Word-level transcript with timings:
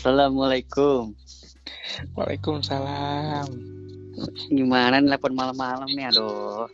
Assalamualaikum. 0.00 1.12
Waalaikumsalam. 2.16 3.52
Gimana 4.48 4.96
nih 4.96 5.12
telepon 5.12 5.36
malam-malam 5.36 5.92
nih, 5.92 6.08
aduh. 6.08 6.64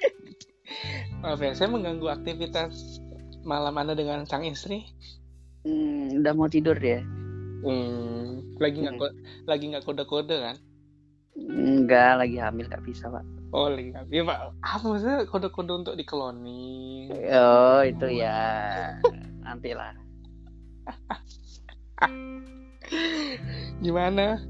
Maaf 1.26 1.42
ya, 1.42 1.50
saya 1.58 1.66
mengganggu 1.66 2.06
aktivitas 2.06 3.02
malam 3.42 3.74
Anda 3.82 3.98
dengan 3.98 4.22
sang 4.30 4.46
istri. 4.46 4.86
Hmm, 5.66 6.22
udah 6.22 6.32
mau 6.38 6.46
tidur 6.46 6.78
ya? 6.78 7.02
Hmm, 7.66 8.46
lagi 8.62 8.86
nggak 8.86 8.94
ko- 8.94 9.18
lagi 9.50 9.74
nggak 9.74 9.82
kode-kode 9.82 10.36
kan? 10.46 10.56
Enggak, 11.34 12.22
lagi 12.22 12.38
hamil 12.38 12.70
gak 12.70 12.86
bisa, 12.86 13.10
Pak. 13.10 13.26
Oh, 13.50 13.66
lagi 13.66 13.90
nggak. 13.90 14.06
Ya, 14.06 14.22
Pak. 14.22 14.38
Apa 14.62 14.84
maksudnya 14.86 15.26
kode-kode 15.26 15.72
untuk 15.74 15.98
dikloning? 15.98 17.10
Oh, 17.34 17.82
itu 17.82 18.06
ya. 18.22 18.38
Nanti 19.42 19.74
lah. 19.74 19.90
Gimana? 23.84 24.40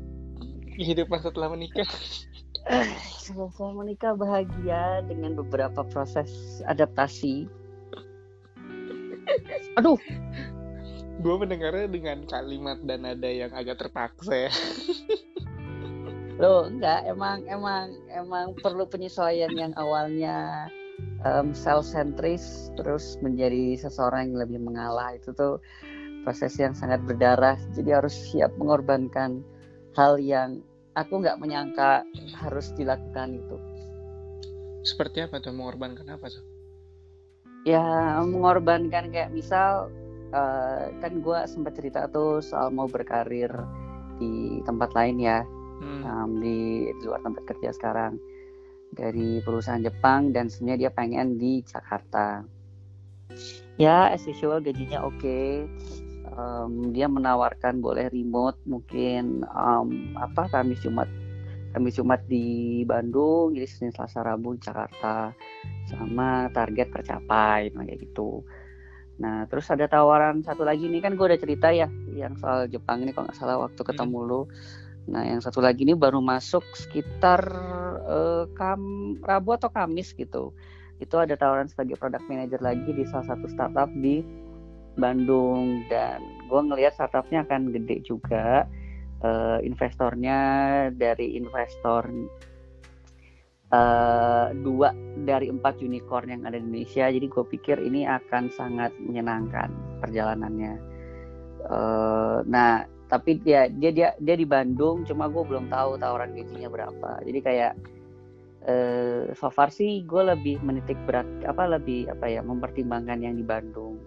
Kehidupan 0.76 1.20
setelah 1.24 1.52
menikah? 1.52 1.88
Setelah 3.22 3.72
menikah 3.74 4.12
bahagia 4.14 5.00
dengan 5.06 5.38
beberapa 5.38 5.86
proses 5.86 6.60
adaptasi. 6.68 7.48
Aduh, 9.78 9.98
Gue 11.24 11.34
mendengarnya 11.40 11.88
dengan 11.88 12.28
kalimat 12.28 12.76
dan 12.84 13.08
nada 13.08 13.30
yang 13.30 13.48
agak 13.56 13.80
terpaksa 13.80 14.48
ya. 14.48 14.52
Loh, 16.36 16.68
enggak, 16.68 17.08
emang 17.08 17.48
emang 17.48 17.96
emang 18.12 18.52
perlu 18.60 18.84
penyesuaian 18.84 19.48
yang 19.56 19.72
awalnya 19.80 20.68
em, 21.24 21.56
self-centris 21.56 22.68
terus 22.76 23.16
menjadi 23.24 23.80
seseorang 23.80 24.30
yang 24.30 24.44
lebih 24.44 24.60
mengalah 24.60 25.16
itu 25.16 25.32
tuh 25.32 25.56
proses 26.26 26.58
yang 26.58 26.74
sangat 26.74 26.98
berdarah. 27.06 27.54
Jadi 27.78 27.94
harus 27.94 28.10
siap 28.10 28.50
mengorbankan 28.58 29.46
hal 29.94 30.18
yang 30.18 30.58
aku 30.98 31.22
nggak 31.22 31.38
menyangka 31.38 32.02
harus 32.34 32.74
dilakukan 32.74 33.38
itu. 33.38 33.56
Seperti 34.82 35.22
apa 35.22 35.38
tuh 35.38 35.54
mengorbankan 35.54 36.10
apa 36.10 36.26
tuh? 36.26 36.42
Ya, 37.62 38.18
mengorbankan 38.26 39.14
kayak 39.14 39.30
misal 39.30 39.86
eh, 40.34 40.90
kan 40.98 41.22
gue 41.22 41.38
sempat 41.46 41.78
cerita 41.78 42.10
tuh 42.10 42.42
soal 42.42 42.74
mau 42.74 42.90
berkarir 42.90 43.50
di 44.18 44.58
tempat 44.66 44.90
lain 44.98 45.22
ya. 45.22 45.46
Hmm. 45.76 46.00
um, 46.08 46.30
di, 46.40 46.88
di 46.88 47.02
luar 47.04 47.20
tempat 47.20 47.52
kerja 47.52 47.68
sekarang 47.68 48.16
dari 48.96 49.44
perusahaan 49.44 49.84
Jepang 49.84 50.32
dan 50.32 50.48
sebenarnya 50.48 50.88
dia 50.88 50.92
pengen 50.96 51.36
di 51.36 51.60
Jakarta. 51.60 52.48
Ya, 53.76 54.08
as 54.08 54.24
usual 54.24 54.64
gajinya 54.64 55.04
oke. 55.04 55.68
Um, 56.36 56.92
dia 56.92 57.08
menawarkan 57.08 57.80
boleh 57.80 58.12
remote 58.12 58.60
mungkin 58.68 59.40
um, 59.48 60.12
apa 60.20 60.52
Kamis 60.52 60.84
Jumat 60.84 61.08
Kamis 61.72 61.96
Jumat 61.96 62.24
di 62.28 62.84
Bandung, 62.88 63.52
jadi 63.56 63.68
Senin 63.68 63.92
Selasa 63.92 64.24
Rabu 64.24 64.56
di 64.56 64.64
Jakarta 64.64 65.32
sama 65.88 66.48
target 66.52 66.88
tercapai 66.88 67.72
nah, 67.72 67.84
kayak 67.84 68.00
gitu. 68.00 68.44
Nah, 69.20 69.48
terus 69.48 69.68
ada 69.68 69.88
tawaran 69.88 70.44
satu 70.44 70.64
lagi 70.64 70.88
nih 70.88 71.04
kan 71.04 71.16
gue 71.16 71.24
udah 71.24 71.40
cerita 71.40 71.72
ya 71.72 71.88
yang 72.12 72.36
soal 72.40 72.68
Jepang 72.68 73.04
ini 73.04 73.12
kalau 73.12 73.28
nggak 73.28 73.36
salah 73.36 73.60
waktu 73.60 73.80
ketemu 73.80 74.18
lu. 74.24 74.40
Nah, 75.12 75.22
yang 75.28 75.44
satu 75.44 75.60
lagi 75.60 75.84
ini 75.84 75.92
baru 75.92 76.24
masuk 76.24 76.64
sekitar 76.72 77.40
eh, 78.08 78.44
kam 78.56 78.80
Rabu 79.20 79.56
atau 79.60 79.68
Kamis 79.68 80.16
gitu. 80.16 80.56
Itu 80.96 81.20
ada 81.20 81.36
tawaran 81.36 81.68
sebagai 81.68 82.00
product 82.00 82.24
manager 82.24 82.60
lagi 82.64 82.88
di 82.88 83.04
salah 83.04 83.36
satu 83.36 83.52
startup 83.52 83.92
di 84.00 84.24
Bandung 84.96 85.84
dan 85.92 86.20
gue 86.48 86.60
ngelihat 86.60 86.96
startupnya 86.96 87.44
akan 87.44 87.72
gede 87.72 88.02
juga. 88.04 88.66
Eh, 89.24 89.58
investornya 89.64 90.38
dari 90.92 91.40
investor 91.40 92.04
eh, 93.72 94.46
dua 94.60 94.92
dari 95.24 95.48
empat 95.48 95.80
unicorn 95.80 96.28
yang 96.32 96.42
ada 96.44 96.60
di 96.60 96.64
Indonesia. 96.64 97.08
Jadi 97.08 97.26
gue 97.28 97.44
pikir 97.56 97.80
ini 97.80 98.04
akan 98.04 98.52
sangat 98.52 98.92
menyenangkan 99.00 99.72
perjalanannya. 100.04 100.74
Eh, 101.66 102.38
nah, 102.44 102.84
tapi 103.06 103.38
dia 103.38 103.70
dia 103.70 103.90
dia 103.94 104.08
dia 104.18 104.36
di 104.36 104.46
Bandung 104.46 105.06
cuma 105.06 105.30
gue 105.30 105.42
belum 105.46 105.70
tahu 105.70 105.98
tawaran 106.02 106.34
gajinya 106.34 106.66
berapa 106.66 107.10
jadi 107.22 107.38
kayak 107.42 107.72
eh 108.66 109.30
so 109.38 109.46
far 109.46 109.70
sih 109.70 110.02
gue 110.02 110.22
lebih 110.26 110.58
menitik 110.66 110.98
berat 111.06 111.26
apa 111.46 111.78
lebih 111.78 112.10
apa 112.10 112.26
ya 112.26 112.42
mempertimbangkan 112.42 113.22
yang 113.22 113.38
di 113.38 113.46
Bandung 113.46 114.02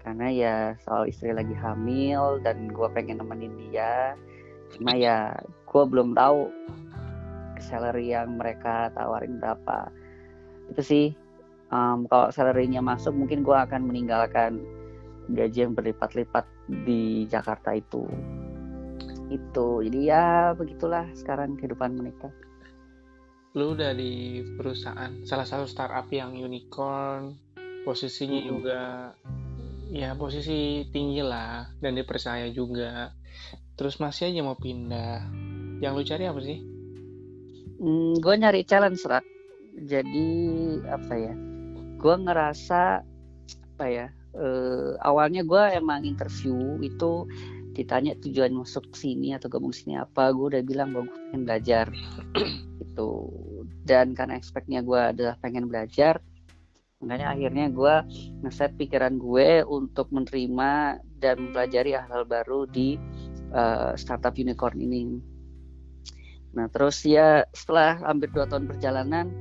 karena 0.00 0.26
ya 0.32 0.56
soal 0.80 1.06
istri 1.06 1.30
lagi 1.30 1.52
hamil 1.52 2.40
dan 2.40 2.72
gue 2.72 2.88
pengen 2.92 3.20
nemenin 3.20 3.52
dia. 3.68 4.16
Cuma 4.72 4.96
ya 4.96 5.36
gue 5.40 5.82
belum 5.84 6.16
tahu 6.16 6.48
salary 7.60 8.16
yang 8.16 8.40
mereka 8.40 8.88
tawarin 8.96 9.36
berapa. 9.36 9.92
Itu 10.72 10.80
sih 10.80 11.06
um, 11.68 12.08
kalau 12.08 12.32
salarynya 12.32 12.80
masuk 12.80 13.12
mungkin 13.12 13.44
gue 13.44 13.56
akan 13.56 13.88
meninggalkan 13.88 14.60
gaji 15.30 15.68
yang 15.68 15.76
berlipat-lipat 15.76 16.48
di 16.86 17.28
Jakarta 17.28 17.76
itu. 17.76 18.08
Itu 19.30 19.84
jadi 19.84 20.00
ya 20.00 20.26
begitulah 20.56 21.06
sekarang 21.14 21.54
kehidupan 21.60 21.94
menikah 21.94 22.32
Lu 23.58 23.74
udah 23.74 23.90
di 23.98 24.46
perusahaan 24.54 25.26
salah 25.26 25.42
satu 25.42 25.66
startup 25.66 26.06
yang 26.14 26.38
unicorn, 26.38 27.34
posisinya 27.82 28.38
Mm-mm. 28.38 28.50
juga 28.54 28.80
ya 29.90 30.14
posisi 30.14 30.86
tinggi 30.94 31.20
lah 31.20 31.66
dan 31.82 31.98
dipercaya 31.98 32.46
juga. 32.54 33.10
Terus 33.74 33.98
masih 33.98 34.30
aja 34.30 34.40
mau 34.46 34.56
pindah. 34.56 35.26
Yang 35.82 35.92
lu 35.92 36.02
cari 36.06 36.24
apa 36.30 36.40
sih? 36.40 36.58
hmm, 37.80 38.20
gue 38.20 38.34
nyari 38.36 38.62
challenge 38.68 39.02
rak 39.08 39.24
jadi 39.80 40.28
apa 40.92 41.14
ya 41.16 41.34
gue 41.96 42.14
ngerasa 42.28 43.00
apa 43.76 43.86
ya 43.88 44.06
eh, 44.36 44.92
awalnya 45.00 45.42
gue 45.42 45.62
emang 45.74 46.04
interview 46.04 46.76
itu 46.84 47.24
ditanya 47.72 48.12
tujuan 48.20 48.52
masuk 48.52 48.92
sini 48.92 49.32
atau 49.32 49.48
gabung 49.48 49.72
sini 49.72 49.96
apa 49.96 50.28
gue 50.36 50.46
udah 50.52 50.62
bilang 50.62 50.92
gue 50.92 51.08
pengen 51.08 51.48
belajar 51.48 51.86
itu 52.84 53.10
dan 53.88 54.12
karena 54.12 54.36
expectnya 54.36 54.84
gue 54.84 55.00
adalah 55.00 55.40
pengen 55.40 55.70
belajar 55.70 56.20
makanya 57.00 57.32
akhirnya 57.32 57.66
gue 57.72 57.94
ngeset 58.44 58.76
pikiran 58.76 59.16
gue 59.16 59.64
untuk 59.64 60.12
menerima 60.12 61.00
dan 61.16 61.36
mempelajari 61.48 61.96
hal-hal 61.96 62.28
baru 62.28 62.68
di 62.68 63.00
eh, 63.56 63.92
startup 63.96 64.36
unicorn 64.36 64.76
ini. 64.76 65.16
Nah 66.52 66.68
terus 66.68 67.00
ya 67.08 67.48
setelah 67.56 67.96
hampir 68.04 68.28
dua 68.36 68.44
tahun 68.44 68.68
perjalanan 68.68 69.32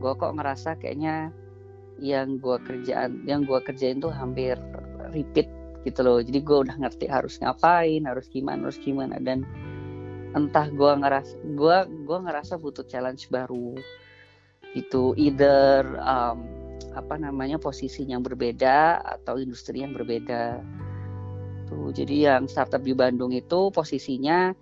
gue 0.00 0.12
kok 0.18 0.34
ngerasa 0.34 0.80
kayaknya 0.80 1.30
yang 2.00 2.40
gue 2.40 2.56
kerjaan 2.64 3.22
yang 3.28 3.44
gue 3.44 3.60
kerjain 3.60 4.00
tuh 4.00 4.10
hampir 4.10 4.56
repeat 5.12 5.46
gitu 5.84 6.00
loh. 6.00 6.18
Jadi 6.24 6.40
gue 6.40 6.58
udah 6.64 6.76
ngerti 6.80 7.12
harus 7.12 7.36
ngapain 7.44 8.02
harus 8.08 8.26
gimana 8.32 8.72
harus 8.72 8.80
gimana. 8.80 9.20
Dan 9.20 9.44
entah 10.32 10.64
gue 10.72 10.92
ngerasa 10.96 11.34
gue 11.44 11.76
gue 12.08 12.18
ngerasa 12.24 12.56
butuh 12.56 12.88
challenge 12.88 13.28
baru. 13.28 13.76
Itu 14.72 15.12
either 15.20 15.84
um, 16.00 16.61
apa 16.92 17.14
namanya 17.18 17.56
posisi 17.56 18.02
yang 18.06 18.24
berbeda 18.24 19.00
atau 19.00 19.38
industri 19.38 19.82
yang 19.82 19.94
berbeda. 19.94 20.60
Tuh 21.70 21.94
jadi 21.94 22.34
yang 22.34 22.50
startup 22.50 22.82
di 22.82 22.92
Bandung 22.92 23.32
itu 23.32 23.70
posisinya 23.70 24.52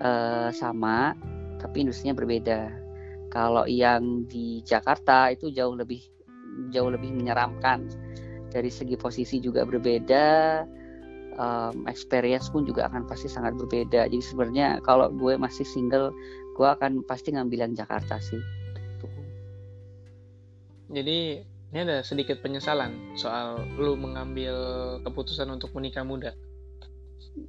eh, 0.00 0.50
sama 0.54 1.12
tapi 1.58 1.84
industrinya 1.84 2.14
berbeda. 2.14 2.60
Kalau 3.28 3.68
yang 3.68 4.24
di 4.24 4.64
Jakarta 4.64 5.28
itu 5.28 5.52
jauh 5.52 5.76
lebih 5.76 6.00
jauh 6.72 6.88
lebih 6.88 7.12
menyeramkan. 7.12 7.86
Dari 8.48 8.72
segi 8.72 8.96
posisi 8.96 9.44
juga 9.44 9.68
berbeda 9.68 10.64
um, 11.38 11.84
experience 11.86 12.50
pun 12.50 12.64
juga 12.64 12.88
akan 12.90 13.04
pasti 13.04 13.30
sangat 13.30 13.54
berbeda. 13.60 14.08
Jadi 14.10 14.24
sebenarnya 14.24 14.80
kalau 14.80 15.08
gue 15.12 15.36
masih 15.36 15.68
single 15.68 16.10
gue 16.58 16.66
akan 16.66 17.06
pasti 17.06 17.32
ngambil 17.32 17.70
yang 17.70 17.74
Jakarta 17.78 18.18
sih. 18.18 18.40
Jadi 20.88 21.44
ini 21.68 21.84
ada 21.84 22.00
sedikit 22.00 22.40
penyesalan 22.40 22.96
soal 23.12 23.60
lu 23.76 23.92
mengambil 23.92 24.56
keputusan 25.04 25.52
untuk 25.52 25.68
menikah 25.76 26.00
muda. 26.00 26.32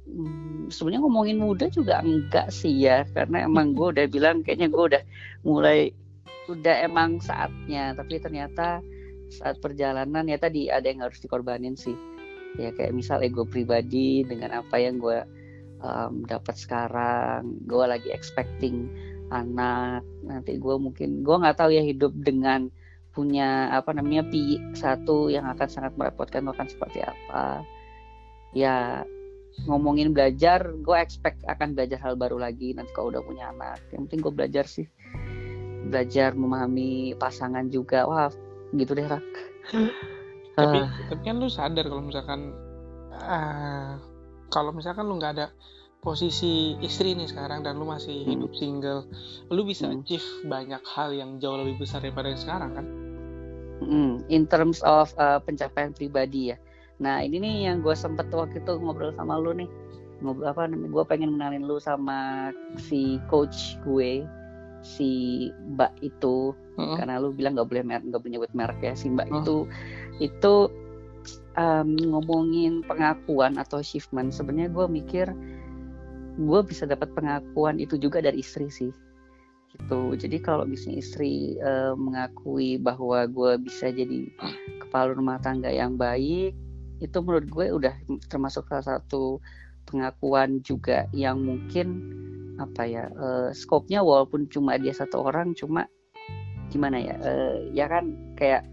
Hmm, 0.06 0.68
sebenarnya 0.68 1.02
ngomongin 1.02 1.38
muda 1.40 1.66
juga 1.72 2.04
enggak 2.04 2.52
sih 2.52 2.84
ya 2.84 3.08
karena 3.16 3.48
emang 3.48 3.72
gue 3.72 3.96
udah 3.96 4.06
bilang 4.06 4.44
kayaknya 4.44 4.68
gue 4.68 4.82
udah 4.92 5.02
mulai 5.40 5.96
udah 6.52 6.84
emang 6.84 7.16
saatnya. 7.16 7.96
Tapi 7.96 8.20
ternyata 8.20 8.84
saat 9.32 9.56
perjalanan 9.64 10.28
ya 10.28 10.36
tadi 10.36 10.68
ada 10.68 10.84
yang 10.84 11.00
harus 11.00 11.16
dikorbanin 11.24 11.74
sih. 11.78 11.96
Ya 12.60 12.76
kayak 12.76 12.92
misal 12.92 13.24
ego 13.24 13.48
pribadi 13.48 14.26
dengan 14.26 14.60
apa 14.60 14.76
yang 14.76 15.00
gue 15.00 15.24
um, 15.80 16.28
dapat 16.28 16.60
sekarang. 16.60 17.56
Gue 17.64 17.88
lagi 17.88 18.12
expecting 18.12 18.84
anak. 19.32 20.04
Nanti 20.28 20.60
gue 20.60 20.76
mungkin 20.76 21.24
gue 21.24 21.36
nggak 21.40 21.56
tahu 21.56 21.72
ya 21.72 21.80
hidup 21.80 22.12
dengan 22.20 22.68
punya 23.10 23.68
apa 23.74 23.90
namanya 23.90 24.22
pi 24.22 24.58
satu 24.72 25.28
yang 25.28 25.46
akan 25.50 25.68
sangat 25.68 25.92
merepotkan 25.98 26.46
akan 26.46 26.66
seperti 26.70 27.02
apa 27.02 27.66
ya 28.54 29.02
ngomongin 29.66 30.14
belajar 30.14 30.62
gue 30.78 30.96
expect 30.96 31.42
akan 31.44 31.74
belajar 31.74 31.98
hal 31.98 32.14
baru 32.14 32.38
lagi 32.38 32.72
nanti 32.72 32.94
kalau 32.94 33.10
udah 33.10 33.22
punya 33.26 33.50
anak 33.50 33.82
yang 33.90 34.06
penting 34.06 34.22
gue 34.22 34.32
belajar 34.32 34.64
sih 34.64 34.86
belajar 35.90 36.38
memahami 36.38 37.18
pasangan 37.18 37.66
juga 37.66 38.06
wah 38.06 38.30
gitu 38.70 38.94
deh 38.94 39.06
rak 39.10 39.26
tapi 40.54 40.78
uh. 40.78 40.88
tapi 41.10 41.22
kan 41.26 41.36
lu 41.42 41.50
sadar 41.50 41.84
kalau 41.90 42.02
misalkan 42.06 42.54
uh, 43.10 43.98
kalau 44.50 44.70
misalkan 44.70 45.06
lu 45.10 45.18
nggak 45.18 45.34
ada 45.34 45.46
posisi 46.00 46.80
istri 46.80 47.12
nih 47.12 47.28
sekarang 47.28 47.60
dan 47.60 47.76
lu 47.76 47.84
masih 47.84 48.24
hmm. 48.24 48.30
hidup 48.32 48.52
single 48.56 49.00
lu 49.52 49.62
bisa 49.66 49.90
hmm. 49.90 50.00
achieve 50.00 50.26
banyak 50.48 50.80
hal 50.96 51.12
yang 51.12 51.36
jauh 51.42 51.60
lebih 51.60 51.84
besar 51.84 52.00
daripada 52.00 52.32
yang 52.32 52.40
sekarang 52.40 52.70
kan 52.72 52.86
hmm. 53.90 54.14
in 54.30 54.46
terms 54.46 54.80
of 54.86 55.10
uh, 55.18 55.42
pencapaian 55.42 55.90
pribadi 55.90 56.54
ya. 56.54 56.56
Nah 57.02 57.20
ini 57.26 57.42
nih 57.42 57.54
yang 57.68 57.82
gue 57.82 57.92
sempet 57.92 58.30
waktu 58.30 58.62
itu 58.62 58.78
ngobrol 58.78 59.10
sama 59.18 59.36
lu 59.36 59.52
nih. 59.52 59.68
Ngobrol 60.22 60.46
apa 60.54 60.70
namanya? 60.70 60.90
Gue 60.94 61.04
pengen 61.04 61.34
mengenalin 61.34 61.66
lu 61.66 61.82
sama 61.82 62.50
si 62.78 63.18
coach 63.26 63.76
gue 63.82 64.22
si 64.80 65.10
mbak 65.76 65.92
itu. 66.00 66.54
Uh-huh. 66.80 66.96
karena 66.96 67.20
lu 67.20 67.28
bilang 67.36 67.60
nggak 67.60 67.68
boleh 67.68 67.84
merek 67.84 68.08
nggak 68.08 68.20
boleh 68.24 68.32
nyebut 68.38 68.52
merek 68.56 68.80
ya. 68.80 68.94
Si 68.94 69.10
mbak 69.10 69.28
uh-huh. 69.28 69.42
itu 69.42 69.56
itu 70.22 70.54
um, 71.58 71.88
ngomongin 71.98 72.86
pengakuan 72.86 73.58
atau 73.58 73.82
achievement. 73.82 74.30
Sebenarnya 74.30 74.70
gue 74.72 74.86
mikir 74.86 75.26
gue 76.40 76.60
bisa 76.64 76.88
dapat 76.88 77.12
pengakuan 77.12 77.76
itu 77.76 78.00
juga 78.00 78.24
dari 78.24 78.40
istri 78.40 78.72
sih 78.72 78.88
gitu. 79.74 80.14
Jadi 80.18 80.36
kalau 80.42 80.66
misalnya 80.66 80.98
istri 81.02 81.56
uh, 81.62 81.94
mengakui 81.94 82.76
bahwa 82.80 83.26
gue 83.30 83.52
bisa 83.62 83.90
jadi 83.90 84.26
kepala 84.82 85.14
rumah 85.14 85.38
tangga 85.38 85.70
yang 85.70 85.94
baik 85.94 86.54
itu 87.00 87.16
menurut 87.24 87.48
gue 87.48 87.66
udah 87.72 87.94
termasuk 88.28 88.68
salah 88.68 88.98
satu 88.98 89.40
pengakuan 89.88 90.60
juga 90.60 91.08
yang 91.16 91.40
mungkin 91.40 92.12
apa 92.60 92.84
ya 92.84 93.08
uh, 93.16 93.48
skopnya 93.56 94.04
walaupun 94.04 94.44
cuma 94.52 94.76
dia 94.76 94.92
satu 94.92 95.24
orang 95.24 95.56
cuma 95.56 95.88
gimana 96.68 97.00
ya 97.00 97.16
uh, 97.24 97.56
ya 97.72 97.88
kan 97.88 98.12
kayak 98.36 98.68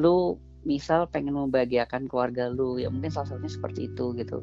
lu 0.00 0.40
misal 0.64 1.06
pengen 1.12 1.36
membahagiakan 1.36 2.08
keluarga 2.08 2.48
lu 2.48 2.80
ya 2.80 2.88
mungkin 2.88 3.12
salah 3.12 3.36
satunya 3.36 3.52
seperti 3.52 3.80
itu 3.92 4.16
gitu. 4.16 4.40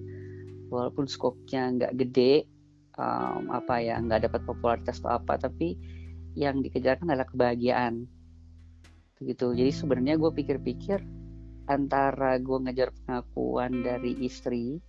Walaupun 0.70 1.06
skopnya 1.06 1.70
nggak 1.76 1.94
gede 1.98 2.50
um, 3.00 3.52
apa 3.52 3.80
ya 3.80 4.00
nggak 4.00 4.32
dapat 4.32 4.42
popularitas 4.48 5.00
atau 5.04 5.20
apa 5.20 5.40
tapi 5.40 5.76
yang 6.36 6.60
dikejarkan 6.60 7.12
adalah 7.12 7.28
kebahagiaan. 7.28 8.08
Begitu 9.20 9.56
jadi 9.56 9.72
sebenarnya 9.72 10.16
gue 10.20 10.32
pikir-pikir 10.36 11.00
antara 11.66 12.38
gue 12.38 12.58
ngejar 12.62 12.92
pengakuan 13.04 13.82
dari 13.82 14.14
istri 14.22 14.84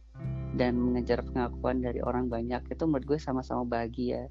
dan 0.57 0.77
mengejar 0.81 1.23
pengakuan 1.23 1.85
dari 1.85 2.01
orang 2.01 2.27
banyak 2.27 2.65
itu 2.69 2.83
menurut 2.89 3.07
gue 3.07 3.19
sama-sama 3.21 3.63
bahagia. 3.63 4.27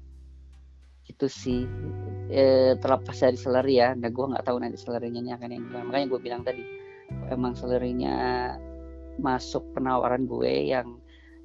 Itu 1.06 1.30
sih. 1.30 1.64
E, 2.26 2.74
terlepas 2.82 3.14
dari 3.14 3.38
salary 3.38 3.78
ya. 3.78 3.94
Nah 3.94 4.10
gue 4.10 4.26
nggak 4.26 4.44
tahu 4.44 4.58
nanti 4.58 4.76
salarinya 4.76 5.22
ini 5.22 5.32
akan 5.32 5.48
yang 5.54 5.62
gimana. 5.70 5.84
Makanya 5.86 6.06
gue 6.10 6.20
bilang 6.20 6.42
tadi 6.42 6.62
emang 7.30 7.54
salarinya 7.54 8.16
masuk 9.16 9.64
penawaran 9.72 10.28
gue 10.28 10.74
yang 10.74 11.00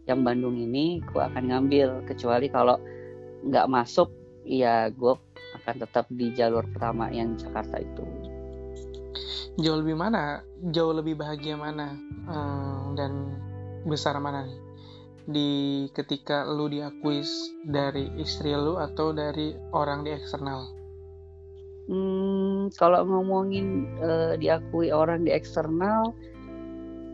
yang 0.10 0.26
Bandung 0.26 0.58
ini 0.58 1.02
gue 1.02 1.22
akan 1.22 1.50
ngambil. 1.52 2.06
Kecuali 2.06 2.48
kalau 2.50 2.78
nggak 3.42 3.70
masuk 3.70 4.10
ya 4.46 4.90
gue 4.90 5.14
akan 5.62 5.76
tetap 5.78 6.06
di 6.10 6.34
jalur 6.34 6.66
pertama 6.72 7.10
yang 7.14 7.38
Jakarta 7.38 7.78
itu. 7.82 8.06
Jauh 9.60 9.84
lebih 9.84 10.00
mana? 10.00 10.42
Jauh 10.72 10.96
lebih 10.96 11.20
bahagia 11.20 11.60
mana? 11.60 11.92
Hmm, 12.24 12.96
dan 12.96 13.36
besar 13.84 14.16
mana 14.24 14.48
nih? 14.48 14.60
Di 15.28 15.50
ketika 15.92 16.48
lu 16.48 16.72
diakui 16.72 17.22
dari 17.68 18.10
istri 18.18 18.56
lu 18.56 18.80
atau 18.80 19.12
dari 19.12 19.54
orang 19.76 20.08
di 20.08 20.16
eksternal? 20.16 20.72
Hmm, 21.92 22.72
kalau 22.80 23.04
ngomongin 23.04 23.92
uh, 24.00 24.34
diakui 24.40 24.96
orang 24.96 25.28
di 25.28 25.36
eksternal, 25.36 26.16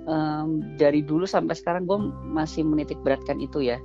um, 0.08 0.64
dari 0.80 1.04
dulu 1.04 1.28
sampai 1.28 1.54
sekarang 1.54 1.86
gue 1.86 2.00
masih 2.32 2.64
menitik 2.64 2.98
beratkan 3.04 3.38
itu 3.38 3.62
ya. 3.62 3.78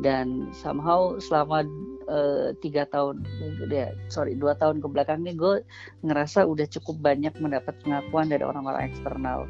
Dan 0.00 0.50
somehow 0.50 1.16
selama 1.20 1.64
uh, 2.08 2.52
tiga 2.60 2.88
tahun, 2.88 3.24
ya 3.70 3.94
sorry 4.10 4.34
dua 4.34 4.56
tahun 4.58 4.82
ke 4.82 4.88
belakang 4.90 5.22
ini 5.24 5.38
gue 5.38 5.62
ngerasa 6.02 6.44
udah 6.44 6.66
cukup 6.68 7.00
banyak 7.00 7.32
mendapat 7.38 7.76
pengakuan 7.84 8.28
dari 8.28 8.44
orang-orang 8.44 8.90
eksternal 8.90 9.46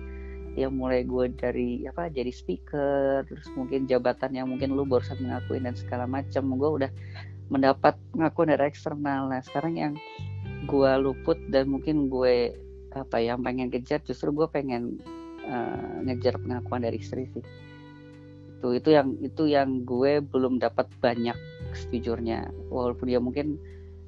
ya 0.59 0.67
mulai 0.67 1.07
gue 1.07 1.31
dari 1.39 1.87
apa 1.87 2.11
jadi 2.11 2.35
speaker 2.35 3.23
terus 3.23 3.47
mungkin 3.55 3.87
jabatan 3.87 4.35
yang 4.35 4.51
mungkin 4.51 4.75
lu 4.75 4.83
barusan 4.83 5.23
mengakuin 5.23 5.63
dan 5.63 5.79
segala 5.79 6.11
macam 6.11 6.43
gue 6.59 6.71
udah 6.83 6.91
mendapat 7.51 7.95
pengakuan 8.11 8.51
dari 8.51 8.67
eksternal 8.67 9.31
nah 9.31 9.39
sekarang 9.47 9.79
yang 9.79 9.93
gue 10.67 10.93
luput 10.99 11.39
dan 11.49 11.71
mungkin 11.71 12.11
gue 12.11 12.55
apa 12.91 13.23
ya, 13.23 13.35
yang 13.35 13.47
pengen 13.47 13.71
kejar 13.71 14.03
justru 14.03 14.35
gue 14.35 14.51
pengen 14.51 14.99
uh, 15.51 16.07
ngejar 16.07 16.39
pengakuan 16.39 16.87
dari 16.87 17.03
istri 17.03 17.27
sih. 17.35 17.45
Itu 18.61 18.73
itu 18.79 18.89
yang 18.95 19.19
itu 19.19 19.51
yang 19.51 19.83
gue 19.83 20.23
belum 20.23 20.63
dapat 20.63 20.87
banyak 21.03 21.37
sejujurnya. 21.75 22.49
Walaupun 22.71 23.11
dia 23.11 23.19
mungkin 23.19 23.59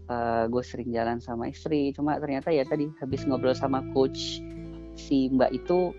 uh, 0.07 0.47
gue 0.47 0.63
sering 0.63 0.95
jalan 0.95 1.19
sama 1.19 1.51
istri. 1.51 1.91
Cuma 1.93 2.17
ternyata 2.23 2.55
ya 2.55 2.63
tadi 2.63 2.89
habis 3.03 3.27
ngobrol 3.27 3.57
sama 3.57 3.83
coach 3.93 4.41
si 4.93 5.33
mbak 5.33 5.57
itu 5.57 5.97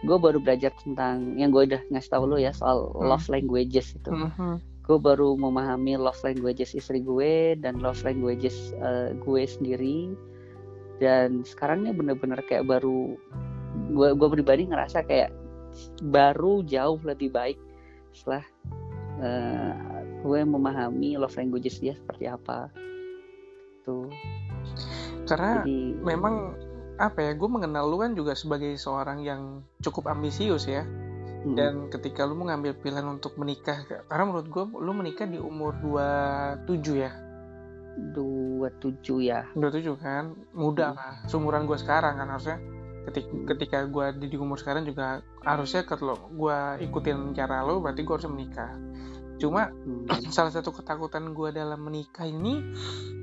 gue 0.00 0.16
baru 0.16 0.40
belajar 0.40 0.72
tentang 0.80 1.36
yang 1.36 1.52
gue 1.52 1.68
udah 1.68 1.82
ngasih 1.92 2.08
tau 2.08 2.24
lo 2.24 2.40
ya 2.40 2.56
soal 2.56 2.88
hmm. 2.96 3.04
love 3.04 3.26
languages 3.28 3.96
itu. 3.96 4.10
Hmm. 4.10 4.58
gue 4.80 4.98
baru 4.98 5.38
memahami 5.38 5.94
love 5.94 6.18
languages 6.26 6.74
istri 6.74 6.98
gue 6.98 7.54
dan 7.62 7.78
love 7.78 8.02
languages 8.02 8.74
uh, 8.82 9.14
gue 9.22 9.42
sendiri. 9.46 10.18
Dan 10.98 11.46
sekarang 11.46 11.86
ini 11.86 11.94
bener-bener 11.94 12.42
kayak 12.42 12.66
baru 12.66 13.14
gue 13.88 14.08
gue 14.14 14.28
pribadi 14.28 14.68
ngerasa 14.68 15.06
kayak 15.08 15.32
baru 16.04 16.66
jauh 16.66 16.98
lebih 17.06 17.30
baik 17.30 17.58
setelah 18.10 18.44
uh, 19.22 19.74
gue 20.20 20.40
memahami 20.44 21.16
love 21.16 21.34
languages 21.38 21.80
dia 21.80 21.96
seperti 21.96 22.28
apa. 22.28 22.68
Tuh 23.86 24.10
karena 25.24 25.62
Jadi, 25.62 26.00
memang 26.02 26.58
apa 27.00 27.18
ya 27.24 27.32
gue 27.32 27.48
mengenal 27.48 27.88
lu 27.88 27.96
kan 28.02 28.12
juga 28.12 28.36
sebagai 28.36 28.76
seorang 28.76 29.24
yang 29.24 29.64
cukup 29.80 30.10
ambisius 30.10 30.68
ya. 30.68 30.84
Hmm. 31.40 31.56
dan 31.56 31.88
ketika 31.88 32.28
lu 32.28 32.36
mengambil 32.36 32.76
pilihan 32.76 33.16
untuk 33.16 33.32
menikah 33.40 33.80
karena 33.88 34.24
menurut 34.28 34.52
gue 34.52 34.64
lu 34.76 34.92
menikah 34.92 35.24
di 35.24 35.40
umur 35.40 35.72
27 35.80 37.00
ya? 37.00 37.16
27 38.12 39.24
ya. 39.24 39.48
27 39.56 40.04
kan? 40.04 40.36
Muda 40.52 40.92
hmm. 40.92 40.96
lah 41.00 41.14
seumuran 41.32 41.64
gue 41.64 41.80
sekarang 41.80 42.20
kan 42.20 42.28
harusnya 42.28 42.60
ketika 43.08 43.30
ketika 43.54 43.78
gue 43.88 44.06
di, 44.20 44.26
di 44.32 44.36
umur 44.36 44.60
sekarang 44.60 44.84
juga 44.84 45.24
harusnya 45.44 45.88
kalau 45.88 46.16
gue 46.30 46.58
ikutin 46.84 47.32
cara 47.32 47.64
lo 47.64 47.80
berarti 47.80 48.04
gue 48.04 48.14
harus 48.14 48.28
menikah 48.28 48.76
cuma 49.40 49.72
hmm. 49.72 50.10
salah 50.28 50.52
satu 50.52 50.70
ketakutan 50.70 51.32
gue 51.32 51.48
dalam 51.50 51.80
menikah 51.80 52.28
ini 52.28 52.60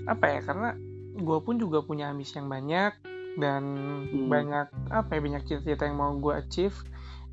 apa 0.10 0.26
ya 0.34 0.40
karena 0.42 0.70
gue 1.18 1.40
pun 1.46 1.62
juga 1.62 1.86
punya 1.86 2.10
ambisi 2.10 2.42
yang 2.42 2.50
banyak 2.50 2.94
dan 3.38 3.64
hmm. 4.10 4.28
banyak 4.28 4.68
apa 4.90 5.10
ya 5.14 5.20
banyak 5.22 5.44
cita-cita 5.46 5.86
yang 5.86 6.02
mau 6.02 6.14
gue 6.18 6.34
achieve 6.34 6.76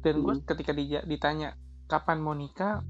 dan 0.05 0.21
gue 0.21 0.35
hmm. 0.37 0.45
ketika 0.45 0.73
ditanya 1.09 1.57
kapan 1.89 2.21
mau 2.21 2.37
nikah 2.37 2.85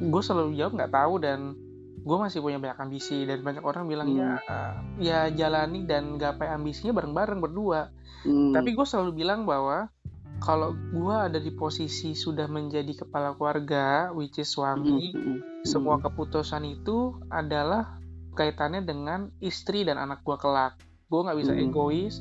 gue 0.00 0.22
selalu 0.24 0.56
jawab 0.56 0.72
nggak 0.76 0.92
tahu 0.92 1.14
dan 1.20 1.56
gue 2.00 2.16
masih 2.16 2.40
punya 2.40 2.56
banyak 2.56 2.80
ambisi 2.80 3.28
dan 3.28 3.44
banyak 3.44 3.60
orang 3.60 3.84
bilang 3.84 4.08
hmm. 4.08 4.18
ya 4.18 4.30
uh, 4.48 4.74
ya 4.96 5.20
jalani 5.28 5.84
dan 5.84 6.16
gapai 6.16 6.48
ambisinya 6.48 6.96
bareng-bareng 6.96 7.40
berdua 7.44 7.92
hmm. 8.24 8.56
tapi 8.56 8.72
gue 8.72 8.86
selalu 8.88 9.20
bilang 9.20 9.44
bahwa 9.44 9.92
kalau 10.40 10.72
gue 10.72 11.12
ada 11.12 11.36
di 11.36 11.52
posisi 11.52 12.16
sudah 12.16 12.48
menjadi 12.48 13.04
kepala 13.04 13.36
keluarga 13.36 14.08
which 14.16 14.40
is 14.40 14.48
suami 14.48 15.12
hmm. 15.12 15.20
Hmm. 15.20 15.38
semua 15.68 16.00
keputusan 16.00 16.64
itu 16.64 17.20
adalah 17.28 18.00
kaitannya 18.32 18.80
dengan 18.80 19.28
istri 19.44 19.84
dan 19.84 20.00
anak 20.00 20.24
gue 20.24 20.36
kelak 20.40 20.80
gue 21.12 21.20
nggak 21.20 21.38
bisa 21.38 21.52
hmm. 21.52 21.64
egois 21.68 22.14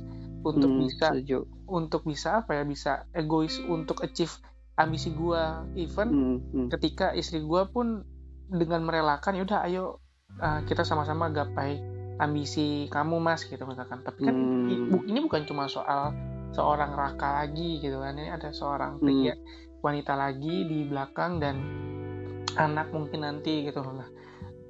untuk 0.43 0.71
hmm, 0.71 0.79
bisa 0.83 1.07
setuju. 1.15 1.39
untuk 1.67 2.01
bisa 2.03 2.29
apa 2.43 2.59
ya 2.59 2.63
bisa 2.67 2.91
egois 3.15 3.59
untuk 3.63 4.03
achieve 4.03 4.33
ambisi 4.75 5.11
gue 5.15 5.43
even 5.79 6.07
hmm, 6.11 6.37
hmm. 6.51 6.67
ketika 6.75 7.15
istri 7.15 7.43
gue 7.43 7.63
pun 7.71 8.03
dengan 8.49 8.81
merelakan 8.83 9.37
ya 9.37 9.43
udah 9.45 9.59
ayo 9.69 10.01
uh, 10.41 10.61
kita 10.65 10.81
sama-sama 10.81 11.29
gapai 11.29 11.79
ambisi 12.19 12.91
kamu 12.91 13.21
mas 13.21 13.47
gitu 13.47 13.63
misalkan 13.63 14.03
tapi 14.03 14.27
kan 14.27 14.35
hmm. 14.35 15.07
ini 15.07 15.19
bukan 15.23 15.47
cuma 15.47 15.71
soal 15.71 16.11
seorang 16.51 16.97
raka 16.97 17.45
lagi 17.45 17.79
gitu 17.79 18.01
kan 18.01 18.17
ini 18.17 18.33
ada 18.33 18.51
seorang 18.51 18.99
hmm. 18.99 19.03
pria 19.05 19.33
hmm. 19.37 19.43
wanita 19.85 20.13
lagi 20.17 20.67
di 20.67 20.79
belakang 20.89 21.39
dan 21.39 21.55
anak 22.57 22.91
mungkin 22.91 23.23
nanti 23.23 23.63
gitu 23.69 23.79
loh 23.79 23.95
nah 24.03 24.09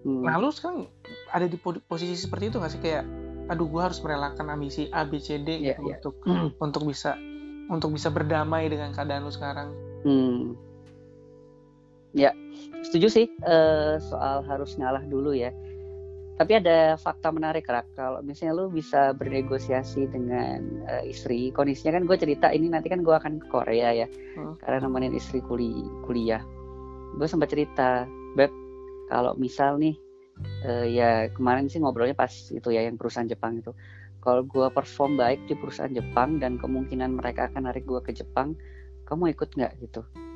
hmm. 0.05 0.24
nah 0.29 0.36
lu 0.38 0.53
sekarang 0.53 0.86
ada 1.33 1.50
di 1.50 1.57
posisi 1.59 2.13
seperti 2.13 2.53
itu 2.53 2.62
gak 2.62 2.71
sih 2.75 2.81
kayak 2.83 3.07
aduh 3.50 3.65
gue 3.65 3.81
harus 3.81 3.98
merelakan 4.05 4.53
ambisi 4.53 4.93
A 4.93 5.09
B 5.09 5.17
C 5.17 5.41
D 5.41 5.57
yeah, 5.57 5.74
gitu 5.74 5.89
yeah. 5.89 5.98
untuk 5.98 6.15
mm. 6.21 6.50
untuk 6.62 6.83
bisa 6.86 7.17
untuk 7.69 7.93
bisa 7.93 8.09
berdamai 8.09 8.65
dengan 8.67 8.91
keadaan 8.91 9.29
lu 9.29 9.31
sekarang. 9.31 9.69
Hmm. 10.01 10.57
Ya 12.17 12.33
setuju 12.81 13.07
sih 13.11 13.25
uh, 13.45 14.01
soal 14.01 14.41
harus 14.45 14.75
ngalah 14.79 15.03
dulu 15.05 15.35
ya. 15.35 15.53
Tapi 16.39 16.55
ada 16.55 16.95
fakta 16.95 17.35
menarik 17.35 17.67
rak. 17.67 17.83
Kalau 17.99 18.23
misalnya 18.23 18.63
lu 18.63 18.71
bisa 18.71 19.11
bernegosiasi 19.11 20.07
dengan 20.07 20.87
uh, 20.87 21.03
istri 21.03 21.51
kondisinya 21.51 21.99
kan 21.99 22.07
gue 22.07 22.15
cerita 22.15 22.47
ini 22.55 22.71
nanti 22.71 22.87
kan 22.87 23.03
gue 23.03 23.11
akan 23.11 23.43
ke 23.43 23.47
Korea 23.51 23.91
ya 23.91 24.07
hmm. 24.07 24.63
karena 24.63 24.87
nemenin 24.87 25.13
istri 25.19 25.43
kuli 25.43 25.83
kuliah. 26.07 26.39
Gue 27.19 27.27
sempat 27.27 27.51
cerita 27.51 28.07
beb 28.39 28.53
kalau 29.11 29.35
misal 29.35 29.75
nih 29.75 29.99
uh, 30.63 30.87
ya 30.87 31.27
kemarin 31.35 31.67
sih 31.67 31.83
ngobrolnya 31.83 32.15
pas 32.15 32.31
itu 32.31 32.71
ya 32.71 32.87
yang 32.87 32.95
perusahaan 32.95 33.27
Jepang 33.27 33.59
itu. 33.59 33.75
Kalau 34.23 34.47
gue 34.47 34.67
perform 34.71 35.19
baik 35.19 35.43
di 35.51 35.59
perusahaan 35.59 35.91
Jepang 35.91 36.39
dan 36.39 36.55
kemungkinan 36.55 37.19
mereka 37.19 37.51
akan 37.51 37.67
narik 37.67 37.83
gue 37.83 37.99
ke 37.99 38.15
Jepang 38.15 38.55
kamu 39.03 39.35
ikut 39.35 39.51
nggak? 39.59 39.75
Gitu 39.83 40.28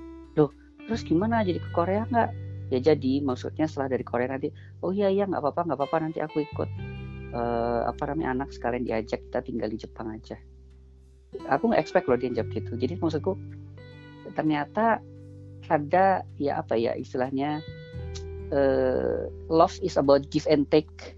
terus 0.87 1.01
gimana 1.05 1.43
jadi 1.45 1.59
ke 1.59 1.69
Korea 1.71 2.03
nggak? 2.09 2.29
Ya 2.71 2.79
jadi 2.81 3.21
maksudnya 3.21 3.69
setelah 3.69 3.93
dari 3.93 4.01
Korea 4.01 4.33
nanti 4.33 4.49
oh 4.81 4.89
iya 4.89 5.11
iya 5.11 5.29
nggak 5.29 5.41
apa-apa 5.41 5.61
nggak 5.69 5.79
apa-apa 5.79 5.97
nanti 6.09 6.19
aku 6.23 6.41
ikut. 6.41 6.69
Uh, 7.33 7.89
apa 7.89 8.13
namanya 8.13 8.45
anak 8.45 8.49
sekalian 8.53 8.85
diajak 8.85 9.17
kita 9.25 9.41
tinggal 9.41 9.65
di 9.65 9.77
Jepang 9.81 10.13
aja. 10.13 10.37
Aku 11.49 11.69
nggak 11.69 11.81
expect 11.81 12.05
loh 12.05 12.17
dia 12.17 12.29
jawab 12.29 12.53
gitu. 12.53 12.77
Jadi 12.77 12.93
maksudku 13.01 13.33
ternyata 14.37 15.01
ada 15.71 16.21
ya 16.37 16.61
apa 16.61 16.77
ya 16.77 16.93
istilahnya 16.93 17.63
uh, 18.53 19.29
love 19.49 19.73
is 19.81 19.97
about 19.97 20.29
give 20.29 20.45
and 20.45 20.69
take. 20.69 21.17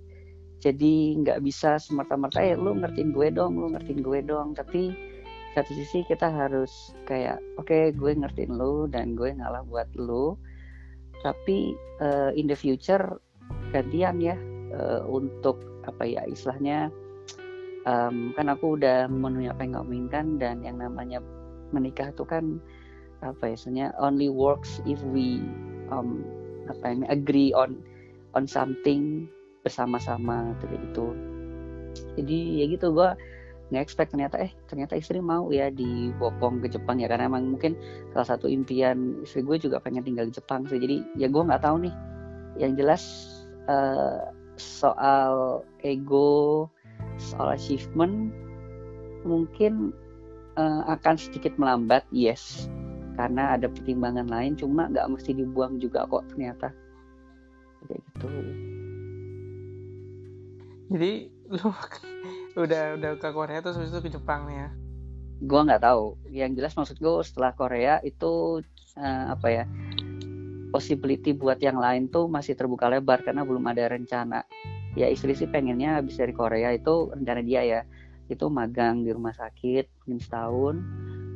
Jadi 0.63 1.19
nggak 1.22 1.43
bisa 1.45 1.77
semerta-merta 1.77 2.41
eh 2.41 2.57
lu 2.57 2.74
ngertiin 2.79 3.12
gue 3.13 3.27
dong 3.36 3.60
lu 3.60 3.75
ngertiin 3.75 4.01
gue 4.01 4.19
dong. 4.24 4.55
Tapi 4.55 4.95
satu 5.55 5.71
sisi 5.71 6.03
kita 6.03 6.27
harus 6.27 6.91
kayak 7.07 7.39
oke 7.55 7.71
okay, 7.71 7.95
gue 7.95 8.12
ngertiin 8.12 8.59
lu 8.59 8.91
dan 8.91 9.15
gue 9.15 9.31
ngalah 9.31 9.63
buat 9.71 9.88
lu 9.95 10.35
tapi 11.24 11.74
uh, 12.03 12.35
in 12.35 12.51
the 12.51 12.57
future 12.57 13.17
gantian 13.71 14.19
ya 14.19 14.35
uh, 14.75 15.07
untuk 15.07 15.63
apa 15.88 16.03
ya 16.03 16.27
istilahnya 16.27 16.91
um, 17.88 18.35
kan 18.35 18.51
aku 18.51 18.75
udah 18.75 19.07
memenuhi 19.07 19.47
apa 19.47 19.63
yang 19.63 19.74
kamu 19.79 19.91
inginkan 19.95 20.27
dan 20.38 20.55
yang 20.59 20.77
namanya 20.77 21.24
menikah 21.71 22.12
itu 22.12 22.27
kan 22.27 22.59
apa 23.24 23.47
ya 23.47 23.53
istilahnya 23.55 23.88
only 23.97 24.27
works 24.27 24.83
if 24.83 25.00
we 25.15 25.39
um, 25.89 26.21
apa 26.67 27.00
ini 27.00 27.05
agree 27.07 27.55
on 27.55 27.79
on 28.35 28.43
something 28.43 29.29
bersama-sama 29.63 30.53
kayak 30.62 30.77
gitu. 30.91 31.15
Jadi 32.19 32.62
ya 32.62 32.65
gitu 32.69 32.91
gue 32.91 33.09
nggak 33.74 33.81
expect 33.81 34.13
ternyata 34.13 34.38
eh 34.38 34.51
ternyata 34.69 34.93
istri 34.93 35.17
mau 35.17 35.50
ya 35.50 35.74
dibopong 35.74 36.62
ke 36.62 36.69
Jepang 36.69 37.01
ya 37.01 37.10
karena 37.10 37.25
emang 37.25 37.57
mungkin 37.57 37.74
salah 38.13 38.38
satu 38.38 38.45
impian 38.45 39.25
istri 39.25 39.41
gue 39.41 39.57
juga 39.57 39.81
pengen 39.81 40.05
tinggal 40.05 40.29
di 40.29 40.34
Jepang 40.38 40.69
sih. 40.69 40.77
Jadi 40.77 41.01
ya 41.17 41.25
gue 41.25 41.41
nggak 41.41 41.65
tahu 41.65 41.81
nih. 41.81 41.95
Yang 42.62 42.72
jelas 42.77 43.03
uh, 43.65 44.29
soal 44.55 45.65
ego 45.81 46.69
soal 47.17 47.57
achievement 47.57 48.29
mungkin 49.25 49.89
uh, 50.62 50.86
akan 50.86 51.17
sedikit 51.17 51.57
melambat 51.57 52.05
yes. 52.13 52.69
Karena 53.17 53.55
ada 53.57 53.72
pertimbangan 53.72 54.29
lain 54.29 54.53
cuma 54.60 54.91
nggak 54.91 55.10
mesti 55.10 55.34
dibuang 55.34 55.81
juga 55.81 56.05
kok 56.05 56.27
ternyata. 56.29 56.69
Kayak 57.89 58.01
gitu. 58.13 58.27
Jadi 60.93 61.12
lu 61.50 61.69
udah 62.55 62.83
udah 62.95 63.12
ke 63.19 63.29
Korea 63.35 63.59
terus 63.59 63.75
habis 63.75 63.91
itu 63.91 64.00
ke 64.00 64.12
Jepang 64.15 64.47
nih 64.47 64.57
ya? 64.63 64.69
Gue 65.43 65.62
nggak 65.67 65.83
tahu. 65.83 66.15
Yang 66.31 66.51
jelas 66.63 66.74
maksud 66.79 66.97
gue 66.97 67.13
setelah 67.27 67.51
Korea 67.51 68.00
itu 68.01 68.63
uh, 68.95 69.25
apa 69.35 69.47
ya 69.51 69.63
possibility 70.71 71.31
buat 71.31 71.59
yang 71.63 71.79
lain 71.79 72.12
tuh 72.12 72.27
masih 72.27 72.55
terbuka 72.55 72.91
lebar 72.91 73.24
karena 73.24 73.43
belum 73.43 73.63
ada 73.67 73.91
rencana. 73.91 74.43
Ya 74.95 75.12
istri 75.12 75.35
sih 75.35 75.47
pengennya 75.47 76.00
habis 76.00 76.15
dari 76.15 76.31
Korea 76.31 76.71
itu 76.71 77.12
rencana 77.12 77.43
dia 77.43 77.62
ya 77.63 77.81
itu 78.31 78.47
magang 78.50 79.03
di 79.03 79.12
rumah 79.12 79.35
sakit 79.35 80.07
mungkin 80.07 80.19
setahun. 80.24 80.75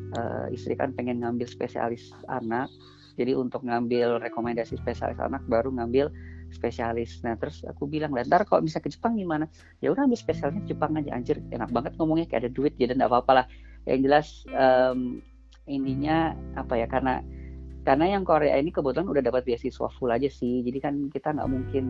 Uh, 0.09 0.47
istri 0.49 0.73
kan 0.73 0.95
pengen 0.95 1.21
ngambil 1.21 1.45
spesialis 1.45 2.15
anak. 2.31 2.71
Jadi 3.19 3.35
untuk 3.35 3.67
ngambil 3.67 4.23
rekomendasi 4.23 4.79
spesialis 4.79 5.19
anak 5.19 5.43
baru 5.45 5.75
ngambil 5.75 6.07
spesialis. 6.51 7.22
Nah 7.22 7.38
terus 7.38 7.63
aku 7.65 7.86
bilang 7.86 8.13
lah 8.13 8.25
ntar 8.25 8.46
kalau 8.46 8.65
bisa 8.65 8.82
ke 8.82 8.89
Jepang 8.91 9.15
gimana? 9.15 9.48
Ya 9.79 9.94
udah 9.94 10.06
ambil 10.06 10.20
spesialisnya 10.20 10.65
Jepang 10.65 10.98
aja 10.98 11.15
anjir. 11.15 11.41
Enak 11.50 11.70
banget 11.70 11.94
ngomongnya 11.98 12.25
kayak 12.29 12.48
ada 12.48 12.51
duit 12.51 12.74
jadi 12.75 12.98
nggak 12.98 13.10
apa-apa 13.10 13.32
lah. 13.44 13.46
Yang 13.88 14.00
jelas 14.06 14.27
um, 14.53 15.24
ininya 15.70 16.34
apa 16.58 16.77
ya 16.77 16.88
karena 16.89 17.22
karena 17.88 18.06
yang 18.20 18.24
Korea 18.27 18.60
ini 18.60 18.70
kebetulan 18.70 19.08
udah 19.08 19.24
dapat 19.24 19.48
beasiswa 19.48 19.88
full 19.98 20.12
aja 20.12 20.27
sih. 20.27 20.62
Jadi 20.65 20.77
kan 20.82 20.94
kita 21.10 21.34
nggak 21.34 21.50
mungkin 21.50 21.86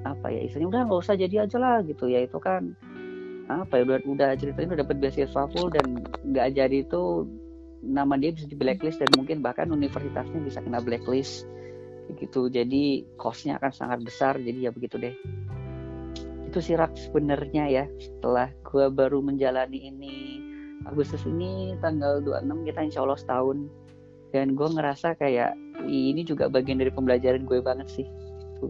apa 0.00 0.32
ya 0.32 0.40
istilahnya 0.48 0.68
udah 0.72 0.80
nggak 0.88 1.00
usah 1.04 1.14
jadi 1.18 1.44
aja 1.44 1.58
lah 1.58 1.82
gitu. 1.84 2.08
Ya 2.08 2.24
itu 2.24 2.38
kan 2.38 2.72
apa 3.50 3.82
ya 3.82 3.82
udah 3.82 3.98
udah 4.06 4.28
ceritanya 4.38 4.76
udah 4.76 4.80
dapat 4.86 4.96
beasiswa 5.02 5.42
full 5.50 5.68
dan 5.74 6.06
nggak 6.22 6.54
jadi 6.54 6.86
itu 6.86 7.26
nama 7.80 8.14
dia 8.20 8.30
bisa 8.36 8.46
di 8.46 8.56
blacklist 8.56 9.00
dan 9.00 9.10
mungkin 9.16 9.40
bahkan 9.40 9.72
universitasnya 9.72 10.40
bisa 10.44 10.60
kena 10.60 10.78
blacklist 10.84 11.48
gitu. 12.18 12.50
Jadi 12.50 13.06
costnya 13.20 13.60
akan 13.60 13.72
sangat 13.72 14.00
besar 14.02 14.34
jadi 14.40 14.68
ya 14.68 14.70
begitu 14.74 14.96
deh. 14.98 15.14
Itu 16.50 16.58
sih 16.58 16.74
rak 16.74 16.96
sebenarnya 16.98 17.64
ya. 17.70 17.84
Setelah 18.00 18.50
gue 18.66 18.86
baru 18.90 19.22
menjalani 19.22 19.90
ini 19.92 20.14
Agustus 20.88 21.22
ini 21.28 21.76
tanggal 21.84 22.24
26 22.24 22.66
kita 22.66 22.80
insya 22.82 23.00
Allah 23.04 23.20
setahun. 23.20 23.68
Dan 24.30 24.54
gue 24.54 24.68
ngerasa 24.70 25.18
kayak 25.18 25.58
ini 25.86 26.22
juga 26.22 26.46
bagian 26.46 26.78
dari 26.78 26.90
pembelajaran 26.94 27.46
gue 27.46 27.58
banget 27.58 27.88
sih 27.90 28.06
itu 28.60 28.68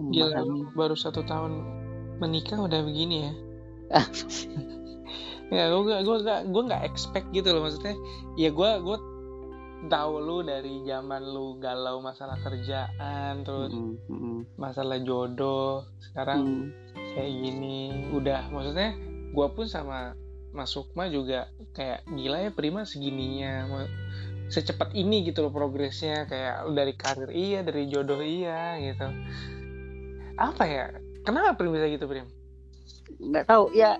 Gila, 0.00 0.40
baru 0.72 0.96
satu 0.96 1.20
tahun 1.28 1.60
menikah 2.24 2.56
udah 2.56 2.80
begini 2.84 3.28
ya. 3.28 3.32
Ya 5.50 5.66
gue 5.66 5.82
gak 5.82 6.06
gue 6.06 6.16
gak 6.22 6.40
gue 6.54 6.62
gak 6.70 6.86
expect 6.86 7.26
gitu 7.34 7.50
loh 7.50 7.66
maksudnya. 7.66 7.98
Ya 8.38 8.54
gue 8.54 8.70
gue 8.86 8.96
tahu 9.88 10.20
lu 10.20 10.36
dari 10.44 10.84
zaman 10.84 11.24
lu 11.24 11.56
galau 11.56 12.04
masalah 12.04 12.36
kerjaan 12.44 13.40
terus 13.46 13.72
mm 13.72 13.96
-hmm. 14.12 14.38
masalah 14.60 15.00
jodoh 15.00 15.88
sekarang 16.04 16.68
mm. 16.68 17.16
kayak 17.16 17.32
gini. 17.32 17.78
Udah 18.12 18.50
maksudnya 18.52 18.92
gue 19.32 19.46
pun 19.56 19.64
sama 19.64 20.12
Mas 20.52 20.74
Sukma 20.74 21.06
juga 21.08 21.48
kayak 21.72 22.04
gila 22.12 22.44
ya 22.44 22.50
Prima 22.52 22.84
segininya. 22.84 23.70
Secepat 24.50 24.92
ini 24.92 25.24
gitu 25.24 25.46
loh 25.46 25.54
progresnya. 25.54 26.28
Kayak 26.28 26.68
dari 26.76 26.94
karir 26.98 27.30
iya 27.32 27.64
dari 27.64 27.88
jodoh 27.88 28.20
iya 28.20 28.76
gitu. 28.82 29.06
Apa 30.36 30.64
ya? 30.66 30.86
Kenapa 31.24 31.56
Prim 31.56 31.72
bisa 31.72 31.88
gitu 31.88 32.04
Prim? 32.04 32.26
Nggak 33.16 33.46
tahu. 33.48 33.72
Ya 33.72 33.96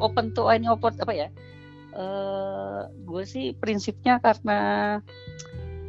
open 0.00 0.32
to 0.32 0.48
ini 0.50 0.66
open 0.68 0.94
apa 0.98 1.12
ya 1.14 1.28
uh, 1.96 2.88
gue 2.92 3.22
sih 3.24 3.56
prinsipnya 3.56 4.18
karena 4.20 4.98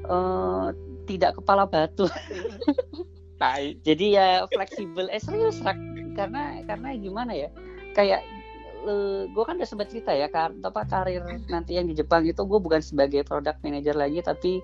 uh, 0.08 0.72
tidak 1.10 1.40
kepala 1.40 1.68
batu. 1.68 2.08
Jadi 3.88 4.16
ya 4.16 4.48
fleksibel. 4.48 5.12
Eh 5.12 5.20
serius 5.20 5.60
rak 5.60 5.76
karena 6.16 6.64
karena 6.64 6.96
gimana 6.96 7.36
ya? 7.36 7.52
Kayak 7.92 8.24
uh, 8.88 9.28
gue 9.28 9.44
kan 9.44 9.60
udah 9.60 9.68
sempat 9.68 9.92
cerita 9.92 10.16
ya 10.16 10.32
kar 10.32 10.56
apa 10.64 10.82
karir 10.88 11.24
nanti 11.52 11.76
yang 11.76 11.92
di 11.92 11.96
Jepang 11.98 12.24
itu 12.24 12.40
gue 12.44 12.60
bukan 12.60 12.80
sebagai 12.80 13.28
product 13.28 13.60
manager 13.64 13.96
lagi 13.96 14.24
tapi 14.24 14.64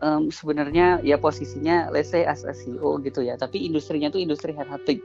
um, 0.00 0.28
sebenarnya 0.32 1.00
ya 1.04 1.16
posisinya 1.20 1.92
let's 1.92 2.12
say 2.12 2.24
as 2.24 2.44
a 2.44 2.52
CEO 2.52 3.00
gitu 3.04 3.24
ya 3.24 3.36
tapi 3.36 3.64
industrinya 3.64 4.08
tuh 4.12 4.20
industri 4.20 4.52
headhunting 4.56 5.00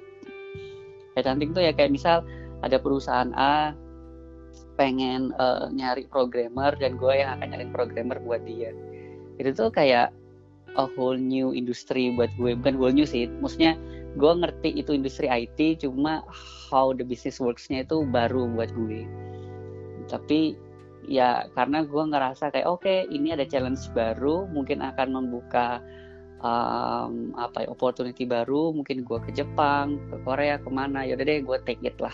headhunting 1.16 1.52
tuh 1.52 1.64
ya 1.64 1.72
kayak 1.76 1.92
misal 1.92 2.24
ada 2.62 2.78
perusahaan 2.78 3.32
A 3.36 3.74
pengen 4.80 5.36
uh, 5.38 5.70
nyari 5.70 6.08
programmer 6.08 6.74
dan 6.80 6.98
gue 6.98 7.14
yang 7.14 7.38
akan 7.38 7.54
nyari 7.54 7.68
programmer 7.70 8.18
buat 8.24 8.42
dia. 8.48 8.74
Itu 9.38 9.54
tuh 9.54 9.70
kayak 9.70 10.10
a 10.80 10.86
whole 10.96 11.20
new 11.20 11.52
industry 11.52 12.16
buat 12.16 12.32
gue. 12.40 12.56
Bukan 12.58 12.80
whole 12.80 12.96
new 12.96 13.06
sih 13.06 13.28
maksudnya 13.44 13.76
gue 14.18 14.32
ngerti 14.32 14.76
itu 14.76 14.92
industri 14.92 15.28
IT 15.30 15.84
cuma 15.84 16.26
how 16.72 16.92
the 16.92 17.06
business 17.06 17.40
worksnya 17.40 17.84
itu 17.84 18.04
baru 18.08 18.48
buat 18.52 18.72
gue. 18.74 19.06
Tapi 20.08 20.56
ya 21.06 21.46
karena 21.58 21.84
gue 21.86 22.04
ngerasa 22.14 22.54
kayak 22.54 22.68
oke 22.68 22.86
okay, 22.86 23.10
ini 23.10 23.34
ada 23.36 23.46
challenge 23.46 23.86
baru 23.94 24.46
mungkin 24.50 24.82
akan 24.82 25.08
membuka 25.14 25.82
um, 26.42 27.34
apa 27.38 27.66
ya 27.66 27.68
opportunity 27.70 28.26
baru 28.26 28.74
mungkin 28.74 29.06
gue 29.06 29.20
ke 29.26 29.32
Jepang 29.36 30.02
ke 30.10 30.16
Korea 30.26 30.58
ke 30.58 30.70
mana. 30.74 31.06
Yaudah 31.06 31.26
deh 31.28 31.40
gue 31.46 31.58
take 31.70 31.82
it 31.86 31.98
lah 32.02 32.14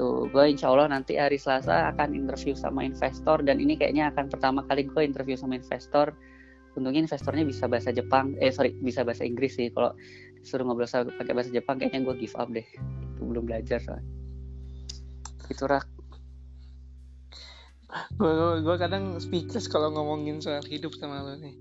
gitu. 0.00 0.32
Gue 0.32 0.44
insya 0.48 0.72
Allah 0.72 0.88
nanti 0.88 1.20
hari 1.20 1.36
Selasa 1.36 1.92
akan 1.92 2.16
interview 2.16 2.56
sama 2.56 2.80
investor 2.88 3.44
dan 3.44 3.60
ini 3.60 3.76
kayaknya 3.76 4.08
akan 4.08 4.32
pertama 4.32 4.64
kali 4.64 4.88
gue 4.88 5.04
interview 5.04 5.36
sama 5.36 5.60
investor. 5.60 6.16
Untungnya 6.72 7.04
investornya 7.04 7.44
bisa 7.44 7.68
bahasa 7.68 7.92
Jepang 7.92 8.32
eh 8.40 8.48
sorry 8.48 8.72
bisa 8.80 9.04
bahasa 9.04 9.28
Inggris 9.28 9.60
sih. 9.60 9.68
Kalau 9.68 9.92
suruh 10.40 10.64
ngobrol 10.64 10.88
sama 10.88 11.12
pakai 11.20 11.36
bahasa 11.36 11.52
Jepang 11.52 11.76
kayaknya 11.76 12.00
gue 12.08 12.16
give 12.16 12.36
up 12.40 12.48
deh. 12.48 12.64
Itu 13.12 13.28
belum 13.28 13.44
belajar 13.44 13.76
soalnya. 13.84 14.08
Itu 15.52 15.68
rak. 15.68 15.84
Gue 18.16 18.76
kadang 18.80 19.20
speechless 19.20 19.68
kalau 19.68 19.92
ngomongin 19.92 20.40
soal 20.40 20.64
hidup 20.64 20.96
sama 20.96 21.20
lo 21.20 21.36
nih. 21.36 21.52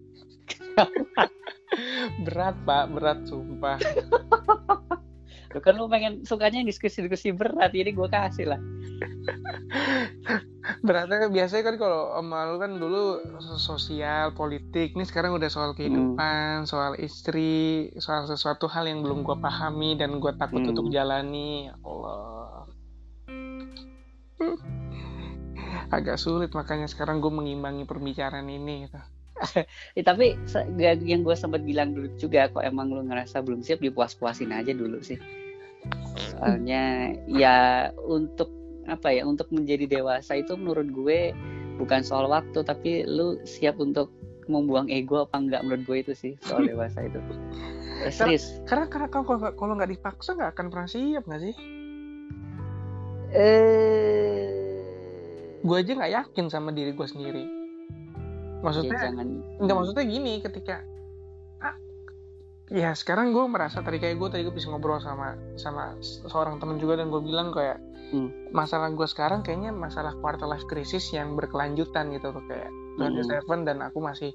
Berat 2.23 2.55
pak. 2.63 2.85
Berat 2.93 3.19
sumpah 3.27 3.81
Lu 5.49 5.59
kan 5.65 5.81
lu 5.81 5.89
pengen 5.89 6.21
sukanya 6.29 6.61
diskusi-diskusi 6.61 7.33
berat, 7.33 7.73
jadi 7.73 7.89
gue 7.89 8.05
kasih 8.05 8.53
lah. 8.53 8.61
Beratnya 10.85 11.25
kan 11.25 11.29
biasanya 11.33 11.63
kan 11.65 11.75
kalau 11.81 12.13
sama 12.13 12.53
lu 12.53 12.61
kan 12.61 12.77
dulu 12.77 13.17
sosial, 13.57 14.37
politik, 14.37 14.93
ini 14.93 15.09
sekarang 15.09 15.33
udah 15.33 15.49
soal 15.49 15.73
kehidupan, 15.73 16.65
hmm. 16.65 16.69
soal 16.69 16.93
istri, 17.01 17.89
soal 17.97 18.29
sesuatu 18.29 18.69
hal 18.69 18.85
yang 18.85 19.01
belum 19.01 19.25
gue 19.25 19.37
pahami 19.41 19.97
dan 19.97 20.21
gue 20.21 20.33
takut 20.37 20.61
hmm. 20.61 20.69
untuk 20.69 20.93
jalani. 20.93 21.73
Ya 21.73 21.75
Allah. 21.81 22.69
Agak 25.95 26.21
sulit 26.21 26.53
makanya 26.53 26.85
sekarang 26.85 27.25
gue 27.25 27.33
mengimbangi 27.33 27.89
perbicaraan 27.89 28.45
ini 28.45 28.85
gitu. 28.85 29.01
ya, 29.97 30.03
tapi 30.03 30.35
yang 31.07 31.23
gue 31.23 31.33
sempat 31.33 31.63
bilang 31.63 31.95
dulu 31.95 32.11
juga 32.19 32.51
kok 32.51 32.61
emang 32.61 32.91
lu 32.91 33.07
ngerasa 33.07 33.39
belum 33.39 33.63
siap 33.63 33.79
dipuas-puasin 33.79 34.51
aja 34.51 34.75
dulu 34.75 34.99
sih 34.99 35.15
soalnya 36.17 37.15
ya 37.27 37.89
untuk 37.95 38.51
apa 38.89 39.13
ya 39.13 39.23
untuk 39.23 39.47
menjadi 39.53 39.85
dewasa 39.99 40.41
itu 40.41 40.57
menurut 40.57 40.89
gue 40.89 41.19
bukan 41.77 42.01
soal 42.01 42.27
waktu 42.27 42.59
tapi 42.65 43.05
lu 43.05 43.39
siap 43.45 43.77
untuk 43.79 44.11
membuang 44.49 44.89
ego 44.89 45.23
apa 45.23 45.37
enggak 45.37 45.61
menurut 45.61 45.83
gue 45.85 45.97
itu 46.09 46.13
sih 46.17 46.33
soal 46.41 46.65
dewasa 46.71 47.05
itu. 47.05 47.21
Serius. 48.09 48.57
karena 48.65 48.87
karena 48.89 49.07
kalau 49.11 49.37
kalau 49.53 49.73
nggak 49.77 49.91
dipaksa 49.93 50.33
nggak 50.33 50.51
akan 50.57 50.65
pernah 50.73 50.87
siap 50.89 51.23
nggak 51.29 51.41
sih? 51.45 51.55
Eh. 53.35 54.49
Gue 55.61 55.77
aja 55.83 55.91
nggak 55.93 56.13
yakin 56.15 56.45
sama 56.49 56.73
diri 56.73 56.95
gue 56.95 57.07
sendiri. 57.07 57.43
Maksudnya 58.65 58.95
ya, 58.95 59.01
jangan. 59.11 59.27
nggak 59.61 59.75
maksudnya 59.75 60.05
gini 60.07 60.33
ketika 60.43 60.83
ya 62.69 62.93
sekarang 62.93 63.33
gue 63.33 63.45
merasa 63.49 63.81
tadi 63.81 63.97
kayak 63.97 64.21
gue 64.21 64.29
tadi 64.29 64.41
gue 64.45 64.53
bisa 64.53 64.69
ngobrol 64.69 65.01
sama 65.01 65.33
sama 65.57 65.97
seorang 66.01 66.61
temen 66.61 66.77
juga 66.77 67.01
dan 67.01 67.09
gue 67.09 67.21
bilang 67.21 67.49
kayak 67.49 67.81
hmm. 68.13 68.53
masalah 68.53 68.93
gue 68.93 69.07
sekarang 69.09 69.41
kayaknya 69.41 69.73
masalah 69.73 70.13
quarter 70.21 70.45
life 70.45 70.65
crisis 70.69 71.09
yang 71.09 71.33
berkelanjutan 71.33 72.13
gitu 72.13 72.29
tuh 72.29 72.45
kayak 72.45 72.69
hmm. 73.01 73.25
Seven 73.25 73.65
dan 73.65 73.81
aku 73.81 73.97
masih 74.05 74.29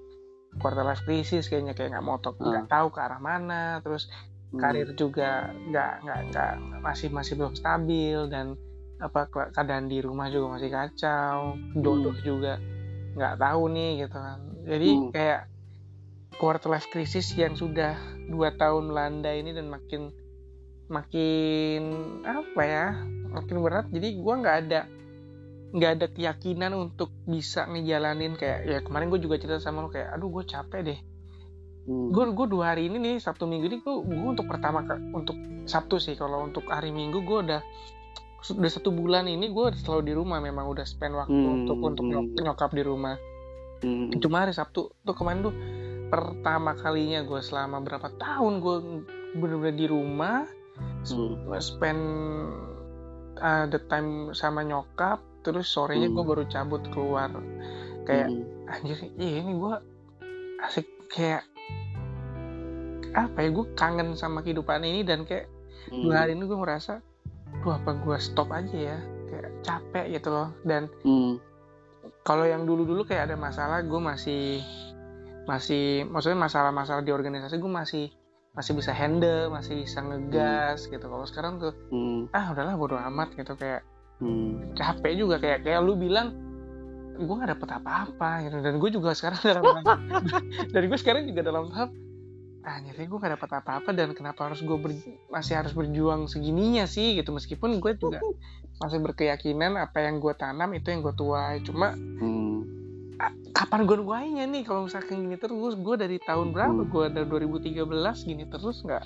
quarter 0.59 0.83
life 0.83 1.03
crisis 1.07 1.47
kayaknya 1.47 1.79
kayak 1.79 1.95
nggak 1.95 2.05
mau 2.05 2.19
nggak 2.19 2.67
hmm. 2.67 2.75
tahu 2.75 2.87
ke 2.91 2.99
arah 3.03 3.21
mana 3.23 3.79
terus 3.87 4.11
hmm. 4.51 4.59
karir 4.59 4.91
juga 4.99 5.55
nggak 5.71 5.93
nggak 6.03 6.21
nggak 6.35 6.53
masih 6.83 7.09
masih 7.15 7.39
belum 7.39 7.55
stabil 7.55 8.19
dan 8.31 8.59
apa 8.99 9.27
keadaan 9.31 9.91
di 9.91 9.99
rumah 10.03 10.31
juga 10.31 10.59
masih 10.59 10.71
kacau 10.75 11.59
jodoh 11.79 12.15
hmm. 12.15 12.27
juga 12.27 12.59
nggak 13.15 13.39
tahu 13.39 13.63
nih 13.71 14.07
gitu 14.07 14.19
kan 14.19 14.39
jadi 14.67 14.89
hmm. 14.91 15.11
kayak 15.15 15.41
quarter 16.37 16.71
life 16.71 16.89
crisis 16.91 17.33
yang 17.35 17.55
sudah 17.55 17.97
dua 18.29 18.55
tahun 18.55 18.91
melanda 18.91 19.31
ini 19.33 19.55
dan 19.55 19.71
makin 19.71 20.13
makin 20.89 21.83
apa 22.25 22.63
ya 22.63 22.87
makin 23.33 23.57
berat 23.65 23.89
jadi 23.89 24.15
gue 24.21 24.35
nggak 24.45 24.57
ada 24.69 24.81
nggak 25.75 25.91
ada 25.99 26.07
keyakinan 26.13 26.73
untuk 26.77 27.11
bisa 27.27 27.67
ngejalanin 27.67 28.39
kayak 28.39 28.61
ya 28.69 28.79
kemarin 28.85 29.11
gue 29.11 29.19
juga 29.19 29.41
cerita 29.41 29.59
sama 29.59 29.83
lo 29.83 29.91
kayak 29.91 30.15
aduh 30.15 30.31
gue 30.31 30.45
capek 30.47 30.81
deh 30.87 30.99
gue 31.85 32.25
hmm. 32.25 32.33
gue 32.37 32.47
dua 32.47 32.73
hari 32.73 32.89
ini 32.89 32.97
nih 33.01 33.15
sabtu 33.19 33.45
minggu 33.45 33.67
ini 33.69 33.79
gue 33.83 33.95
gue 34.07 34.29
untuk 34.29 34.47
pertama 34.47 34.87
untuk 35.13 35.37
sabtu 35.67 35.99
sih 35.99 36.15
kalau 36.15 36.47
untuk 36.47 36.69
hari 36.71 36.95
minggu 36.95 37.27
gue 37.27 37.39
udah 37.49 37.61
udah 38.45 38.71
satu 38.71 38.93
bulan 38.93 39.25
ini 39.25 39.49
gue 39.49 39.67
selalu 39.81 40.03
di 40.05 40.13
rumah 40.13 40.39
memang 40.39 40.69
udah 40.69 40.85
spend 40.85 41.17
waktu 41.17 41.33
hmm. 41.33 41.65
untuk 41.65 41.79
untuk 41.81 42.05
nyokap 42.45 42.71
di 42.77 42.83
rumah 42.85 43.17
hmm. 43.81 44.21
cuma 44.21 44.45
hari 44.45 44.53
Sabtu 44.53 44.93
tuh 44.93 45.15
kemarin 45.17 45.49
tuh 45.49 45.55
pertama 46.09 46.77
kalinya 46.77 47.25
gue 47.25 47.41
selama 47.41 47.81
berapa 47.81 48.09
tahun 48.21 48.61
gue 48.61 48.77
bener-bener 49.39 49.77
di 49.77 49.87
rumah 49.91 50.47
hmm. 51.07 51.51
spend 51.59 52.03
uh, 53.41 53.65
the 53.71 53.81
time 53.91 54.31
sama 54.37 54.63
nyokap 54.63 55.23
terus 55.45 55.69
sorenya 55.69 56.09
hmm. 56.09 56.17
gue 56.17 56.25
baru 56.25 56.45
cabut 56.49 56.83
keluar 56.91 57.31
kayak 58.09 58.29
hmm. 58.31 58.73
anjir 58.73 58.99
iya 59.21 59.45
ini 59.45 59.53
gue 59.59 59.75
asik 60.65 60.87
kayak 61.13 61.45
apa 63.15 63.39
ya 63.47 63.49
gue 63.55 63.67
kangen 63.79 64.19
sama 64.19 64.43
kehidupan 64.43 64.83
ini 64.83 65.07
dan 65.07 65.23
kayak 65.29 65.47
hmm. 65.93 66.03
dua 66.09 66.25
hari 66.27 66.35
ini 66.35 66.49
gue 66.49 66.59
merasa 66.59 66.99
duh 67.63 67.77
apa 67.77 67.95
gue 67.95 68.17
stop 68.19 68.51
aja 68.51 68.75
ya 68.75 68.99
kayak 69.31 69.51
capek 69.63 70.07
gitu 70.19 70.29
loh 70.33 70.51
dan 70.67 70.91
hmm. 71.07 71.39
kalau 72.27 72.49
yang 72.49 72.67
dulu-dulu 72.67 73.07
kayak 73.07 73.31
ada 73.31 73.37
masalah 73.39 73.85
gue 73.85 74.01
masih 74.01 74.65
masih 75.45 76.09
maksudnya 76.09 76.41
masalah-masalah 76.41 77.05
di 77.05 77.13
organisasi 77.13 77.61
gue 77.61 77.73
masih 77.73 78.05
masih 78.55 78.73
bisa 78.79 78.95
handle 78.95 79.51
masih 79.51 79.83
bisa 79.83 79.99
ngegas 80.01 80.87
hmm. 80.87 80.91
gitu 80.95 81.07
kalau 81.11 81.27
sekarang 81.27 81.59
tuh 81.59 81.75
hmm. 81.91 82.31
ah 82.31 82.55
udahlah 82.55 82.79
bodo 82.79 82.97
amat 82.97 83.35
gitu 83.35 83.59
kayak 83.59 83.83
hmm. 84.23 84.79
capek 84.79 85.13
juga 85.19 85.37
kayak 85.43 85.67
kayak 85.67 85.83
lu 85.83 85.99
bilang 85.99 86.33
gue 87.15 87.35
gak 87.35 87.51
dapet 87.55 87.69
apa-apa 87.79 88.31
gitu 88.47 88.57
dan 88.63 88.75
gue 88.79 88.91
juga 88.91 89.11
sekarang 89.15 89.39
dalam 89.47 89.63
dan 90.75 90.83
gue 90.87 90.99
sekarang 90.99 91.23
juga 91.27 91.41
dalam 91.47 91.71
tahap 91.71 91.91
ah 92.65 92.81
nyatanya 92.81 93.09
gue 93.13 93.19
gak 93.21 93.35
dapat 93.37 93.51
apa-apa 93.61 93.91
dan 93.93 94.09
kenapa 94.17 94.49
harus 94.49 94.65
gue 94.65 94.79
masih 95.29 95.55
harus 95.59 95.77
berjuang 95.77 96.31
segininya 96.31 96.89
sih 96.89 97.19
gitu 97.19 97.35
meskipun 97.35 97.83
gue 97.83 97.93
juga 97.99 98.23
masih 98.83 99.03
berkeyakinan 99.03 99.77
apa 99.77 100.03
yang 100.03 100.23
gue 100.23 100.35
tanam 100.35 100.73
itu 100.73 100.95
yang 100.95 101.03
gue 101.03 101.15
tuai 101.15 101.61
cuma 101.67 101.93
hmm. 101.93 102.84
Kapan 103.55 103.87
gue 103.87 103.97
nuainya 104.01 104.45
nih 104.51 104.67
kalau 104.67 104.91
misalkan 104.91 105.25
gini 105.25 105.37
terus 105.39 105.79
gue 105.79 105.97
dari 105.97 106.19
tahun 106.23 106.51
berapa 106.51 106.83
hmm. 106.85 106.91
gue 106.91 107.05
dari 107.13 107.27
2013 107.31 108.29
gini 108.29 108.45
terus 108.51 108.83
nggak 108.83 109.05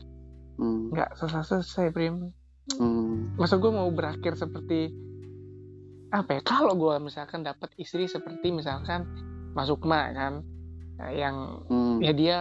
hmm. 0.58 0.94
nggak 0.94 1.10
hmm. 1.12 1.18
selesai 1.18 1.62
selesai 1.62 1.88
prim 1.92 2.32
hmm. 2.78 3.36
masa 3.36 3.60
gue 3.60 3.70
mau 3.72 3.88
berakhir 3.92 4.34
seperti 4.34 4.92
apa 6.08 6.40
ya 6.40 6.42
kalau 6.42 6.72
gue 6.72 6.96
misalkan 7.04 7.44
dapat 7.44 7.68
istri 7.76 8.08
seperti 8.08 8.48
misalkan 8.48 9.04
masuk 9.52 9.84
ma 9.84 10.08
kan 10.16 10.40
yang 11.12 11.62
hmm. 11.70 12.02
ya 12.02 12.12
dia 12.16 12.38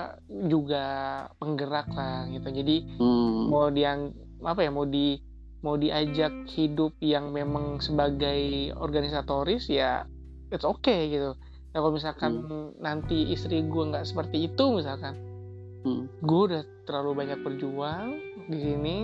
juga 0.49 0.85
penggerak 1.37 1.91
lah 1.93 2.25
gitu 2.31 2.49
jadi 2.49 2.77
hmm. 2.97 3.53
mau 3.53 3.69
dia 3.69 3.93
apa 4.41 4.65
ya 4.65 4.71
mau 4.73 4.87
di 4.87 5.21
mau 5.61 5.77
diajak 5.77 6.31
hidup 6.49 6.95
yang 7.01 7.33
memang 7.33 7.81
sebagai 7.81 8.73
organisatoris 8.77 9.69
ya 9.69 10.05
it's 10.49 10.65
okay 10.65 11.11
gitu 11.11 11.37
nah, 11.71 11.79
kalau 11.83 11.93
misalkan 11.95 12.31
hmm. 12.45 12.69
nanti 12.79 13.31
istri 13.31 13.63
gue 13.63 13.83
nggak 13.93 14.05
seperti 14.07 14.51
itu 14.51 14.65
misalkan 14.75 15.15
hmm. 15.83 16.03
gue 16.23 16.41
udah 16.51 16.63
terlalu 16.87 17.25
banyak 17.25 17.39
berjuang 17.43 18.17
di 18.47 18.57
sini 18.59 18.97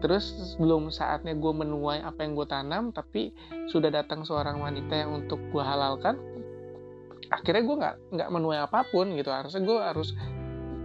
terus 0.00 0.56
belum 0.56 0.88
saatnya 0.88 1.36
gue 1.36 1.52
menuai 1.52 2.00
apa 2.00 2.24
yang 2.24 2.32
gue 2.32 2.48
tanam 2.48 2.90
tapi 2.90 3.36
sudah 3.68 3.92
datang 3.92 4.24
seorang 4.24 4.58
wanita 4.58 4.96
yang 4.96 5.12
untuk 5.24 5.38
gue 5.52 5.60
halalkan 5.60 6.16
akhirnya 7.30 7.62
gue 7.62 7.76
nggak 7.78 7.96
nggak 8.16 8.30
menuai 8.32 8.58
apa 8.64 8.82
pun 8.90 9.12
gitu 9.14 9.30
harusnya 9.30 9.62
gue 9.62 9.78
harus 9.78 10.16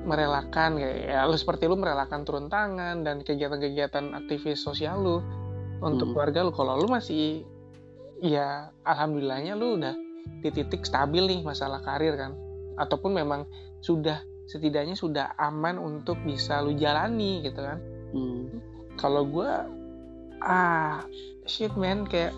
merelakan 0.06 0.78
kayak 0.78 0.98
ya 1.10 1.26
lu 1.26 1.34
seperti 1.34 1.66
lu 1.66 1.82
merelakan 1.82 2.22
turun 2.22 2.46
tangan 2.52 3.02
dan 3.02 3.26
kegiatan-kegiatan 3.26 4.14
aktivis 4.14 4.62
sosial 4.62 5.02
lu 5.02 5.18
untuk 5.82 6.12
hmm. 6.12 6.14
keluarga 6.14 6.40
lu 6.46 6.54
kalau 6.54 6.78
lu 6.78 6.88
masih 6.92 7.42
ya 8.22 8.70
alhamdulillahnya 8.86 9.58
lu 9.58 9.82
udah 9.82 10.05
di 10.26 10.50
titik 10.54 10.86
stabil 10.86 11.26
nih 11.26 11.42
masalah 11.42 11.82
karir 11.82 12.14
kan 12.18 12.38
ataupun 12.78 13.16
memang 13.16 13.50
sudah 13.82 14.22
setidaknya 14.46 14.94
sudah 14.94 15.34
aman 15.42 15.82
untuk 15.82 16.22
bisa 16.22 16.62
lu 16.62 16.78
jalani 16.78 17.42
gitu 17.42 17.62
kan 17.62 17.82
hmm. 18.14 18.44
kalau 18.98 19.26
gue 19.26 19.52
ah 20.46 21.02
shit 21.50 21.74
man 21.74 22.06
kayak 22.06 22.34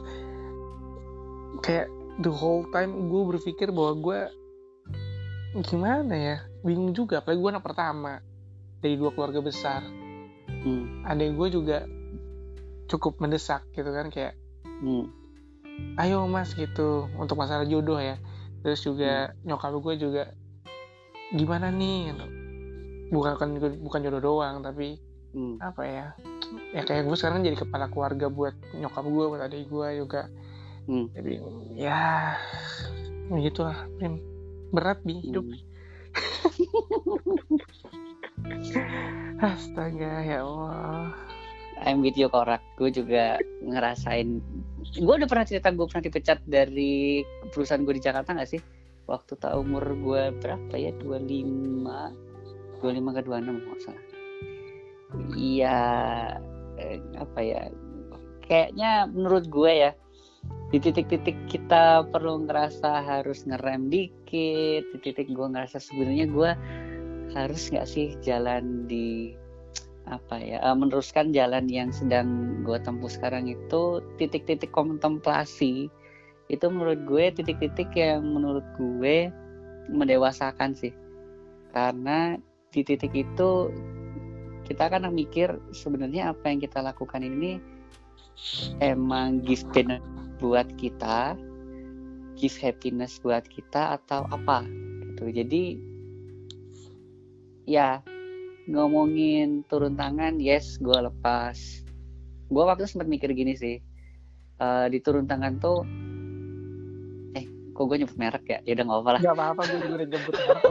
kayak 1.60 1.91
the 2.23 2.32
whole 2.32 2.63
time 2.71 3.12
gue 3.12 3.21
berpikir 3.36 3.76
bahwa 3.76 3.93
gue 4.00 4.19
gimana 5.67 6.15
ya 6.15 6.38
bingung 6.63 6.95
juga 6.95 7.19
apalagi 7.19 7.39
gue 7.43 7.52
anak 7.52 7.65
pertama 7.65 8.13
dari 8.80 8.95
dua 8.95 9.12
keluarga 9.12 9.43
besar 9.43 9.82
hmm. 10.47 11.04
adik 11.08 11.36
gue 11.36 11.47
juga 11.52 11.78
cukup 12.88 13.19
mendesak 13.19 13.67
gitu 13.76 13.91
kan 13.91 14.08
kayak 14.08 14.34
hmm. 14.63 15.26
Ayo 15.97 16.25
mas 16.29 16.53
gitu 16.53 17.09
untuk 17.17 17.37
masalah 17.37 17.65
jodoh 17.65 17.97
ya 17.97 18.17
terus 18.61 18.81
juga 18.85 19.31
hmm. 19.31 19.49
nyokap 19.49 19.73
gue 19.81 19.95
juga 19.97 20.23
gimana 21.33 21.71
nih 21.73 22.13
gitu. 22.13 22.25
bukan 23.11 23.33
bukan 23.83 23.99
jodoh 24.03 24.21
doang 24.21 24.59
tapi 24.61 24.99
hmm. 25.33 25.57
apa 25.63 25.83
ya 25.85 26.05
ya 26.75 26.81
kayak 26.85 27.07
gue 27.07 27.17
sekarang 27.17 27.43
jadi 27.43 27.57
kepala 27.59 27.87
keluarga 27.91 28.27
buat 28.31 28.55
nyokap 28.75 29.05
gue 29.05 29.25
buat 29.29 29.41
adik 29.47 29.67
gue 29.69 29.87
juga 29.99 30.29
hmm. 30.87 31.05
jadi 31.15 31.33
ya 31.75 32.01
begitulah 33.31 33.77
Prim 33.99 34.19
berat 34.71 34.99
bi 35.03 35.19
hidup 35.23 35.45
hmm. 35.45 35.65
astaga 39.47 40.23
ya 40.25 40.41
Allah 40.43 41.13
I'm 41.83 42.01
with 42.01 42.17
you 42.17 42.31
korak 42.31 42.63
gue 42.81 42.89
juga 42.89 43.37
ngerasain 43.61 44.41
gue 44.95 45.13
udah 45.19 45.30
pernah 45.30 45.45
cerita 45.47 45.73
gue 45.73 45.86
pernah 45.89 46.06
dipecat 46.06 46.39
dari 46.47 47.26
perusahaan 47.52 47.84
gue 47.84 47.95
di 48.00 48.04
Jakarta 48.04 48.32
nggak 48.32 48.50
sih? 48.50 48.62
Waktu 49.08 49.39
tak 49.39 49.56
umur 49.56 49.84
gue 49.84 50.32
berapa 50.39 50.73
ya? 50.76 50.91
25 51.04 52.80
25 52.80 53.17
ke 53.17 53.21
26 53.26 53.67
nggak 53.67 53.82
salah. 53.84 54.06
Iya 55.36 55.80
eh, 56.80 57.00
apa 57.19 57.39
ya? 57.43 57.62
Kayaknya 58.47 59.12
menurut 59.12 59.45
gue 59.52 59.71
ya 59.71 59.91
di 60.67 60.84
titik-titik 60.84 61.36
kita 61.47 62.04
perlu 62.12 62.43
ngerasa 62.43 63.00
harus 63.04 63.47
ngerem 63.47 63.88
dikit 63.88 64.84
di 64.84 64.97
titik 65.00 65.32
gue 65.32 65.47
ngerasa 65.47 65.80
sebenarnya 65.80 66.28
gue 66.28 66.52
harus 67.32 67.71
nggak 67.71 67.88
sih 67.88 68.19
jalan 68.19 68.84
di 68.88 69.32
apa 70.07 70.39
ya 70.39 70.63
uh, 70.63 70.75
meneruskan 70.75 71.35
jalan 71.35 71.67
yang 71.67 71.91
sedang 71.91 72.59
gue 72.63 72.79
tempuh 72.79 73.11
sekarang 73.11 73.51
itu 73.51 73.99
titik-titik 74.15 74.71
kontemplasi. 74.71 75.91
Itu 76.47 76.71
menurut 76.71 77.03
gue 77.03 77.31
titik-titik 77.35 77.91
yang 77.95 78.23
menurut 78.23 78.63
gue 78.79 79.27
mendewasakan 79.91 80.71
sih. 80.71 80.95
Karena 81.75 82.39
di 82.71 82.81
titik 82.87 83.11
itu 83.11 83.71
kita 84.67 84.91
kan 84.91 85.07
mikir 85.11 85.59
sebenarnya 85.71 86.35
apa 86.35 86.51
yang 86.51 86.59
kita 86.59 86.83
lakukan 86.83 87.23
ini 87.23 87.59
emang 88.83 89.39
benefit 89.43 90.03
buat 90.37 90.67
kita 90.75 91.33
give 92.37 92.53
happiness 92.61 93.17
buat 93.19 93.43
kita 93.49 93.97
atau 93.97 94.29
apa 94.29 94.63
gitu. 95.13 95.33
Jadi 95.33 95.63
ya 97.65 97.99
ngomongin 98.67 99.63
turun 99.71 99.95
tangan 99.95 100.38
yes 100.43 100.75
gue 100.77 100.93
lepas. 100.93 101.56
Gue 102.51 102.63
waktu 102.63 102.88
sempat 102.88 103.08
mikir 103.08 103.32
gini 103.32 103.56
sih 103.56 103.80
uh, 104.60 104.86
di 104.91 104.99
turun 104.99 105.25
tangan 105.25 105.58
tuh 105.58 105.88
eh 107.34 107.47
kok 107.47 107.84
gue 107.88 107.97
nyebut 108.03 108.19
merek 108.19 108.45
ya? 108.47 108.60
Ya 108.67 108.71
udah 108.75 108.86
nggak 108.86 108.99
apa 108.99 109.10
lah. 109.15 109.21
Nggak 109.23 109.36
apa-apa 109.39 109.62
gue 109.63 109.80
juga 109.80 109.95
udah 109.95 110.08
nyebut 110.12 110.36
merek 110.36 110.63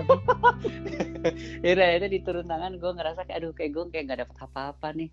ya 1.64 1.70
udah 1.72 1.88
itu 1.96 2.06
di 2.12 2.20
turun 2.20 2.46
tangan 2.46 2.72
gue 2.76 2.90
ngerasa 2.92 3.20
kayak 3.24 3.38
aduh 3.40 3.52
kayak 3.56 3.70
gue 3.72 3.84
kayak 3.90 4.04
nggak 4.12 4.20
dapet 4.28 4.36
apa-apa 4.44 4.88
nih. 4.92 5.10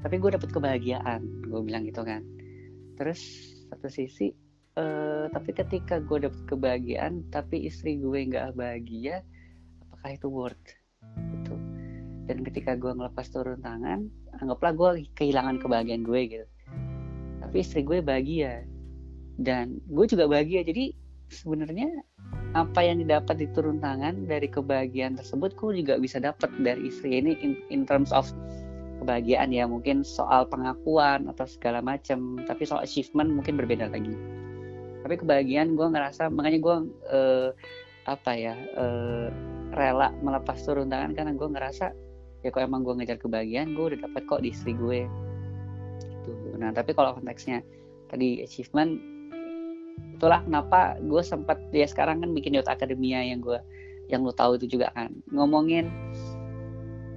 Tapi 0.00 0.14
gue 0.16 0.30
dapet 0.32 0.50
kebahagiaan 0.52 1.20
gue 1.44 1.60
bilang 1.60 1.84
gitu 1.84 2.00
kan. 2.00 2.24
Terus 2.96 3.20
satu 3.68 3.92
sisi 3.92 4.32
uh, 4.80 5.28
tapi 5.28 5.52
ketika 5.52 6.00
gue 6.00 6.24
dapet 6.24 6.40
kebahagiaan 6.48 7.28
tapi 7.28 7.68
istri 7.68 8.00
gue 8.00 8.24
nggak 8.24 8.56
bahagia 8.56 9.20
apakah 9.84 10.10
itu 10.16 10.28
worth? 10.32 10.68
Gitu 11.16 11.65
dan 12.26 12.42
ketika 12.42 12.74
gue 12.74 12.90
ngelepas 12.90 13.30
turun 13.30 13.62
tangan 13.62 14.10
anggaplah 14.42 14.72
gue 14.74 14.90
kehilangan 15.14 15.62
kebahagiaan 15.62 16.02
gue 16.02 16.20
gitu. 16.26 16.46
Tapi 17.40 17.56
istri 17.62 17.80
gue 17.86 18.02
bahagia. 18.02 18.66
Dan 19.38 19.78
gue 19.86 20.04
juga 20.10 20.26
bahagia. 20.26 20.66
Jadi 20.66 20.92
sebenarnya 21.30 21.88
apa 22.58 22.80
yang 22.82 23.02
didapat 23.02 23.36
di 23.38 23.46
turun 23.52 23.78
tangan 23.78 24.26
dari 24.26 24.48
kebahagiaan 24.48 25.14
tersebut 25.18 25.54
gue 25.54 25.84
juga 25.84 26.00
bisa 26.00 26.18
dapat 26.18 26.48
dari 26.62 26.88
istri 26.88 27.20
ini 27.20 27.36
in, 27.44 27.52
in 27.70 27.84
terms 27.86 28.10
of 28.10 28.26
kebahagiaan 29.00 29.54
ya. 29.54 29.64
Mungkin 29.70 30.02
soal 30.02 30.50
pengakuan 30.50 31.30
atau 31.30 31.46
segala 31.46 31.78
macam 31.78 32.42
tapi 32.44 32.66
soal 32.66 32.82
achievement 32.82 33.30
mungkin 33.30 33.54
berbeda 33.54 33.86
lagi. 33.88 34.12
Tapi 35.06 35.14
kebahagiaan 35.22 35.78
gue 35.78 35.86
ngerasa 35.86 36.26
makanya 36.34 36.58
gue 36.58 36.76
uh, 37.14 37.50
apa 38.06 38.32
ya 38.34 38.54
uh, 38.74 39.30
rela 39.74 40.10
melepas 40.22 40.58
turun 40.62 40.90
tangan 40.90 41.14
karena 41.14 41.34
gue 41.34 41.48
ngerasa 41.50 42.05
ya 42.44 42.48
kok 42.52 42.62
emang 42.62 42.84
gue 42.84 42.94
ngejar 43.00 43.18
kebahagiaan 43.20 43.72
gue 43.72 43.84
udah 43.94 44.00
dapet 44.04 44.22
kok 44.28 44.40
di 44.42 44.52
istri 44.52 44.72
gue. 44.76 45.08
Gitu. 46.26 46.48
Nah 46.58 46.74
tapi 46.74 46.92
kalau 46.92 47.16
konteksnya 47.16 47.62
tadi 48.10 48.42
achievement 48.42 48.98
itulah 50.16 50.44
kenapa 50.44 50.96
gue 51.00 51.22
sempat 51.24 51.60
ya 51.72 51.88
sekarang 51.88 52.20
kan 52.24 52.32
bikin 52.32 52.56
Youth 52.56 52.68
Academia 52.68 53.24
yang 53.24 53.40
gue 53.40 53.60
yang 54.12 54.22
lo 54.22 54.32
tahu 54.32 54.60
itu 54.60 54.78
juga 54.78 54.92
kan. 54.92 55.12
Ngomongin 55.32 55.88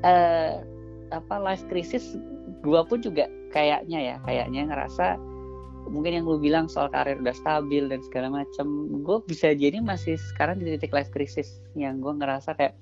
uh, 0.04 0.64
apa 1.10 1.36
life 1.42 1.66
crisis 1.68 2.18
gue 2.62 2.82
pun 2.86 3.00
juga 3.02 3.28
kayaknya 3.50 4.00
ya 4.00 4.16
kayaknya 4.26 4.70
ngerasa 4.70 5.18
mungkin 5.90 6.22
yang 6.22 6.26
lu 6.30 6.38
bilang 6.38 6.70
soal 6.70 6.92
karir 6.92 7.18
udah 7.18 7.34
stabil 7.34 7.90
dan 7.90 8.04
segala 8.06 8.44
macam 8.44 8.68
gue 9.02 9.18
bisa 9.26 9.56
jadi 9.58 9.82
masih 9.82 10.22
sekarang 10.36 10.62
di 10.62 10.78
titik 10.78 10.94
life 10.94 11.10
crisis 11.10 11.64
yang 11.74 11.98
gue 12.04 12.14
ngerasa 12.14 12.54
kayak 12.54 12.78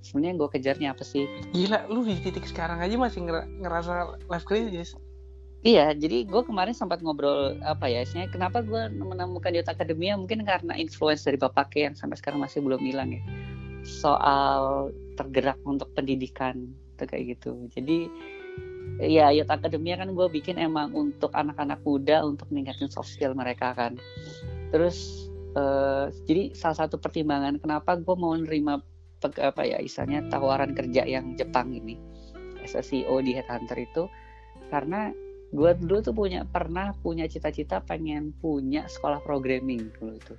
sebenarnya 0.00 0.36
gue 0.40 0.48
kejarnya 0.58 0.88
apa 0.96 1.04
sih 1.04 1.28
gila 1.52 1.86
lu 1.88 2.04
di 2.04 2.16
titik 2.20 2.44
sekarang 2.48 2.80
aja 2.80 2.96
masih 2.96 3.24
ngerasa 3.60 4.20
life 4.28 4.46
crisis 4.48 4.96
Iya, 5.60 5.92
jadi 5.92 6.24
gue 6.24 6.40
kemarin 6.40 6.72
sempat 6.72 7.04
ngobrol 7.04 7.60
apa 7.60 7.84
ya, 7.84 8.00
istilahnya 8.00 8.32
kenapa 8.32 8.64
gue 8.64 8.80
menemukan 8.96 9.52
Youth 9.52 9.68
Academia 9.68 10.16
mungkin 10.16 10.40
karena 10.48 10.72
influence 10.72 11.28
dari 11.28 11.36
bapak 11.36 11.76
yang 11.76 11.92
sampai 11.92 12.16
sekarang 12.16 12.40
masih 12.40 12.64
belum 12.64 12.80
hilang 12.80 13.12
ya, 13.12 13.20
soal 13.84 14.88
tergerak 15.20 15.60
untuk 15.68 15.92
pendidikan 15.92 16.72
kayak 16.96 17.36
gitu. 17.36 17.68
Jadi 17.76 18.08
ya 19.04 19.28
Youth 19.36 19.52
Academia 19.52 20.00
kan 20.00 20.16
gue 20.16 20.26
bikin 20.32 20.56
emang 20.56 20.96
untuk 20.96 21.28
anak-anak 21.36 21.84
muda 21.84 22.24
untuk 22.24 22.48
meningkatkan 22.48 22.88
soft 22.88 23.12
skill 23.12 23.36
mereka 23.36 23.76
kan. 23.76 24.00
Terus 24.72 25.28
uh, 25.60 26.08
jadi 26.24 26.56
salah 26.56 26.88
satu 26.88 26.96
pertimbangan 26.96 27.60
kenapa 27.60 28.00
gue 28.00 28.16
mau 28.16 28.32
nerima 28.32 28.80
apa 29.20 29.62
ya 29.68 29.78
isanya 29.80 30.24
tawaran 30.32 30.72
kerja 30.72 31.04
yang 31.04 31.36
Jepang 31.36 31.76
ini 31.76 32.00
as 32.64 32.76
a 32.76 32.82
CEO 32.84 33.20
di 33.20 33.36
Headhunter 33.36 33.76
itu. 33.76 34.08
Karena 34.70 35.10
gue 35.50 35.70
dulu 35.82 35.98
tuh 36.00 36.14
punya 36.14 36.46
pernah 36.46 36.94
punya 37.02 37.26
cita-cita 37.26 37.82
pengen 37.82 38.30
punya 38.38 38.86
sekolah 38.86 39.18
programming 39.26 39.90
dulu 39.98 40.14
itu. 40.16 40.34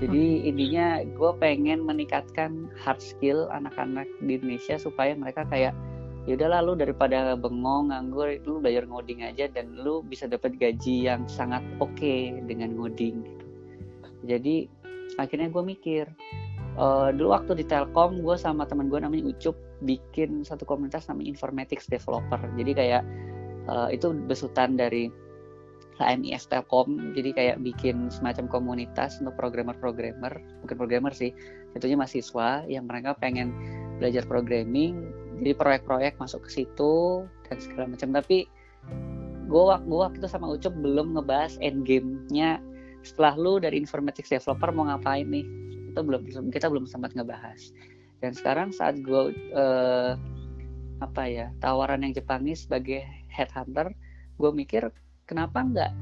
Jadi 0.00 0.24
hmm. 0.40 0.48
intinya 0.48 0.86
gue 1.04 1.30
pengen 1.40 1.84
meningkatkan 1.84 2.72
hard 2.80 3.00
skill 3.00 3.48
anak-anak 3.52 4.08
di 4.24 4.40
Indonesia 4.40 4.80
supaya 4.80 5.12
mereka 5.12 5.44
kayak 5.48 5.76
ya 6.26 6.32
udah 6.34 6.58
lalu 6.60 6.82
daripada 6.82 7.38
bengong 7.38 7.94
nganggur 7.94 8.34
lu 8.44 8.58
belajar 8.58 8.82
ngoding 8.88 9.22
aja 9.22 9.46
dan 9.46 9.72
lu 9.78 10.02
bisa 10.02 10.26
dapat 10.26 10.58
gaji 10.58 11.06
yang 11.06 11.22
sangat 11.30 11.62
oke 11.78 11.92
okay 11.94 12.34
dengan 12.44 12.74
ngoding 12.74 13.22
gitu. 13.24 13.46
Jadi 14.26 14.56
akhirnya 15.16 15.48
gue 15.48 15.62
mikir 15.64 16.04
uh, 16.76 17.08
dulu 17.12 17.34
waktu 17.34 17.52
di 17.58 17.64
Telkom 17.66 18.22
gue 18.22 18.36
sama 18.38 18.68
teman 18.68 18.88
gue 18.92 19.00
namanya 19.00 19.32
Ucup 19.32 19.56
bikin 19.84 20.44
satu 20.44 20.64
komunitas 20.64 21.08
namanya 21.08 21.36
Informatics 21.36 21.88
Developer. 21.88 22.40
Jadi 22.56 22.72
kayak 22.76 23.02
uh, 23.68 23.88
itu 23.92 24.12
besutan 24.28 24.76
dari 24.76 25.10
HMIS 25.96 26.52
Telkom. 26.52 27.16
Jadi 27.16 27.32
kayak 27.32 27.56
bikin 27.64 28.12
semacam 28.12 28.48
komunitas 28.48 29.20
untuk 29.20 29.36
programmer-programmer. 29.40 30.36
Bukan 30.64 30.76
programmer 30.76 31.12
sih 31.12 31.32
tentunya 31.76 31.96
mahasiswa 31.96 32.64
yang 32.68 32.84
mereka 32.88 33.16
pengen 33.16 33.52
belajar 34.00 34.24
programming. 34.28 35.08
Jadi 35.40 35.52
proyek-proyek 35.56 36.16
masuk 36.16 36.48
ke 36.48 36.62
situ 36.62 37.24
dan 37.48 37.56
segala 37.60 37.84
macam. 37.92 38.12
Tapi 38.12 38.48
gue 39.46 39.64
waktu 39.64 40.16
itu 40.20 40.28
sama 40.28 40.52
Ucup 40.52 40.72
belum 40.76 41.16
ngebahas 41.16 41.56
endgame-nya. 41.60 42.60
Setelah 43.06 43.38
lu 43.38 43.62
dari 43.62 43.78
informatics 43.78 44.34
developer 44.34 44.74
mau 44.74 44.90
ngapain 44.90 45.28
nih 45.30 45.65
itu 45.96 46.04
belum 46.04 46.52
kita 46.52 46.68
belum 46.68 46.84
sempat 46.84 47.16
ngebahas. 47.16 47.72
Dan 48.20 48.36
sekarang 48.36 48.68
saat 48.68 49.00
gue 49.00 49.32
uh, 49.56 50.12
apa 51.00 51.22
ya 51.24 51.48
tawaran 51.64 52.04
yang 52.04 52.12
Jepangis 52.12 52.68
sebagai 52.68 53.00
headhunter 53.32 53.96
gue 54.36 54.50
mikir 54.52 54.92
kenapa 55.24 55.64
nggak 55.64 55.92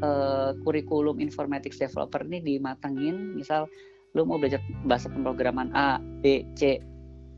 uh, 0.00 0.56
kurikulum 0.64 1.20
informatics 1.20 1.76
developer 1.76 2.24
ini 2.24 2.40
dimatengin? 2.40 3.36
Misal 3.36 3.68
lu 4.16 4.24
mau 4.24 4.40
belajar 4.40 4.64
bahasa 4.88 5.12
pemrograman 5.12 5.68
A 5.76 6.00
B 6.00 6.48
C. 6.56 6.80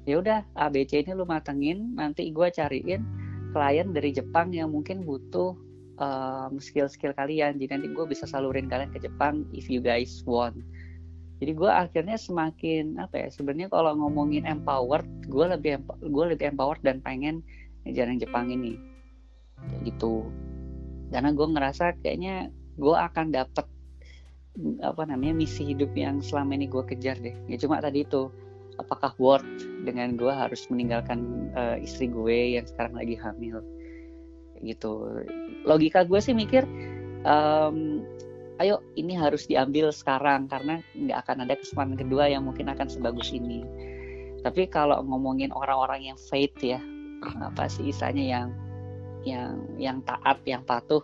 Ya 0.06 0.22
udah 0.22 0.46
A 0.54 0.70
B 0.70 0.86
C 0.86 1.02
ini 1.02 1.10
lu 1.10 1.26
matengin 1.26 1.98
nanti 1.98 2.30
gue 2.30 2.46
cariin 2.54 3.02
klien 3.50 3.88
dari 3.90 4.14
Jepang 4.14 4.54
yang 4.54 4.70
mungkin 4.70 5.02
butuh 5.02 5.58
um, 5.98 6.58
skill-skill 6.62 7.14
kalian. 7.14 7.58
Jadi 7.58 7.70
nanti 7.74 7.88
gue 7.90 8.06
bisa 8.06 8.26
salurin 8.26 8.70
kalian 8.70 8.94
ke 8.94 9.02
Jepang 9.02 9.46
if 9.50 9.66
you 9.66 9.82
guys 9.82 10.22
want 10.26 10.54
jadi 11.36 11.52
gue 11.52 11.68
akhirnya 11.68 12.16
semakin 12.16 12.96
apa 12.96 13.20
ya 13.20 13.28
sebenarnya 13.28 13.68
kalau 13.68 13.92
ngomongin 13.92 14.48
empowered 14.48 15.04
gue 15.28 15.44
lebih 15.52 15.84
gue 16.00 16.24
lebih 16.32 16.56
empowered 16.56 16.80
dan 16.80 17.04
pengen 17.04 17.44
ngejar 17.84 18.08
Jepang 18.16 18.48
ini. 18.48 18.80
Kayak 19.60 19.80
gitu. 19.92 20.26
Karena 21.12 21.30
gue 21.36 21.46
ngerasa 21.46 21.84
kayaknya 22.00 22.48
gue 22.76 22.96
akan 22.96 23.30
dapet 23.30 23.66
apa 24.80 25.02
namanya 25.04 25.36
misi 25.36 25.68
hidup 25.68 25.92
yang 25.92 26.24
selama 26.24 26.56
ini 26.56 26.66
gue 26.72 26.82
kejar 26.88 27.20
deh. 27.20 27.36
Ya 27.52 27.56
cuma 27.60 27.84
tadi 27.84 28.08
itu 28.08 28.32
apakah 28.80 29.12
worth 29.20 29.46
dengan 29.84 30.16
gue 30.16 30.32
harus 30.32 30.64
meninggalkan 30.72 31.52
uh, 31.52 31.76
istri 31.76 32.08
gue 32.08 32.56
yang 32.56 32.64
sekarang 32.64 32.96
lagi 32.96 33.14
hamil? 33.20 33.60
Gitu. 34.64 35.20
Logika 35.68 36.08
gue 36.08 36.16
sih 36.16 36.32
mikir 36.32 36.64
um, 37.28 38.00
ayo 38.62 38.80
ini 38.96 39.12
harus 39.16 39.44
diambil 39.44 39.92
sekarang 39.92 40.48
karena 40.48 40.80
nggak 40.96 41.18
akan 41.26 41.36
ada 41.44 41.54
kesempatan 41.60 41.96
kedua 42.00 42.30
yang 42.30 42.48
mungkin 42.48 42.72
akan 42.72 42.88
sebagus 42.88 43.32
ini. 43.32 43.62
Tapi 44.40 44.70
kalau 44.70 45.02
ngomongin 45.02 45.50
orang-orang 45.52 46.12
yang 46.12 46.18
faith 46.18 46.56
ya 46.62 46.80
apa 47.24 47.66
sih 47.66 47.90
isanya 47.90 48.24
yang 48.24 48.48
yang 49.26 49.52
yang 49.76 49.98
taat 50.06 50.38
yang 50.46 50.62
patuh 50.62 51.02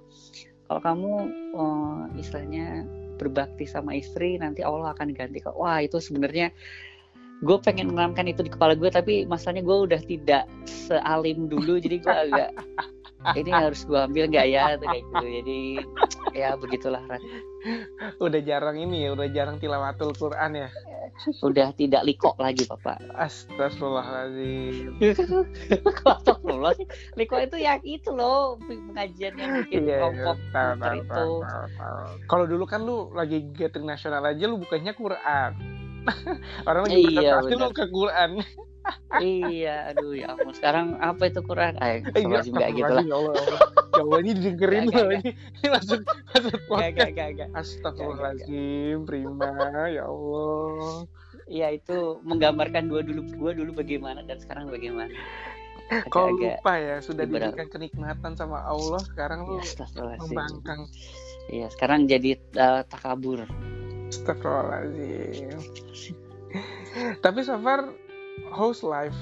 kalau 0.70 0.80
kamu 0.80 1.12
uh, 1.58 2.00
istilahnya 2.16 2.86
berbakti 3.18 3.66
sama 3.66 3.98
istri 3.98 4.38
nanti 4.38 4.62
Allah 4.62 4.94
akan 4.94 5.10
ganti 5.12 5.42
kok 5.42 5.58
wah 5.58 5.82
itu 5.82 5.98
sebenarnya 5.98 6.54
gue 7.42 7.58
pengen 7.58 7.90
menanamkan 7.90 8.30
itu 8.30 8.46
di 8.46 8.50
kepala 8.54 8.78
gue 8.78 8.86
tapi 8.86 9.26
masalahnya 9.26 9.66
gue 9.66 9.78
udah 9.90 10.00
tidak 10.06 10.44
sealim 10.64 11.50
dulu 11.50 11.82
jadi 11.82 11.96
gue 11.98 12.14
agak 12.30 12.50
ini 13.38 13.50
harus 13.50 13.86
gue 13.86 13.98
ambil 13.98 14.26
nggak 14.28 14.46
ya? 14.50 14.76
Atau 14.76 14.88
kayak 14.90 15.04
gitu. 15.06 15.26
Jadi 15.26 15.58
ya 16.32 16.48
begitulah 16.56 17.02
Ran. 17.06 17.22
udah 18.18 18.40
jarang 18.42 18.74
ini 18.74 19.06
ya 19.06 19.14
udah 19.14 19.28
jarang 19.30 19.56
tilawatul 19.62 20.10
Quran 20.18 20.66
ya? 20.66 20.68
Udah 21.44 21.70
tidak 21.78 22.02
liko 22.02 22.34
lagi 22.40 22.66
bapak. 22.66 22.98
Astagfirullahaladzim. 23.14 24.98
Astagfirullah. 26.02 26.74
Liko 27.14 27.36
itu 27.38 27.56
yang 27.62 27.82
itu 27.86 28.10
loh 28.10 28.58
pengajian 28.66 29.34
yang 29.38 29.50
bikin 29.62 29.86
iya, 29.86 29.98
kelompok 30.02 30.36
iya, 30.50 30.90
itu. 30.98 31.26
kalau 32.26 32.44
dulu 32.48 32.64
kan 32.66 32.82
lu 32.82 33.12
lagi 33.14 33.46
gathering 33.54 33.86
nasional 33.86 34.24
aja 34.26 34.44
lu 34.50 34.58
bukannya 34.58 34.92
Quran. 34.96 35.50
Orang 36.68 36.90
lagi 36.90 37.14
iya, 37.14 37.38
pasti 37.38 37.54
lu 37.54 37.70
ke 37.70 37.86
Quran 37.86 38.42
iya 39.22 39.92
aduh 39.92 40.16
ya 40.16 40.32
ampun. 40.32 40.52
Sekarang 40.56 40.98
apa 40.98 41.28
itu 41.28 41.40
Quran? 41.44 41.76
Eh, 41.78 42.02
iya, 42.16 42.40
enggak 42.42 42.70
gitu 42.74 42.92
lah. 42.92 43.04
ya 43.04 43.14
Allah, 43.14 43.34
ya 43.92 44.00
Allah 44.02 44.18
ini 44.24 44.30
didengerin 44.40 44.84
loh 44.88 45.08
ini. 45.12 45.30
Ini 45.62 45.68
masuk 45.68 46.00
masuk 46.32 46.60
podcast. 46.66 47.12
astagfirullahaladzim 47.54 48.98
prima 49.04 49.52
ya 49.92 50.08
Allah. 50.08 51.06
Iya 51.46 51.68
itu 51.76 52.22
menggambarkan 52.24 52.88
dua 52.88 53.04
dulu 53.04 53.22
gua 53.36 53.52
dulu 53.52 53.70
bagaimana 53.76 54.24
dan 54.24 54.40
sekarang 54.40 54.72
bagaimana. 54.72 55.12
Kau 56.08 56.32
lupa 56.32 56.80
ya 56.80 57.04
sudah 57.04 57.28
diberikan 57.28 57.68
kenikmatan 57.68 58.32
sama 58.32 58.64
Allah 58.64 59.02
sekarang 59.12 59.44
lu 59.44 59.60
ya, 59.60 60.16
membangkang. 60.16 60.88
Iya 61.52 61.68
sekarang 61.68 62.08
jadi 62.08 62.40
uh, 62.56 62.82
takabur. 62.88 63.44
Astagfirullahaladzim. 64.08 65.60
Tapi 67.24 67.40
so 67.44 67.56
far 67.60 67.92
host 68.52 68.84
life. 68.84 69.16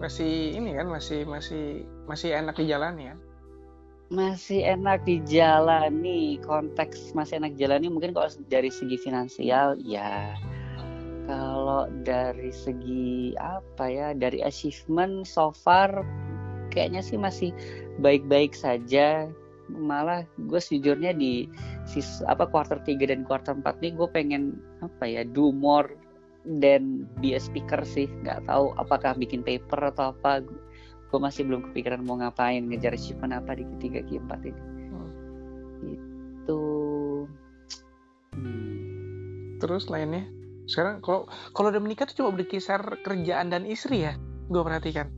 Masih 0.00 0.56
ini 0.56 0.72
kan 0.72 0.88
masih 0.88 1.28
masih 1.28 1.84
masih 2.08 2.32
enak 2.32 2.56
dijalani 2.56 3.12
ya. 3.12 3.16
Masih 4.08 4.64
enak 4.64 5.04
dijalani. 5.04 6.40
Konteks 6.40 7.12
masih 7.12 7.42
enak 7.42 7.58
dijalani 7.58 7.92
mungkin 7.92 8.16
kalau 8.16 8.30
dari 8.48 8.72
segi 8.72 8.96
finansial 8.96 9.76
ya. 9.82 10.34
Kalau 11.28 11.86
dari 12.02 12.50
segi 12.50 13.36
apa 13.38 13.86
ya 13.86 14.16
dari 14.16 14.42
achievement 14.42 15.28
so 15.28 15.54
far 15.54 16.02
kayaknya 16.74 17.04
sih 17.04 17.20
masih 17.20 17.50
baik-baik 18.00 18.56
saja. 18.56 19.28
Malah 19.70 20.26
gue 20.50 20.58
sejujurnya 20.58 21.14
di 21.14 21.46
sis 21.86 22.24
apa 22.26 22.48
quarter 22.50 22.82
3 22.82 22.98
dan 23.06 23.22
quarter 23.22 23.54
4 23.54 23.78
nih 23.78 23.94
gue 23.94 24.08
pengen 24.10 24.58
apa 24.82 25.06
ya 25.06 25.22
do 25.22 25.54
more 25.54 25.86
dan 26.44 27.04
be 27.20 27.36
a 27.36 27.40
speaker 27.40 27.84
sih. 27.84 28.08
Nggak 28.24 28.48
tahu 28.48 28.72
apakah 28.80 29.16
bikin 29.16 29.44
paper 29.44 29.92
atau 29.92 30.16
apa. 30.16 30.44
Gue 31.10 31.18
masih 31.18 31.42
belum 31.42 31.70
kepikiran 31.70 32.06
mau 32.06 32.16
ngapain 32.22 32.62
ngejar 32.70 32.94
achievement 32.94 33.34
apa 33.34 33.58
di 33.58 33.66
ketiga 33.76 34.00
keempat 34.06 34.40
ini. 34.46 34.62
Hmm. 34.90 35.10
itu 35.90 36.62
hmm. 38.36 39.58
terus 39.58 39.90
lainnya? 39.90 40.24
Sekarang 40.70 41.02
kalau 41.02 41.26
kalau 41.50 41.74
udah 41.74 41.82
menikah 41.82 42.06
tuh 42.06 42.24
coba 42.24 42.42
berkisar 42.42 42.80
kerjaan 43.02 43.50
dan 43.50 43.66
istri 43.66 44.06
ya? 44.06 44.14
Gue 44.46 44.62
perhatikan. 44.62 45.10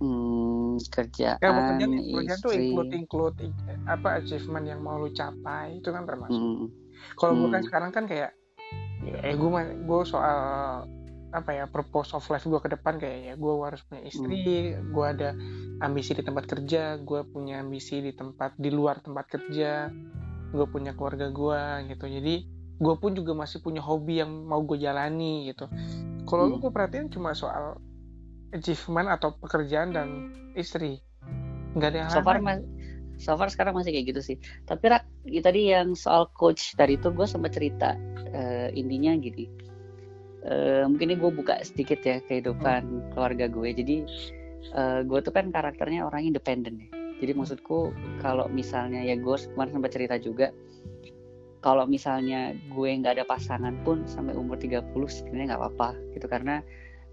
Hmm, 0.00 0.80
kerjaan 0.80 1.36
ya 1.44 1.52
pekerjaan, 1.52 1.92
pekerjaan 1.92 2.40
tuh 2.40 2.52
include 2.56 2.92
include 2.96 3.36
apa 3.84 4.20
achievement 4.20 4.68
yang 4.68 4.80
mau 4.84 5.00
lu 5.00 5.08
capai. 5.16 5.80
Itu 5.80 5.96
kan 5.96 6.04
termasuk. 6.04 6.36
Hmm. 6.36 6.68
kalau 7.16 7.32
hmm. 7.32 7.40
gue 7.40 7.48
kan 7.56 7.62
sekarang 7.64 7.90
kan 7.96 8.04
kayak 8.04 8.36
ya 9.06 9.32
gue 9.32 9.50
gue 9.86 10.00
soal 10.04 10.38
apa 11.30 11.50
ya 11.54 11.64
purpose 11.70 12.10
of 12.12 12.26
life 12.26 12.42
gue 12.42 12.58
ke 12.58 12.74
depan 12.74 12.98
kayak 12.98 13.18
ya 13.22 13.34
gue 13.38 13.52
harus 13.62 13.80
punya 13.86 14.02
istri 14.02 14.74
hmm. 14.74 14.90
gue 14.90 15.06
ada 15.06 15.30
ambisi 15.78 16.10
di 16.12 16.26
tempat 16.26 16.44
kerja 16.50 16.98
gue 16.98 17.22
punya 17.22 17.62
ambisi 17.62 18.02
di 18.02 18.10
tempat 18.10 18.58
di 18.58 18.68
luar 18.74 18.98
tempat 18.98 19.30
kerja 19.30 19.88
gue 20.50 20.66
punya 20.66 20.92
keluarga 20.94 21.30
gue 21.30 21.62
gitu. 21.94 22.06
Jadi 22.10 22.34
gue 22.80 22.94
pun 22.98 23.12
juga 23.14 23.32
masih 23.36 23.62
punya 23.62 23.82
hobi 23.84 24.22
yang 24.22 24.30
mau 24.46 24.62
gue 24.66 24.78
jalani 24.80 25.50
gitu. 25.50 25.70
Kalau 26.26 26.46
hmm. 26.46 26.50
lu 26.50 26.56
gue 26.58 26.72
perhatiin 26.74 27.08
cuma 27.12 27.32
soal 27.34 27.78
achievement 28.50 29.08
atau 29.10 29.34
pekerjaan 29.38 29.94
dan 29.94 30.08
istri. 30.58 30.98
Nggak 31.78 31.88
ada 31.94 31.98
yang 32.02 32.10
so 32.10 32.20
mas 32.42 32.60
so 33.20 33.36
far 33.36 33.52
sekarang 33.52 33.76
masih 33.76 33.92
kayak 33.92 34.16
gitu 34.16 34.20
sih. 34.24 34.36
Tapi 34.64 34.88
rak 34.88 35.04
tadi 35.44 35.76
yang 35.76 35.92
soal 35.92 36.32
coach 36.32 36.72
tadi 36.74 36.96
itu 36.96 37.12
gue 37.12 37.26
sempat 37.28 37.52
cerita 37.52 37.94
uh, 38.32 38.68
intinya 38.72 39.12
gini. 39.20 39.46
Uh, 40.40 40.88
mungkin 40.88 41.12
ini 41.12 41.16
gue 41.20 41.30
buka 41.36 41.60
sedikit 41.60 42.00
ya 42.00 42.16
kehidupan 42.24 42.82
hmm. 42.88 43.08
keluarga 43.12 43.44
gue 43.44 43.76
jadi 43.76 43.96
uh, 44.72 45.04
gue 45.04 45.20
tuh 45.20 45.36
kan 45.36 45.52
karakternya 45.52 46.08
orang 46.08 46.32
independen 46.32 46.80
ya. 46.80 46.88
Jadi 47.20 47.36
maksudku 47.36 47.92
kalau 48.24 48.48
misalnya 48.48 49.04
ya 49.04 49.20
gue 49.20 49.36
kemarin 49.36 49.76
sempat 49.76 49.92
cerita 49.92 50.16
juga 50.16 50.48
kalau 51.60 51.84
misalnya 51.84 52.56
gue 52.72 52.88
nggak 52.88 53.20
ada 53.20 53.24
pasangan 53.28 53.76
pun 53.84 54.08
sampai 54.08 54.32
umur 54.32 54.56
30 54.56 54.96
sebenarnya 54.96 55.54
nggak 55.54 55.60
apa-apa 55.60 55.88
gitu. 56.16 56.24
Karena 56.24 56.64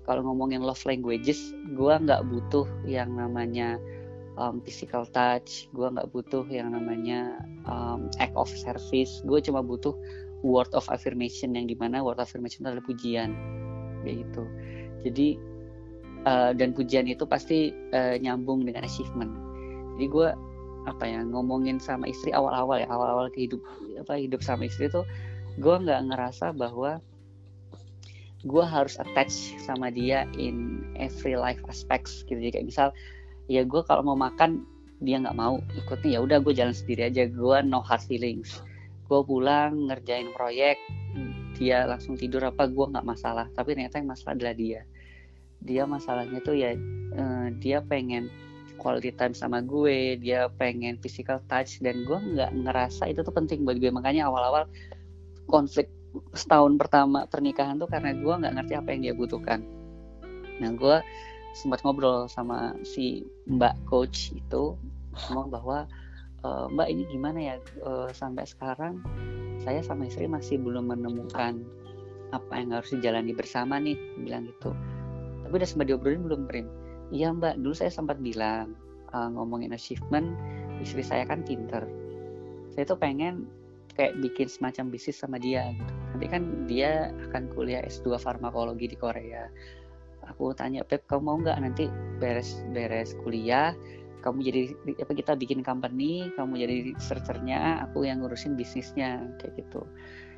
kalau 0.07 0.23
ngomongin 0.23 0.63
love 0.63 0.79
languages 0.87 1.51
gue 1.75 1.93
nggak 1.99 2.23
butuh 2.31 2.63
yang 2.87 3.11
namanya 3.11 3.75
um, 4.37 4.61
physical 4.63 5.03
touch 5.09 5.67
gue 5.73 5.87
nggak 5.89 6.07
butuh 6.13 6.45
yang 6.47 6.71
namanya 6.71 7.41
um, 7.65 8.07
act 8.21 8.33
of 8.37 8.47
service. 8.47 9.19
Gue 9.25 9.41
cuma 9.41 9.65
butuh 9.65 9.91
word 10.45 10.69
of 10.77 10.85
affirmation 10.93 11.57
yang 11.57 11.65
di 11.65 11.75
mana 11.75 11.99
word 12.05 12.21
of 12.21 12.29
affirmation 12.29 12.63
adalah 12.63 12.85
pujian 12.85 13.33
kayak 14.05 14.23
gitu. 14.23 14.43
Jadi 15.03 15.27
uh, 16.29 16.51
dan 16.53 16.71
pujian 16.77 17.09
itu 17.09 17.25
pasti 17.25 17.73
uh, 17.91 18.15
nyambung 18.21 18.63
dengan 18.63 18.85
achievement. 18.85 19.33
Jadi 19.97 20.05
gue 20.07 20.29
apa 20.87 21.03
ya 21.03 21.19
ngomongin 21.19 21.83
sama 21.83 22.07
istri 22.07 22.31
awal-awal 22.31 22.79
ya 22.79 22.87
awal-awal 22.87 23.27
hidup 23.35 23.59
apa 23.99 24.15
hidup 24.15 24.39
sama 24.39 24.71
istri 24.71 24.87
tuh 24.87 25.03
gue 25.59 25.75
nggak 25.83 25.99
ngerasa 26.07 26.55
bahwa 26.55 27.03
gue 28.47 28.63
harus 28.63 28.95
attach 29.01 29.57
sama 29.59 29.91
dia 29.91 30.23
in 30.37 30.85
every 30.95 31.35
life 31.35 31.59
aspects 31.67 32.23
gitu. 32.29 32.39
Jadi 32.39 32.61
kayak 32.61 32.67
misal 32.69 32.87
ya 33.47 33.63
gue 33.63 33.81
kalau 33.83 34.03
mau 34.03 34.17
makan 34.19 34.63
dia 34.99 35.21
nggak 35.21 35.37
mau. 35.37 35.59
Ikutnya 35.75 36.17
ya 36.17 36.19
udah 36.23 36.37
gue 36.43 36.53
jalan 36.53 36.75
sendiri 36.75 37.09
aja. 37.09 37.23
Gue 37.27 37.57
no 37.63 37.81
hard 37.81 38.03
feelings. 38.05 38.61
Gue 39.07 39.23
pulang 39.23 39.87
ngerjain 39.87 40.31
proyek 40.35 40.77
dia 41.57 41.89
langsung 41.89 42.13
tidur 42.13 42.45
apa 42.45 42.69
gue 42.69 42.85
nggak 42.85 43.05
masalah. 43.07 43.49
Tapi 43.53 43.73
ternyata 43.73 43.97
yang 43.97 44.09
masalah 44.13 44.33
adalah 44.37 44.55
dia. 44.55 44.81
Dia 45.57 45.83
masalahnya 45.89 46.39
tuh 46.45 46.53
ya 46.53 46.77
uh, 47.17 47.49
dia 47.57 47.81
pengen 47.81 48.29
quality 48.77 49.09
time 49.17 49.33
sama 49.33 49.65
gue 49.65 50.21
dia 50.21 50.53
pengen 50.53 51.01
physical 51.01 51.41
touch 51.49 51.81
dan 51.81 52.05
gue 52.05 52.13
nggak 52.13 52.53
ngerasa 52.61 53.09
itu 53.09 53.25
tuh 53.25 53.33
penting 53.33 53.65
buat 53.65 53.81
gue. 53.81 53.89
Makanya 53.89 54.29
awal-awal 54.29 54.69
konflik 55.49 55.89
setahun 56.33 56.77
pertama 56.77 57.25
pernikahan 57.25 57.77
tuh 57.77 57.89
karena 57.89 58.13
gue 58.13 58.33
nggak 58.33 58.53
ngerti 58.53 58.73
apa 58.77 58.89
yang 58.93 59.01
dia 59.01 59.13
butuhkan. 59.17 59.59
Nah 60.61 60.71
gue 60.73 60.97
sempat 61.57 61.81
ngobrol 61.81 62.29
sama 62.29 62.77
si 62.85 63.25
mbak 63.49 63.73
coach 63.89 64.29
itu 64.37 64.77
ngomong 65.27 65.49
bahwa 65.49 65.89
e, 66.45 66.49
mbak 66.69 66.87
ini 66.93 67.03
gimana 67.09 67.39
ya 67.41 67.55
e, 67.81 68.13
sampai 68.13 68.45
sekarang 68.45 69.01
saya 69.65 69.81
sama 69.81 70.05
istri 70.05 70.29
masih 70.29 70.61
belum 70.61 70.93
menemukan 70.93 71.65
apa 72.29 72.53
yang 72.53 72.77
harus 72.77 72.93
dijalani 72.93 73.33
bersama 73.33 73.81
nih 73.81 73.97
bilang 74.21 74.45
gitu 74.45 74.71
tapi 75.43 75.53
udah 75.57 75.67
sempat 75.67 75.89
diobrolin 75.89 76.21
belum 76.27 76.45
prim 76.45 76.67
iya 77.09 77.33
mbak 77.33 77.57
dulu 77.57 77.73
saya 77.73 77.89
sempat 77.89 78.19
bilang 78.19 78.75
uh, 79.15 79.31
ngomongin 79.31 79.71
achievement 79.71 80.35
istri 80.83 80.99
saya 80.99 81.23
kan 81.23 81.39
pinter 81.47 81.87
saya 82.75 82.83
tuh 82.83 82.99
pengen 82.99 83.47
kayak 83.97 84.13
bikin 84.21 84.45
semacam 84.45 84.93
bisnis 84.93 85.17
sama 85.17 85.41
dia 85.41 85.73
gitu. 85.73 85.93
Nanti 86.13 86.25
kan 86.29 86.43
dia 86.69 87.09
akan 87.27 87.49
kuliah 87.57 87.81
S2 87.81 88.21
farmakologi 88.21 88.93
di 88.93 88.97
Korea. 88.97 89.49
Aku 90.33 90.51
tanya, 90.53 90.83
Pep, 90.83 91.07
kamu 91.07 91.21
mau 91.23 91.37
nggak 91.39 91.57
nanti 91.63 91.87
beres-beres 92.19 93.15
kuliah, 93.23 93.71
kamu 94.25 94.37
jadi 94.43 94.61
apa 94.99 95.13
kita 95.13 95.33
bikin 95.39 95.63
company, 95.63 96.27
kamu 96.35 96.59
jadi 96.59 96.75
researchernya, 96.97 97.87
aku 97.87 98.03
yang 98.03 98.19
ngurusin 98.19 98.59
bisnisnya 98.59 99.23
kayak 99.39 99.63
gitu. 99.63 99.87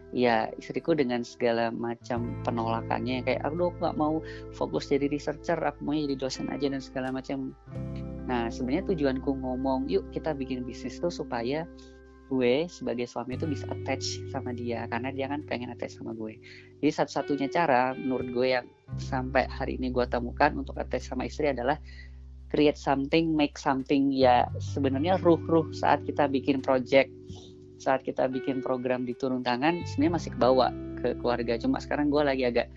Ya 0.10 0.49
istriku 0.58 0.97
dengan 0.97 1.21
segala 1.21 1.69
macam 1.69 2.41
penolakannya 2.41 3.21
kayak 3.25 3.45
aku 3.45 3.69
nggak 3.78 3.97
mau 3.97 4.21
fokus 4.54 4.89
jadi 4.89 5.10
researcher, 5.10 5.58
aku 5.62 5.80
mau 5.86 5.93
jadi 5.93 6.17
dosen 6.17 6.49
aja 6.49 6.69
dan 6.69 6.82
segala 6.82 7.13
macam. 7.13 7.54
Nah 8.25 8.49
sebenarnya 8.49 8.93
tujuanku 8.93 9.38
ngomong 9.41 9.89
yuk 9.89 10.06
kita 10.13 10.34
bikin 10.34 10.65
bisnis 10.65 10.97
tuh 10.97 11.13
supaya 11.13 11.65
gue 12.30 12.70
sebagai 12.70 13.10
suami 13.10 13.36
itu 13.36 13.50
bisa 13.50 13.65
attach 13.74 14.22
sama 14.30 14.54
dia 14.54 14.86
karena 14.86 15.10
dia 15.10 15.26
kan 15.26 15.42
pengen 15.50 15.74
attach 15.74 15.98
sama 15.98 16.13
gue. 16.13 16.38
Jadi 16.80 16.92
satu-satunya 16.94 17.50
cara 17.50 17.98
menurut 17.98 18.30
gue 18.30 18.48
yang 18.54 18.65
sampai 19.02 19.50
hari 19.50 19.82
ini 19.82 19.89
gue 19.89 20.06
temukan 20.06 20.54
untuk 20.54 20.78
attach 20.78 21.10
sama 21.10 21.26
istri 21.26 21.50
adalah 21.50 21.82
create 22.54 22.78
something 22.78 23.34
make 23.34 23.58
something. 23.58 24.13
Ya 24.13 24.46
sebenarnya 24.62 25.18
ruh-ruh 25.20 25.74
saat 25.74 26.06
kita 26.06 26.30
bikin 26.30 26.62
project 26.62 27.10
saat 27.80 28.04
kita 28.04 28.28
bikin 28.28 28.60
program 28.60 29.08
di 29.08 29.15
turun 29.15 29.39
tangan 29.42 29.82
sebenarnya 29.88 30.13
masih 30.20 30.32
kebawa 30.36 30.68
ke 31.00 31.15
keluarga. 31.18 31.56
Cuma 31.58 31.80
sekarang 31.80 32.12
gue 32.12 32.22
lagi 32.22 32.44
agak 32.46 32.68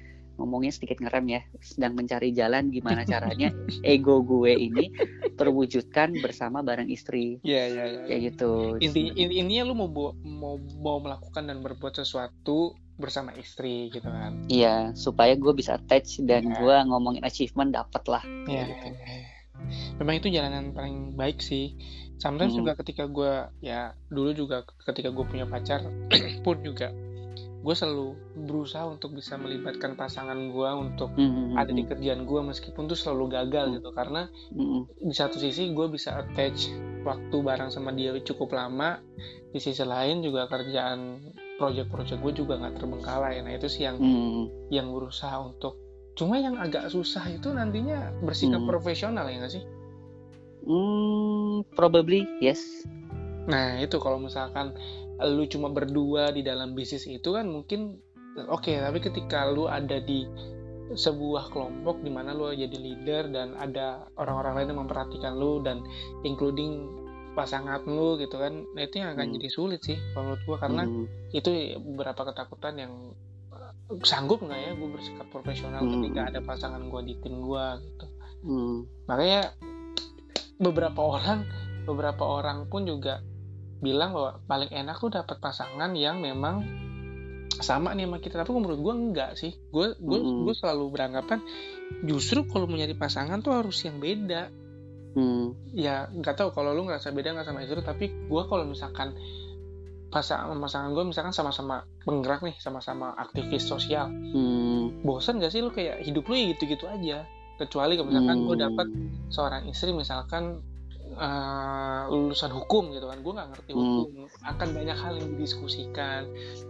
ngomongnya 0.43 0.71
sedikit 0.71 0.99
ngerem 0.99 1.27
ya 1.31 1.41
sedang 1.59 1.95
mencari 1.95 2.35
jalan 2.35 2.69
gimana 2.69 3.07
caranya 3.09 3.55
ego 3.81 4.21
gue 4.21 4.51
ini 4.51 4.91
terwujudkan 5.33 6.19
bersama 6.19 6.61
bareng 6.61 6.89
istri 6.89 7.39
Iya 7.41 7.63
iya 7.69 7.85
iya. 7.87 8.01
kayak 8.05 8.21
gitu 8.29 8.51
Inti, 8.79 9.15
in- 9.15 9.31
intinya 9.33 9.65
lu 9.65 9.75
mau 9.75 9.89
mau 10.21 10.55
mau 10.77 10.99
melakukan 10.99 11.45
dan 11.45 11.59
berbuat 11.61 11.95
sesuatu 11.95 12.75
bersama 12.93 13.33
istri 13.35 13.89
gitu 13.89 14.05
kan. 14.05 14.45
iya 14.47 14.93
supaya 14.93 15.33
gue 15.33 15.51
bisa 15.53 15.75
attach 15.75 16.21
dan 16.21 16.45
Iya. 16.45 16.55
gue 16.57 16.77
ngomongin 16.87 17.23
achievement 17.23 17.71
dapet 17.71 18.03
lah 18.05 18.23
Iya. 18.45 18.63
gitu. 18.69 18.87
iya, 18.89 19.15
iya. 19.17 19.31
Memang 19.97 20.19
itu 20.19 20.27
jalanan 20.29 20.71
paling 20.71 21.15
baik 21.15 21.39
sih. 21.39 21.79
Sometimes 22.19 22.51
Hmm. 22.53 22.63
juga 22.63 22.73
ketika 22.75 23.07
gue 23.07 23.33
ya 23.61 23.95
dulu 24.09 24.31
juga 24.33 24.63
ketika 24.83 25.09
gue 25.09 25.25
punya 25.25 25.43
pacar 25.45 25.87
pun 26.45 26.59
juga 26.61 26.91
gue 27.62 27.75
selalu 27.75 28.18
berusaha 28.42 28.83
untuk 28.85 29.14
bisa 29.14 29.38
melibatkan 29.38 29.94
pasangan 29.94 30.35
gue 30.51 30.70
untuk 30.75 31.14
Hmm, 31.14 31.55
ada 31.55 31.70
di 31.70 31.87
kerjaan 31.87 32.27
gue 32.27 32.40
meskipun 32.42 32.90
tuh 32.90 32.98
selalu 32.98 33.38
gagal 33.38 33.70
Hmm. 33.70 33.75
gitu 33.79 33.90
karena 33.94 34.22
hmm, 34.51 34.81
di 34.98 35.14
satu 35.14 35.38
sisi 35.38 35.70
gue 35.70 35.87
bisa 35.87 36.18
attach 36.18 36.66
waktu 37.07 37.37
bareng 37.38 37.70
sama 37.70 37.94
dia 37.94 38.11
cukup 38.18 38.53
lama 38.53 38.98
di 39.55 39.62
sisi 39.62 39.83
lain 39.83 40.20
juga 40.20 40.46
kerjaan 40.46 41.22
project-project 41.57 42.18
gue 42.18 42.33
juga 42.35 42.59
nggak 42.59 42.83
terbengkalai 42.83 43.38
nah 43.40 43.53
itu 43.55 43.70
sih 43.70 43.87
yang 43.87 43.96
hmm. 43.96 44.70
yang 44.75 44.90
berusaha 44.90 45.38
untuk 45.38 45.79
cuma 46.12 46.37
yang 46.37 46.59
agak 46.59 46.90
susah 46.90 47.25
itu 47.31 47.46
nantinya 47.48 48.11
bersikap 48.20 48.59
Hmm. 48.59 48.68
profesional 48.68 49.31
ya 49.31 49.38
nggak 49.38 49.55
sih 49.55 49.64
Hmm, 50.62 51.66
probably 51.75 52.27
yes 52.38 52.62
nah 53.42 53.75
itu 53.83 53.98
kalau 53.98 54.22
misalkan 54.22 54.70
lu 55.20 55.44
cuma 55.46 55.68
berdua 55.68 56.33
di 56.33 56.40
dalam 56.40 56.72
bisnis 56.72 57.05
itu 57.05 57.37
kan 57.37 57.44
mungkin 57.46 58.01
oke 58.38 58.72
tapi 58.72 58.98
ketika 58.98 59.51
lu 59.53 59.68
ada 59.68 60.01
di 60.01 60.25
sebuah 60.92 61.48
kelompok 61.53 62.05
di 62.05 62.11
mana 62.12 62.33
lu 62.33 62.53
jadi 62.53 62.77
leader 62.77 63.33
dan 63.33 63.57
ada 63.57 64.09
orang-orang 64.20 64.61
lain 64.64 64.68
yang 64.77 64.81
memperhatikan 64.85 65.33
lu 65.37 65.61
dan 65.64 65.81
including 66.25 66.88
pasangan 67.33 67.81
lu 67.88 68.20
gitu 68.20 68.37
kan 68.37 68.61
nah 68.77 68.83
itu 68.85 69.01
yang 69.01 69.16
akan 69.16 69.33
Hmm. 69.33 69.35
jadi 69.40 69.48
sulit 69.48 69.81
sih 69.81 69.96
menurut 70.12 70.40
gua 70.44 70.57
karena 70.61 70.85
Hmm, 70.85 71.09
itu 71.33 71.48
beberapa 71.81 72.29
ketakutan 72.29 72.77
yang 72.77 72.92
uh, 73.53 73.72
sanggup 74.05 74.44
nggak 74.44 74.61
ya 74.61 74.70
gue 74.77 74.88
bersikap 74.92 75.27
profesional 75.33 75.81
Hmm. 75.81 76.05
ketika 76.05 76.20
ada 76.29 76.40
pasangan 76.44 76.83
gue 76.92 77.01
di 77.09 77.14
tim 77.25 77.40
gue 77.40 77.66
gitu 77.88 78.07
hmm, 78.44 78.77
makanya 79.09 79.42
beberapa 80.61 81.01
orang 81.01 81.48
beberapa 81.88 82.22
orang 82.22 82.68
pun 82.68 82.85
juga 82.85 83.25
bilang 83.83 84.14
bahwa 84.14 84.38
paling 84.47 84.71
enak 84.71 84.97
tuh 85.03 85.11
dapat 85.11 85.42
pasangan 85.42 85.90
yang 85.99 86.23
memang 86.23 86.62
sama 87.61 87.92
nih 87.92 88.09
sama 88.09 88.18
kita 88.23 88.40
tapi 88.40 88.51
menurut 88.55 88.81
gue 88.81 88.95
enggak 88.95 89.31
sih 89.37 89.53
gue 89.71 89.99
gue 89.99 90.18
Mm-mm. 90.18 90.49
gue 90.49 90.55
selalu 90.57 90.88
beranggapan 90.88 91.42
justru 92.07 92.49
kalau 92.49 92.64
mencari 92.64 92.97
pasangan 92.97 93.45
tuh 93.45 93.53
harus 93.53 93.77
yang 93.85 94.01
beda 94.01 94.49
hmm, 95.14 95.77
ya 95.77 96.09
nggak 96.09 96.35
tahu 96.38 96.51
kalau 96.57 96.73
lu 96.73 96.88
ngerasa 96.88 97.12
beda 97.12 97.37
nggak 97.37 97.47
sama 97.47 97.61
istri 97.62 97.83
tapi 97.85 98.07
gue 98.09 98.42
kalau 98.49 98.64
misalkan 98.64 99.12
pasangan 100.12 100.53
pasangan 100.61 100.92
gue 100.92 101.05
misalkan 101.09 101.33
sama-sama 101.33 101.88
penggerak 102.05 102.45
nih 102.45 102.57
sama-sama 102.61 103.16
aktivis 103.16 103.64
sosial 103.64 104.12
hmm. 104.12 105.05
bosan 105.05 105.40
gak 105.40 105.53
sih 105.53 105.64
lu 105.64 105.73
kayak 105.73 106.05
hidup 106.05 106.29
lu 106.29 106.37
ya 106.37 106.45
gitu-gitu 106.53 106.85
aja 106.85 107.25
kecuali 107.57 107.97
kalau 107.97 108.09
misalkan 108.12 108.38
gue 108.45 108.57
Hmm. 108.61 108.64
dapat 108.68 108.87
seorang 109.33 109.62
istri 109.73 109.92
misalkan 109.97 110.61
eh, 111.14 112.03
lulusan 112.09 112.51
hukum 112.51 112.92
gitu 112.92 113.07
kan 113.07 113.18
gue 113.20 113.33
nggak 113.33 113.48
ngerti 113.53 113.70
Hmm. 113.72 113.81
hukum 113.81 114.07
akan 114.42 114.68
banyak 114.72 114.96
hal 114.96 115.12
yang 115.16 115.29
didiskusikan 115.35 116.22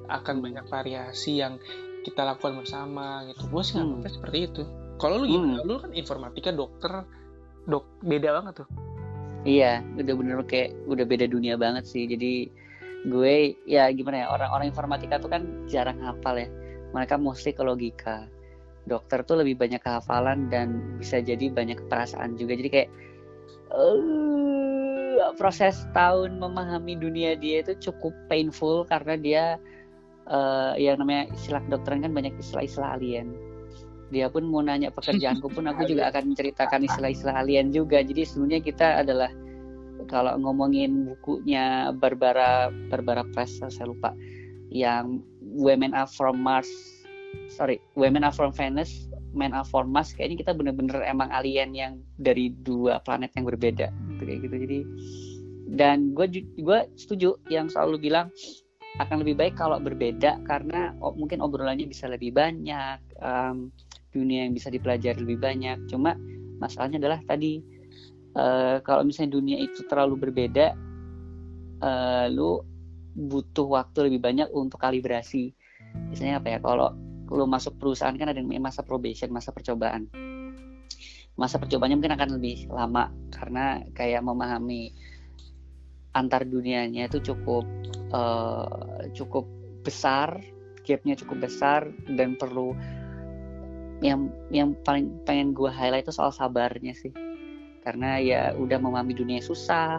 akan 0.07 0.37
banyak 0.38 0.64
variasi 0.66 1.38
yang 1.38 1.57
kita 2.02 2.22
lakukan 2.22 2.59
bersama 2.59 3.22
gitu 3.26 3.46
gue 3.46 3.62
sih 3.62 3.74
Hmm. 3.78 3.98
nganggapnya 3.98 4.12
seperti 4.12 4.38
itu 4.50 4.62
kalau 4.98 5.18
lu 5.18 5.26
gimana 5.26 5.62
lu 5.62 5.78
kan 5.78 5.92
informatika 5.92 6.50
dokter 6.50 6.92
dok 7.64 7.87
beda 8.02 8.42
banget 8.42 8.64
tuh 8.64 8.70
Iya, 9.42 9.83
udah 9.98 10.14
bener 10.14 10.38
kayak 10.46 10.70
udah 10.87 11.02
beda 11.02 11.26
dunia 11.26 11.59
banget 11.59 11.83
sih. 11.83 12.07
Jadi 12.07 12.46
gue 13.11 13.59
ya 13.66 13.90
gimana 13.90 14.22
ya 14.22 14.26
orang-orang 14.31 14.70
informatika 14.70 15.18
tuh 15.18 15.35
kan 15.35 15.66
jarang 15.66 15.98
hafal 15.98 16.38
ya. 16.38 16.46
Mereka 16.94 17.18
mostly 17.18 17.50
ke 17.50 17.66
logika. 17.66 18.31
Dokter 18.87 19.26
tuh 19.26 19.42
lebih 19.42 19.59
banyak 19.59 19.83
kehafalan 19.83 20.46
dan 20.46 20.94
bisa 20.94 21.18
jadi 21.18 21.50
banyak 21.50 21.90
perasaan 21.90 22.38
juga. 22.38 22.55
Jadi 22.55 22.70
kayak 22.70 22.88
eh 23.73 25.33
proses 25.41 25.89
tahun 25.97 26.37
memahami 26.37 26.99
dunia 26.99 27.37
dia 27.39 27.65
itu 27.65 27.73
cukup 27.91 28.13
painful 28.29 28.85
karena 28.89 29.15
dia 29.17 29.45
eh 30.29 30.73
yang 30.79 31.01
namanya 31.03 31.33
istilah 31.35 31.61
kedokteran 31.67 32.05
kan 32.05 32.13
banyak 32.13 32.35
istilah-istilah 32.39 32.97
alien. 33.01 33.33
Dia 34.13 34.29
pun 34.29 34.45
mau 34.45 34.61
nanya 34.61 34.93
pekerjaanku 34.93 35.49
pun 35.57 35.65
aku 35.73 35.89
juga 35.89 36.13
akan 36.13 36.37
menceritakan 36.37 36.85
istilah-istilah 36.85 37.37
alien 37.41 37.73
juga. 37.73 38.05
Jadi 38.05 38.29
sebenarnya 38.29 38.61
kita 38.61 38.89
adalah 39.01 39.33
kalau 40.11 40.35
ngomongin 40.39 41.09
bukunya 41.09 41.95
Barbara 41.95 42.69
Barbara 42.91 43.23
Press 43.33 43.61
saya 43.63 43.89
lupa 43.89 44.13
yang 44.73 45.21
Women 45.41 45.93
Are 45.93 46.09
From 46.09 46.41
Mars 46.41 46.69
sorry 47.53 47.79
Women 47.95 48.25
Are 48.27 48.35
From 48.35 48.51
Venus 48.53 49.09
Men 49.33 49.57
Are 49.57 49.66
From 49.66 49.90
Mars 49.90 50.12
kayaknya 50.12 50.45
kita 50.45 50.53
bener-bener 50.53 51.01
emang 51.05 51.33
alien 51.33 51.73
yang 51.73 51.92
dari 52.21 52.53
dua 52.53 53.01
planet 53.01 53.33
yang 53.35 53.49
berbeda 53.49 53.88
gitu 53.90 54.23
kayak 54.23 54.40
gitu. 54.45 54.57
Jadi 54.57 54.79
dan 55.73 56.12
gue 56.12 56.27
gue 56.61 56.79
setuju 57.01 57.40
yang 57.49 57.73
selalu 57.73 58.12
bilang 58.12 58.29
akan 59.01 59.25
lebih 59.25 59.40
baik 59.40 59.55
kalau 59.57 59.81
berbeda 59.81 60.45
karena 60.45 60.92
oh, 61.01 61.16
mungkin 61.16 61.40
obrolannya 61.40 61.88
bisa 61.88 62.12
lebih 62.12 62.37
banyak 62.37 63.01
em, 63.25 63.73
dunia 64.12 64.45
yang 64.45 64.53
bisa 64.53 64.68
dipelajari 64.68 65.16
lebih 65.25 65.40
banyak. 65.40 65.88
Cuma 65.88 66.12
masalahnya 66.61 67.01
adalah 67.01 67.25
tadi 67.25 67.64
eh, 68.37 68.77
kalau 68.85 69.03
misalnya 69.09 69.40
dunia 69.40 69.57
itu 69.57 69.88
terlalu 69.88 70.29
berbeda 70.29 70.77
eh, 71.81 72.27
lu 72.29 72.61
butuh 73.16 73.68
waktu 73.68 74.12
lebih 74.12 74.21
banyak 74.21 74.49
untuk 74.53 74.77
kalibrasi. 74.77 75.57
Misalnya 76.12 76.40
apa 76.40 76.49
ya 76.53 76.59
kalau 76.61 76.92
lu 77.33 77.49
masuk 77.49 77.81
perusahaan 77.81 78.12
kan 78.12 78.29
ada 78.29 78.38
yang 78.38 78.62
masa 78.62 78.85
probation 78.85 79.33
masa 79.33 79.51
percobaan. 79.51 80.07
Masa 81.33 81.57
percobaannya 81.57 81.97
mungkin 81.97 82.14
akan 82.14 82.31
lebih 82.37 82.68
lama 82.68 83.09
karena 83.33 83.81
kayak 83.97 84.21
memahami 84.21 84.92
antar 86.12 86.45
dunianya 86.45 87.09
itu 87.09 87.33
cukup 87.33 87.64
eh, 88.12 89.09
cukup 89.16 89.49
besar 89.81 90.45
gapnya 90.85 91.16
cukup 91.16 91.49
besar 91.49 91.88
dan 92.12 92.37
perlu 92.37 92.77
yang 94.03 94.29
yang 94.53 94.75
paling 94.83 95.14
pengen 95.25 95.55
gue 95.57 95.71
highlight 95.73 96.05
itu 96.05 96.12
soal 96.12 96.35
sabarnya 96.35 96.92
sih. 96.92 97.14
Karena 97.83 98.21
ya 98.21 98.55
udah 98.55 98.79
memahami 98.79 99.16
dunia 99.16 99.40
susah 99.42 99.99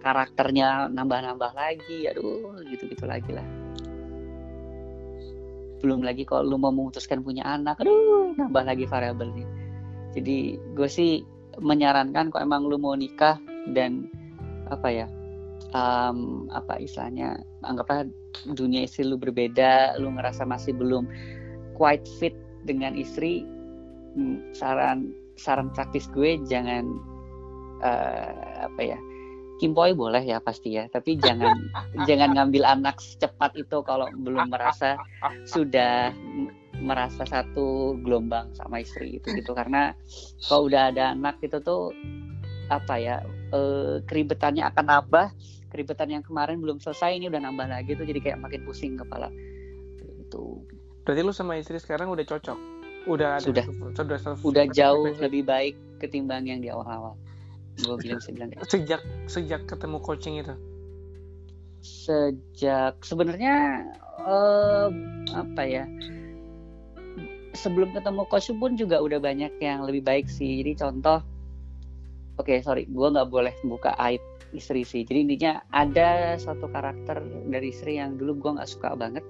karakternya 0.00 0.88
nambah-nambah 0.88 1.52
lagi 1.52 2.08
aduh 2.08 2.64
gitu-gitu 2.72 3.04
lagi 3.04 3.36
lah 3.36 3.44
belum 5.80 6.04
lagi 6.04 6.28
kalau 6.28 6.44
lu 6.44 6.56
mau 6.60 6.70
memutuskan 6.70 7.24
punya 7.24 7.44
anak 7.44 7.80
aduh 7.80 8.36
nambah 8.36 8.64
lagi 8.64 8.84
variabelnya. 8.84 9.48
Jadi 10.14 10.60
gue 10.76 10.88
sih 10.90 11.24
menyarankan 11.58 12.30
kalau 12.30 12.42
emang 12.44 12.68
lu 12.68 12.76
mau 12.78 12.94
nikah 12.94 13.40
dan 13.74 14.06
apa 14.70 14.88
ya 14.88 15.06
um, 15.74 16.46
apa 16.54 16.78
istilahnya 16.78 17.42
anggaplah 17.66 18.06
dunia 18.54 18.86
istri 18.86 19.06
lu 19.06 19.18
berbeda 19.18 19.98
lu 19.98 20.14
ngerasa 20.14 20.46
masih 20.46 20.74
belum 20.74 21.10
quite 21.74 22.06
fit 22.18 22.34
dengan 22.64 22.94
istri 22.94 23.42
hmm, 24.14 24.54
saran 24.54 25.10
saran 25.40 25.72
praktis 25.72 26.06
gue 26.12 26.36
jangan 26.46 26.84
eh, 27.80 28.68
apa 28.68 28.80
ya 28.80 28.98
kimpoi 29.60 29.92
boleh 29.92 30.24
ya 30.24 30.40
pasti 30.40 30.80
ya 30.80 30.88
tapi 30.88 31.20
jangan 31.20 31.52
jangan 32.08 32.32
ngambil 32.32 32.64
anak 32.64 32.96
secepat 32.96 33.52
itu 33.60 33.84
kalau 33.84 34.08
belum 34.08 34.48
merasa 34.48 34.96
sudah 35.44 36.16
merasa 36.80 37.28
satu 37.28 37.94
gelombang 38.00 38.50
sama 38.56 38.80
istri 38.80 39.20
itu 39.20 39.28
gitu. 39.36 39.52
Karena 39.52 39.92
kalau 40.48 40.66
udah 40.66 40.90
ada 40.90 41.12
anak 41.12 41.38
itu 41.44 41.60
tuh 41.60 41.92
apa 42.72 42.96
ya 42.96 43.16
eh, 43.52 44.00
keribetannya 44.08 44.64
akan 44.64 44.84
nambah. 44.88 45.28
Keribetan 45.70 46.10
yang 46.10 46.24
kemarin 46.26 46.58
belum 46.58 46.82
selesai 46.82 47.14
ini 47.14 47.30
udah 47.30 47.46
nambah 47.46 47.70
lagi 47.70 47.94
tuh 47.94 48.02
jadi 48.02 48.18
kayak 48.18 48.38
makin 48.42 48.66
pusing 48.66 48.98
kepala. 48.98 49.30
Itu 50.18 50.66
berarti 51.06 51.20
lu 51.22 51.30
sama 51.30 51.62
istri 51.62 51.78
sekarang 51.78 52.10
udah 52.10 52.26
cocok? 52.26 52.58
Udah 53.06 53.38
ada 53.38 53.44
Sudah. 53.44 53.64
sudah 53.94 54.18
self- 54.18 54.42
udah 54.42 54.66
jauh 54.66 55.14
lebih 55.22 55.46
baik 55.46 55.78
ketimbang 56.02 56.50
yang 56.50 56.58
di 56.58 56.68
awal-awal 56.74 57.14
gue 57.78 57.96
bilang 58.02 58.20
sih 58.20 58.32
bilang 58.34 58.50
sejak 58.66 59.00
sejak 59.30 59.64
ketemu 59.70 59.98
coaching 60.02 60.34
itu? 60.42 60.54
Sejak 61.80 63.00
sebenarnya 63.06 63.86
eh, 64.20 64.88
apa 65.32 65.62
ya 65.64 65.84
sebelum 67.54 67.90
ketemu 67.92 68.22
coach 68.30 68.50
pun 68.56 68.78
juga 68.78 69.02
udah 69.02 69.18
banyak 69.18 69.52
yang 69.58 69.84
lebih 69.84 70.02
baik 70.04 70.26
sih. 70.30 70.62
Jadi 70.62 70.78
contoh 70.78 71.20
oke 72.38 72.48
okay, 72.48 72.64
sorry 72.64 72.86
gue 72.88 73.08
nggak 73.10 73.28
boleh 73.28 73.54
buka 73.66 73.96
aib 73.98 74.22
istri 74.54 74.82
sih. 74.86 75.02
Jadi 75.06 75.30
intinya 75.30 75.62
ada 75.70 76.34
satu 76.38 76.70
karakter 76.70 77.22
dari 77.48 77.70
istri 77.70 77.98
yang 77.98 78.18
dulu 78.18 78.38
gue 78.38 78.50
nggak 78.60 78.70
suka 78.70 78.94
banget 78.94 79.24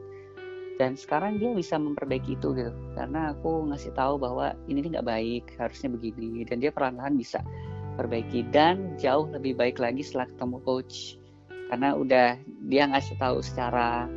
dan 0.80 0.96
sekarang 0.96 1.36
dia 1.36 1.52
bisa 1.52 1.76
memperbaiki 1.76 2.40
itu 2.40 2.56
gitu. 2.56 2.72
Karena 2.96 3.36
aku 3.36 3.68
ngasih 3.68 3.92
tahu 3.92 4.16
bahwa 4.16 4.56
ini 4.64 4.80
nggak 4.80 5.04
baik 5.04 5.44
harusnya 5.60 5.92
begini 5.92 6.44
dan 6.48 6.60
dia 6.60 6.72
perlahan-lahan 6.72 7.20
bisa 7.20 7.44
perbaiki 8.00 8.48
dan 8.48 8.96
jauh 8.96 9.28
lebih 9.28 9.60
baik 9.60 9.76
lagi 9.76 10.00
setelah 10.00 10.24
ketemu 10.32 10.56
coach. 10.64 11.20
Karena 11.68 11.92
udah 11.92 12.40
dia 12.64 12.88
ngasih 12.88 13.20
tahu 13.20 13.44
secara 13.44 14.08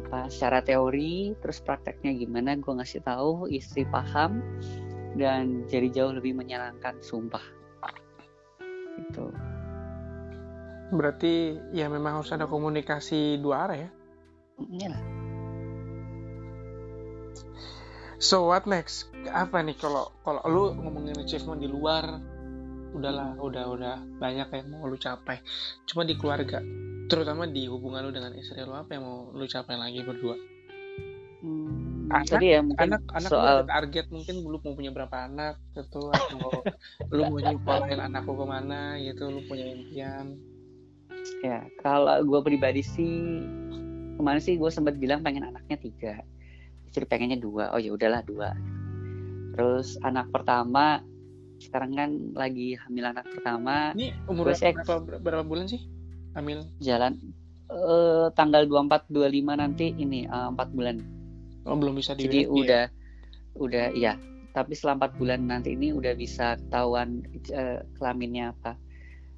apa 0.00 0.32
secara 0.32 0.64
teori 0.64 1.36
terus 1.44 1.60
prakteknya 1.60 2.16
gimana 2.16 2.56
gue 2.56 2.72
ngasih 2.72 3.04
tahu 3.04 3.52
istri 3.52 3.84
paham 3.84 4.40
dan 5.20 5.68
jadi 5.68 5.92
jauh 5.92 6.16
lebih 6.16 6.32
menyenangkan 6.32 6.96
sumpah. 7.04 7.44
Itu 8.96 9.28
berarti 10.88 11.60
ya 11.76 11.92
memang 11.92 12.22
harus 12.22 12.32
ada 12.32 12.48
komunikasi 12.48 13.36
dua 13.44 13.68
arah 13.68 13.78
ya? 13.84 13.90
Iya 14.56 15.16
So 18.16 18.48
what 18.48 18.64
next? 18.64 19.12
Apa 19.28 19.60
nih 19.60 19.76
kalau 19.76 20.08
kalau 20.24 20.40
lu 20.48 20.64
ngomongin 20.72 21.20
achievement 21.20 21.60
di 21.60 21.68
luar, 21.68 22.16
udahlah, 22.96 23.36
udah 23.38 23.64
udah 23.70 23.96
banyak 24.18 24.48
yang 24.50 24.66
mau 24.72 24.88
lu 24.88 24.96
capai. 24.96 25.40
Cuma 25.84 26.02
di 26.02 26.16
keluarga, 26.16 26.64
terutama 27.12 27.44
di 27.44 27.68
hubungan 27.68 28.08
lu 28.08 28.10
dengan 28.10 28.32
istri 28.34 28.64
lu 28.64 28.72
apa 28.72 28.96
yang 28.96 29.04
mau 29.04 29.30
lu 29.30 29.44
capai 29.44 29.76
lagi 29.76 30.00
berdua? 30.02 30.36
Hmm, 31.44 32.08
anak, 32.10 32.32
tadi 32.32 32.46
ya 32.56 32.60
mungkin 32.64 32.96
anak, 32.96 33.02
anak 33.12 33.30
soal 33.30 33.62
lu 33.62 33.64
target 33.68 34.06
mungkin 34.08 34.34
lu 34.40 34.58
mau 34.64 34.72
punya 34.72 34.90
berapa 34.90 35.16
anak 35.28 35.60
gitu 35.76 36.08
atau 36.10 36.50
lu 37.14 37.22
mau 37.28 37.38
nyukolahin 37.38 38.00
anak 38.00 38.24
lu 38.24 38.34
ke 38.34 38.46
mana 38.48 38.96
gitu, 38.98 39.28
lu 39.28 39.40
punya 39.44 39.64
impian? 39.68 40.40
Ya 41.44 41.66
kalau 41.84 42.22
gue 42.24 42.40
pribadi 42.40 42.80
sih 42.80 43.44
kemarin 44.16 44.40
sih 44.40 44.56
gue 44.56 44.70
sempat 44.72 44.96
bilang 44.96 45.20
pengen 45.20 45.52
anaknya 45.52 45.76
tiga 45.76 46.14
istri 46.88 47.04
pengennya 47.04 47.36
dua 47.36 47.68
oh 47.76 47.80
ya 47.80 47.92
udahlah 47.92 48.24
dua 48.24 48.56
terus 49.52 50.00
anak 50.00 50.32
pertama 50.32 51.04
sekarang 51.60 51.96
kan 51.96 52.10
lagi 52.36 52.76
hamil 52.76 53.04
anak 53.08 53.24
pertama. 53.28 53.92
Ini 53.96 54.12
umur 54.28 54.52
berapa, 54.52 55.18
berapa 55.20 55.44
bulan 55.44 55.66
sih 55.68 55.82
hamil? 56.36 56.68
Jalan. 56.84 57.16
Uh, 57.66 58.30
tanggal 58.38 58.62
24 58.70 59.10
25 59.10 59.58
nanti 59.58 59.90
ini 59.98 60.28
uh, 60.30 60.54
eh, 60.54 60.70
4 60.70 60.76
bulan. 60.76 60.96
Oh 61.66 61.74
belum 61.74 61.98
bisa 61.98 62.14
jadi 62.14 62.46
udah 62.46 62.86
ya? 62.86 62.94
udah 63.58 63.86
ya 63.96 64.12
tapi 64.54 64.78
setelah 64.78 65.10
4 65.10 65.18
bulan 65.18 65.40
nanti 65.50 65.74
ini 65.74 65.90
udah 65.90 66.14
bisa 66.14 66.54
ketahuan 66.62 67.26
uh, 67.50 67.82
kelaminnya 67.98 68.54
apa. 68.54 68.78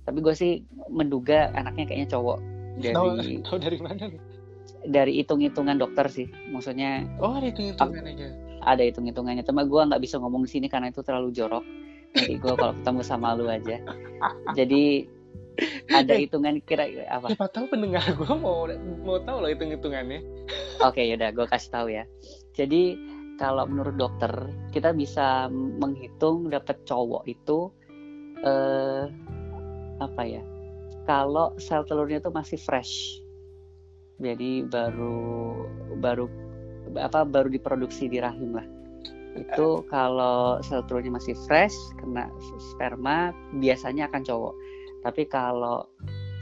Tapi 0.04 0.18
gue 0.20 0.34
sih 0.36 0.52
menduga 0.92 1.48
anaknya 1.56 1.88
kayaknya 1.88 2.08
cowok. 2.12 2.38
Dari 2.78 2.94
tahu, 2.94 3.08
tahu 3.42 3.58
dari 3.58 3.78
mana 3.80 4.06
dari 4.86 5.18
hitung-hitungan 5.18 5.80
dokter 5.80 6.06
sih. 6.12 6.28
Maksudnya 6.52 7.08
oh 7.18 7.32
ada 7.32 7.48
hitung-hitungan 7.48 8.04
aja. 8.04 8.28
Ada 8.62 8.82
hitung-hitungannya. 8.92 9.42
Cuma 9.42 9.64
gue 9.64 9.80
nggak 9.88 10.02
bisa 10.04 10.20
ngomong 10.20 10.44
di 10.44 10.50
sini 10.52 10.66
karena 10.68 10.92
itu 10.92 11.00
terlalu 11.00 11.32
jorok 11.32 11.64
jadi 12.16 12.34
gue 12.40 12.54
kalau 12.56 12.74
ketemu 12.80 13.00
sama 13.04 13.36
lu 13.36 13.50
aja. 13.50 13.76
Jadi 14.56 15.04
ada 15.90 16.14
hitungan 16.14 16.62
kira 16.62 16.86
apa? 17.10 17.34
siapa 17.34 17.50
tahu 17.50 17.66
pendengar 17.66 18.06
gue 18.14 18.34
mau 18.38 18.70
mau 19.02 19.18
tahu 19.18 19.42
loh 19.42 19.50
hitung 19.50 19.74
hitungannya 19.74 20.22
oke 20.78 20.94
okay, 20.94 21.10
yaudah 21.10 21.34
gue 21.34 21.46
kasih 21.50 21.70
tahu 21.74 21.86
ya. 21.90 22.04
Jadi 22.54 22.94
kalau 23.42 23.66
menurut 23.66 23.98
dokter 23.98 24.30
kita 24.70 24.94
bisa 24.94 25.50
menghitung 25.50 26.46
dapat 26.50 26.78
cowok 26.86 27.26
itu 27.26 27.74
eh, 28.42 29.10
apa 29.98 30.22
ya 30.22 30.42
kalau 31.10 31.56
sel 31.58 31.82
telurnya 31.88 32.22
itu 32.22 32.30
masih 32.30 32.58
fresh. 32.60 33.18
Jadi 34.18 34.66
baru 34.66 35.66
baru 35.98 36.26
apa 36.98 37.22
baru 37.26 37.50
diproduksi 37.50 38.10
di 38.10 38.18
rahim 38.18 38.54
lah 38.54 38.77
itu 39.44 39.68
kalau 39.92 40.58
sel 40.64 40.82
telurnya 40.86 41.12
masih 41.14 41.34
fresh 41.46 41.76
kena 42.00 42.30
sperma 42.74 43.30
biasanya 43.58 44.10
akan 44.10 44.22
cowok 44.24 44.54
tapi 45.06 45.22
kalau 45.30 45.86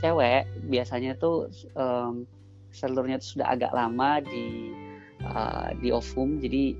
cewek 0.00 0.48
biasanya 0.68 1.16
tuh 1.16 1.50
um, 1.76 2.24
sel 2.72 2.92
telurnya 2.92 3.20
itu 3.20 3.38
sudah 3.38 3.52
agak 3.52 3.72
lama 3.72 4.20
di 4.24 4.72
uh, 5.24 5.72
di 5.80 5.92
ovum 5.92 6.40
jadi 6.40 6.76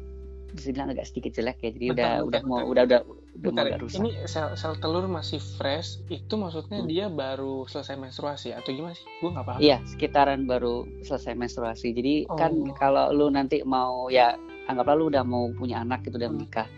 bisa 0.57 0.73
bilang 0.73 0.89
agak 0.93 1.07
sedikit 1.09 1.37
jelek 1.37 1.59
ya 1.61 1.71
jadi 1.75 1.87
bentar, 1.93 2.01
udah 2.01 2.09
bentar, 2.09 2.25
udah 2.25 2.41
bentar. 2.41 2.49
mau 2.49 2.61
udah 2.65 2.85
udah 2.89 3.01
Bentar, 3.37 3.69
ini 4.01 4.17
sel, 4.25 4.57
sel 4.57 4.81
telur 4.81 5.05
masih 5.05 5.37
fresh, 5.61 6.01
itu 6.09 6.35
maksudnya 6.41 6.81
hmm. 6.81 6.89
dia 6.89 7.07
baru 7.13 7.69
selesai 7.69 8.01
menstruasi 8.01 8.57
atau 8.57 8.73
gimana 8.73 8.97
sih? 8.97 9.05
Gue 9.21 9.29
nggak 9.29 9.45
paham. 9.45 9.61
Iya, 9.61 9.77
sekitaran 9.85 10.49
baru 10.49 10.89
selesai 11.05 11.37
menstruasi. 11.37 11.93
Jadi 11.93 12.25
kan 12.33 12.57
oh. 12.57 12.73
kan 12.73 12.81
kalau 12.81 13.13
lu 13.13 13.29
nanti 13.29 13.61
mau 13.69 14.09
ya 14.09 14.41
anggaplah 14.67 14.97
lu 14.99 15.05
udah 15.11 15.23
mau 15.23 15.51
punya 15.55 15.83
anak 15.83 16.07
gitu 16.07 16.19
udah 16.19 16.31
hmm. 16.31 16.39
menikah, 16.39 16.69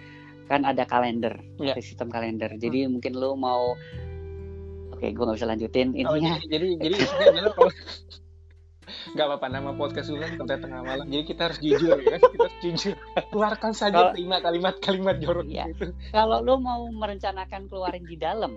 kan 0.49 0.65
ada 0.65 0.85
kalender, 0.85 1.37
yeah. 1.61 1.77
sistem 1.81 2.09
kalender. 2.09 2.53
Jadi 2.57 2.85
hmm. 2.85 2.99
mungkin 2.99 3.13
lu 3.17 3.35
mau 3.37 3.77
Oke, 4.99 5.15
gue 5.15 5.23
nggak 5.23 5.39
bisa 5.39 5.47
lanjutin. 5.47 5.95
Oh, 5.95 6.19
Intinya, 6.19 6.35
oh, 6.35 6.51
jadi 6.51 6.67
jadi, 6.83 6.97
jadi 6.99 7.41
kalau 7.55 7.71
nggak 9.15 9.27
apa-apa 9.27 9.47
nama 9.49 9.71
podcast 9.75 10.11
dulu 10.11 10.25
sampai 10.25 10.59
tengah 10.61 10.81
malam 10.85 11.07
jadi 11.09 11.25
kita 11.25 11.41
harus 11.51 11.59
jujur 11.61 11.99
ya 12.01 12.17
kita 12.19 12.43
harus 12.45 12.59
jujur 12.63 12.95
keluarkan 13.33 13.73
saja 13.73 14.13
lima 14.15 14.41
kalimat-kalimat 14.41 15.17
jorok 15.21 15.47
ya. 15.49 15.69
gitu 15.73 15.93
kalau 16.13 16.41
lo 16.43 16.59
mau 16.61 16.89
merencanakan 16.91 17.69
keluarin 17.71 18.05
di 18.05 18.17
dalam 18.17 18.53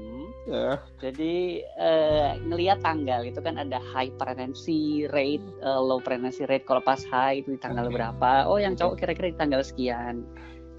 uh. 0.49 0.77
jadi 0.99 1.65
uh, 1.77 2.31
ngelihat 2.47 2.81
tanggal 2.81 3.21
itu 3.27 3.39
kan 3.43 3.59
ada 3.59 3.79
high 3.93 4.11
pregnancy 4.15 5.05
rate 5.11 5.43
uh, 5.61 5.79
low 5.79 5.99
pregnancy 6.01 6.47
rate 6.47 6.65
kalau 6.65 6.81
pas 6.81 7.01
high 7.11 7.43
itu 7.43 7.55
di 7.55 7.59
tanggal 7.59 7.87
okay. 7.87 7.95
berapa 7.95 8.31
oh 8.47 8.57
yang 8.57 8.73
cowok 8.73 8.99
kira-kira 8.99 9.33
di 9.33 9.37
tanggal 9.37 9.61
sekian 9.61 10.23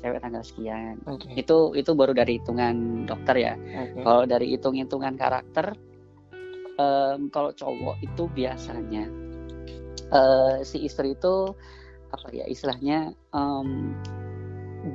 cewek 0.02 0.18
tanggal 0.18 0.42
sekian 0.42 0.98
okay. 1.06 1.38
itu 1.38 1.78
itu 1.78 1.90
baru 1.94 2.12
dari 2.12 2.42
hitungan 2.42 3.06
dokter 3.06 3.36
ya 3.38 3.54
okay. 3.54 4.02
kalau 4.02 4.22
dari 4.26 4.46
hitung-hitungan 4.50 5.14
karakter 5.14 5.78
um, 6.76 7.30
kalau 7.30 7.54
cowok 7.54 7.96
itu 8.02 8.26
biasanya 8.34 9.06
uh, 10.12 10.60
si 10.62 10.84
istri 10.86 11.16
itu 11.16 11.50
apa 12.12 12.28
ya 12.28 12.44
istilahnya 12.44 13.16
um, 13.32 13.96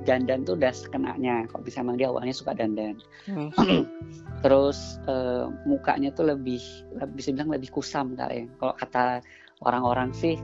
dandan 0.03 0.43
tuh 0.43 0.59
udah 0.59 0.74
kenanya 0.91 1.47
kok 1.47 1.63
bisa 1.63 1.80
emang 1.80 1.97
dia 1.97 2.11
awalnya 2.11 2.36
suka 2.36 2.53
dandan. 2.53 2.99
Hmm. 3.26 3.49
terus 4.43 4.99
uh, 5.07 5.49
mukanya 5.65 6.13
tuh 6.13 6.30
lebih 6.30 6.61
bisa 7.15 7.34
bilang 7.34 7.49
lebih 7.51 7.72
kusam 7.72 8.13
kali 8.13 8.43
ya. 8.43 8.45
Kalau 8.59 8.74
kata 8.76 9.05
orang-orang 9.65 10.11
sih 10.13 10.36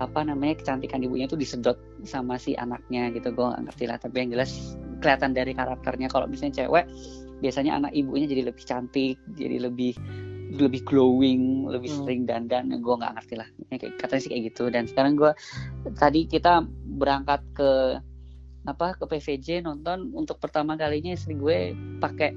apa 0.00 0.26
namanya 0.26 0.58
kecantikan 0.58 0.98
ibunya 0.98 1.30
tuh 1.30 1.38
disedot 1.38 1.78
sama 2.02 2.36
si 2.36 2.58
anaknya 2.58 3.14
gitu. 3.14 3.30
Gue 3.30 3.54
gak 3.54 3.70
ngerti 3.70 3.84
lah 3.86 3.98
tapi 4.02 4.16
yang 4.26 4.30
jelas 4.34 4.76
kelihatan 4.98 5.30
dari 5.32 5.52
karakternya. 5.54 6.10
Kalau 6.10 6.26
misalnya 6.26 6.66
cewek 6.66 6.84
biasanya 7.42 7.82
anak 7.82 7.92
ibunya 7.94 8.26
jadi 8.30 8.54
lebih 8.54 8.62
cantik 8.62 9.18
jadi 9.34 9.66
lebih 9.66 9.98
lebih 10.52 10.84
glowing 10.84 11.64
lebih 11.70 11.88
hmm. 11.88 11.98
sering 12.04 12.22
dandan 12.28 12.68
gue 12.68 12.94
nggak 12.94 13.12
ngerti 13.16 13.34
lah 13.40 13.48
katanya 13.96 14.20
sih 14.20 14.30
kayak 14.30 14.42
gitu 14.52 14.64
dan 14.68 14.84
sekarang 14.84 15.16
gue 15.16 15.32
tadi 15.96 16.28
kita 16.28 16.66
berangkat 17.00 17.40
ke 17.56 18.00
apa 18.68 18.94
ke 18.94 19.04
PVJ 19.08 19.64
nonton 19.66 20.12
untuk 20.14 20.38
pertama 20.38 20.78
kalinya 20.78 21.10
istri 21.16 21.34
gue 21.34 21.74
pakai 21.98 22.30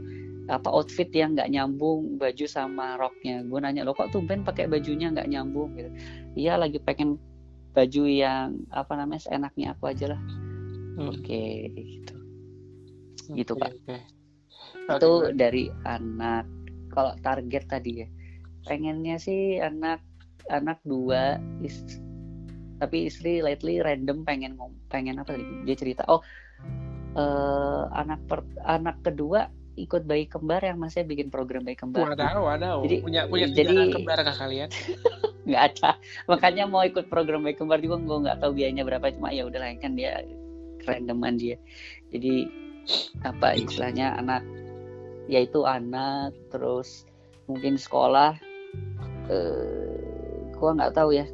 apa 0.46 0.70
outfit 0.70 1.10
yang 1.10 1.34
nggak 1.34 1.50
nyambung 1.50 2.22
baju 2.22 2.46
sama 2.46 2.98
roknya 3.02 3.42
gue 3.46 3.60
nanya 3.62 3.82
lo 3.82 3.98
kok 3.98 4.14
tumben 4.14 4.46
pakai 4.46 4.70
bajunya 4.70 5.10
nggak 5.10 5.30
nyambung 5.30 5.74
gitu 5.74 5.90
iya 6.38 6.58
lagi 6.58 6.78
pengen 6.78 7.18
baju 7.74 8.04
yang 8.08 8.64
apa 8.72 8.94
namanya 8.96 9.26
seenaknya 9.26 9.74
aku 9.74 9.90
aja 9.90 10.14
lah 10.14 10.22
hmm. 10.22 11.10
oke 11.12 11.22
okay, 11.22 11.70
gitu 11.76 12.16
okay, 13.26 13.34
gitu 13.42 13.54
pak 13.58 13.74
okay. 13.74 14.02
itu 14.86 15.12
okay. 15.12 15.34
dari 15.34 15.64
anak 15.84 16.46
kalau 16.96 17.14
target 17.20 17.68
tadi 17.68 17.92
ya 18.04 18.08
pengennya 18.66 19.20
sih 19.20 19.62
anak 19.62 20.02
anak 20.50 20.82
dua 20.88 21.38
is, 21.62 22.02
tapi 22.82 23.10
istri 23.10 23.44
lately 23.44 23.84
random 23.84 24.26
pengen 24.26 24.58
pengen 24.90 25.22
apa 25.22 25.38
tadi 25.38 25.46
dia 25.68 25.76
cerita 25.78 26.02
oh 26.10 26.22
uh, 27.18 27.90
anak 27.94 28.22
per, 28.26 28.42
anak 28.66 29.02
kedua 29.06 29.50
ikut 29.76 30.08
bayi 30.08 30.26
kembar 30.32 30.64
yang 30.64 30.80
masih 30.80 31.04
bikin 31.04 31.28
program 31.28 31.68
bayi 31.68 31.76
kembar. 31.76 32.16
Waduh, 32.16 32.48
waduh. 32.48 32.80
Jadi 32.88 32.96
punya 33.04 33.28
punya 33.28 33.48
jadi 33.52 33.92
kembar 33.92 34.24
kah 34.24 34.36
kalian? 34.48 34.72
nggak 35.48 35.64
ada. 35.76 36.00
Makanya 36.32 36.64
mau 36.66 36.82
ikut 36.88 37.12
program 37.12 37.44
bayi 37.44 37.60
kembar 37.60 37.84
juga 37.84 38.00
gue 38.00 38.18
nggak 38.24 38.40
tahu 38.40 38.56
biayanya 38.56 38.88
berapa 38.88 39.12
cuma 39.12 39.36
ya 39.36 39.44
udahlah 39.44 39.76
kan 39.84 40.00
dia 40.00 40.24
randoman 40.88 41.36
dia. 41.36 41.60
Jadi 42.16 42.48
apa 43.28 43.58
istilahnya 43.58 44.16
anak 44.16 44.48
yaitu 45.30 45.66
anak 45.66 46.34
terus 46.54 47.06
mungkin 47.50 47.78
sekolah. 47.78 48.38
Eh, 49.30 50.52
gua 50.58 50.78
nggak 50.78 50.94
tahu 50.98 51.16
ya. 51.18 51.26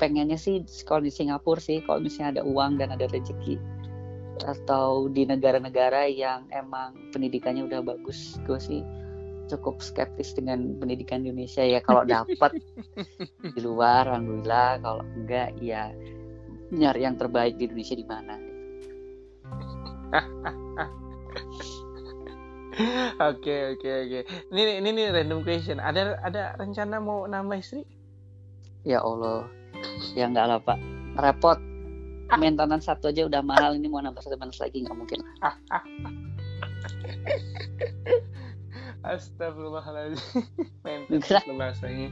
Pengennya 0.00 0.36
sih 0.36 0.66
sekolah 0.66 1.06
di 1.06 1.12
Singapura 1.12 1.62
sih 1.62 1.78
kalau 1.86 2.02
misalnya 2.02 2.40
ada 2.40 2.42
uang 2.44 2.80
dan 2.82 2.92
ada 2.92 3.06
rezeki. 3.08 3.56
Atau 4.42 5.08
di 5.14 5.22
negara-negara 5.24 6.10
yang 6.10 6.50
emang 6.50 6.98
pendidikannya 7.14 7.70
udah 7.70 7.80
bagus. 7.86 8.36
Gue 8.42 8.58
sih 8.58 8.82
cukup 9.46 9.78
skeptis 9.78 10.34
dengan 10.34 10.74
pendidikan 10.82 11.22
di 11.22 11.30
Indonesia 11.30 11.62
ya. 11.62 11.78
Kalau 11.78 12.02
dapat 12.10 12.58
di 13.54 13.60
luar 13.62 14.10
alhamdulillah. 14.10 14.82
Kalau 14.82 15.06
enggak 15.14 15.54
ya 15.62 15.94
nyari 16.74 17.06
yang 17.06 17.14
terbaik 17.14 17.54
di 17.60 17.70
Indonesia 17.70 17.94
di 17.94 18.06
mana 18.06 18.34
Oke 23.22 23.78
oke 23.78 23.90
oke. 24.06 24.20
Ini 24.50 24.82
ini 24.82 24.88
nih 24.90 25.06
random 25.14 25.46
question. 25.46 25.78
Ada 25.78 26.18
ada 26.22 26.58
rencana 26.58 26.98
mau 26.98 27.26
nambah 27.26 27.58
istri? 27.58 27.86
Ya 28.82 28.98
Allah. 29.00 29.46
Ya 30.18 30.26
enggak 30.26 30.46
lah 30.50 30.58
Pak. 30.58 30.78
Repot. 31.18 31.58
Maintenance 32.34 32.90
satu 32.90 33.14
aja 33.14 33.30
udah 33.30 33.44
mahal 33.44 33.78
ini 33.78 33.86
mau 33.86 34.02
nambah 34.02 34.18
satu 34.18 34.34
maintenance 34.34 34.58
lagi 34.58 34.82
nggak 34.82 34.96
mungkin. 34.96 35.20
Astagfirullahaladzim. 39.04 40.18
Maintenance 40.84 41.30
bahasanya. 41.54 42.08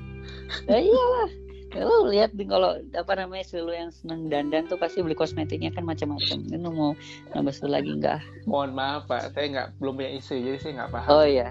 Ya 0.70 0.78
iyalah. 0.78 1.30
Ya, 1.72 1.88
lu 1.88 2.12
lihat 2.12 2.36
nih 2.36 2.44
kalau 2.44 2.76
apa 2.92 3.12
namanya 3.16 3.48
istri 3.48 3.64
lu 3.64 3.72
yang 3.72 3.88
seneng 3.88 4.28
dandan 4.28 4.68
tuh 4.68 4.76
pasti 4.76 5.00
beli 5.00 5.16
kosmetiknya 5.16 5.72
kan 5.72 5.88
macam-macam. 5.88 6.38
Ini 6.44 6.68
mau 6.68 6.92
nambah 7.32 7.52
satu 7.56 7.72
lagi 7.72 7.96
enggak? 7.96 8.20
Mohon 8.44 8.70
maaf 8.76 9.08
Pak, 9.08 9.32
saya 9.32 9.46
nggak 9.48 9.68
belum 9.80 9.96
punya 9.96 10.12
istri 10.12 10.44
jadi 10.44 10.58
saya 10.60 10.72
nggak 10.84 10.90
paham. 10.92 11.08
Oh 11.08 11.24
iya. 11.24 11.48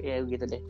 Ya 0.00 0.24
begitu 0.24 0.48
deh. 0.48 0.62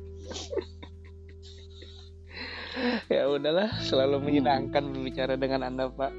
ya 3.15 3.23
udahlah, 3.31 3.71
selalu 3.87 4.19
menyenangkan 4.19 4.83
berbicara 4.91 5.39
dengan 5.39 5.71
Anda 5.71 5.87
Pak. 5.87 6.13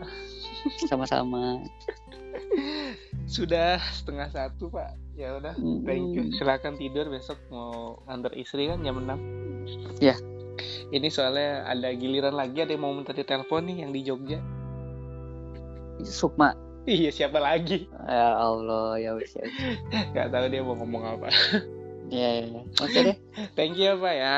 Sama-sama. 0.87 1.59
Sudah 3.35 3.75
setengah 3.91 4.31
satu 4.31 4.71
Pak. 4.71 4.95
Ya 5.19 5.35
udah, 5.35 5.51
thank 5.83 6.15
you. 6.15 6.31
Mm-mm. 6.31 6.35
Silakan 6.39 6.79
tidur 6.79 7.11
besok 7.11 7.35
mau 7.51 7.99
antar 8.07 8.31
istri 8.39 8.71
kan 8.71 8.79
jam 8.87 9.03
6 9.03 9.99
Ya. 9.99 10.15
Ini 10.89 11.07
soalnya 11.09 11.65
ada 11.65 11.89
giliran 11.93 12.35
lagi 12.35 12.63
ada 12.63 12.71
yang 12.73 12.83
mau 12.83 12.93
minta 12.93 13.11
ditelepon 13.11 13.65
nih 13.67 13.77
yang 13.85 13.91
di 13.91 14.01
Jogja. 14.03 14.39
Sukma. 16.03 16.55
Iya 16.87 17.11
siapa 17.11 17.37
lagi? 17.37 17.85
Ya 18.07 18.39
Allah, 18.39 18.97
ya 18.97 19.11
wis 19.13 19.35
ya. 19.35 19.45
Gak 20.15 20.31
tahu 20.31 20.47
dia 20.49 20.63
mau 20.63 20.73
ngomong 20.79 21.03
apa. 21.19 21.27
Ya, 22.09 22.41
ya, 22.41 22.45
ya. 22.49 22.61
Oke 22.81 22.97
deh. 23.05 23.17
Thank 23.53 23.77
you 23.77 23.91
ya 23.91 23.95
Pak 23.99 24.15
ya. 24.15 24.37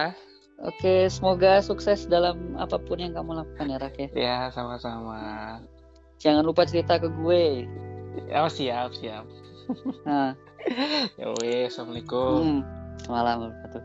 Oke, 0.61 1.07
semoga 1.07 1.63
sukses 1.63 2.05
dalam 2.05 2.53
apa 2.59 2.75
pun 2.77 2.99
yang 2.99 3.15
kamu 3.15 3.39
lakukan 3.39 3.71
ya 3.71 3.77
Rak 3.79 3.95
ya. 3.97 4.09
Ya 4.13 4.37
sama-sama. 4.51 5.57
Jangan 6.19 6.43
lupa 6.43 6.67
cerita 6.67 6.99
ke 6.99 7.07
gue. 7.07 7.65
Oh 8.35 8.51
siap 8.51 8.91
siap. 8.99 9.23
Nah, 10.03 10.35
Ya 11.21 11.31
wes, 11.41 11.73
assalamualaikum. 11.73 12.61
hmm. 12.61 12.61
Warahmatullahi 13.09 13.49
wabarakatuh. 13.49 13.83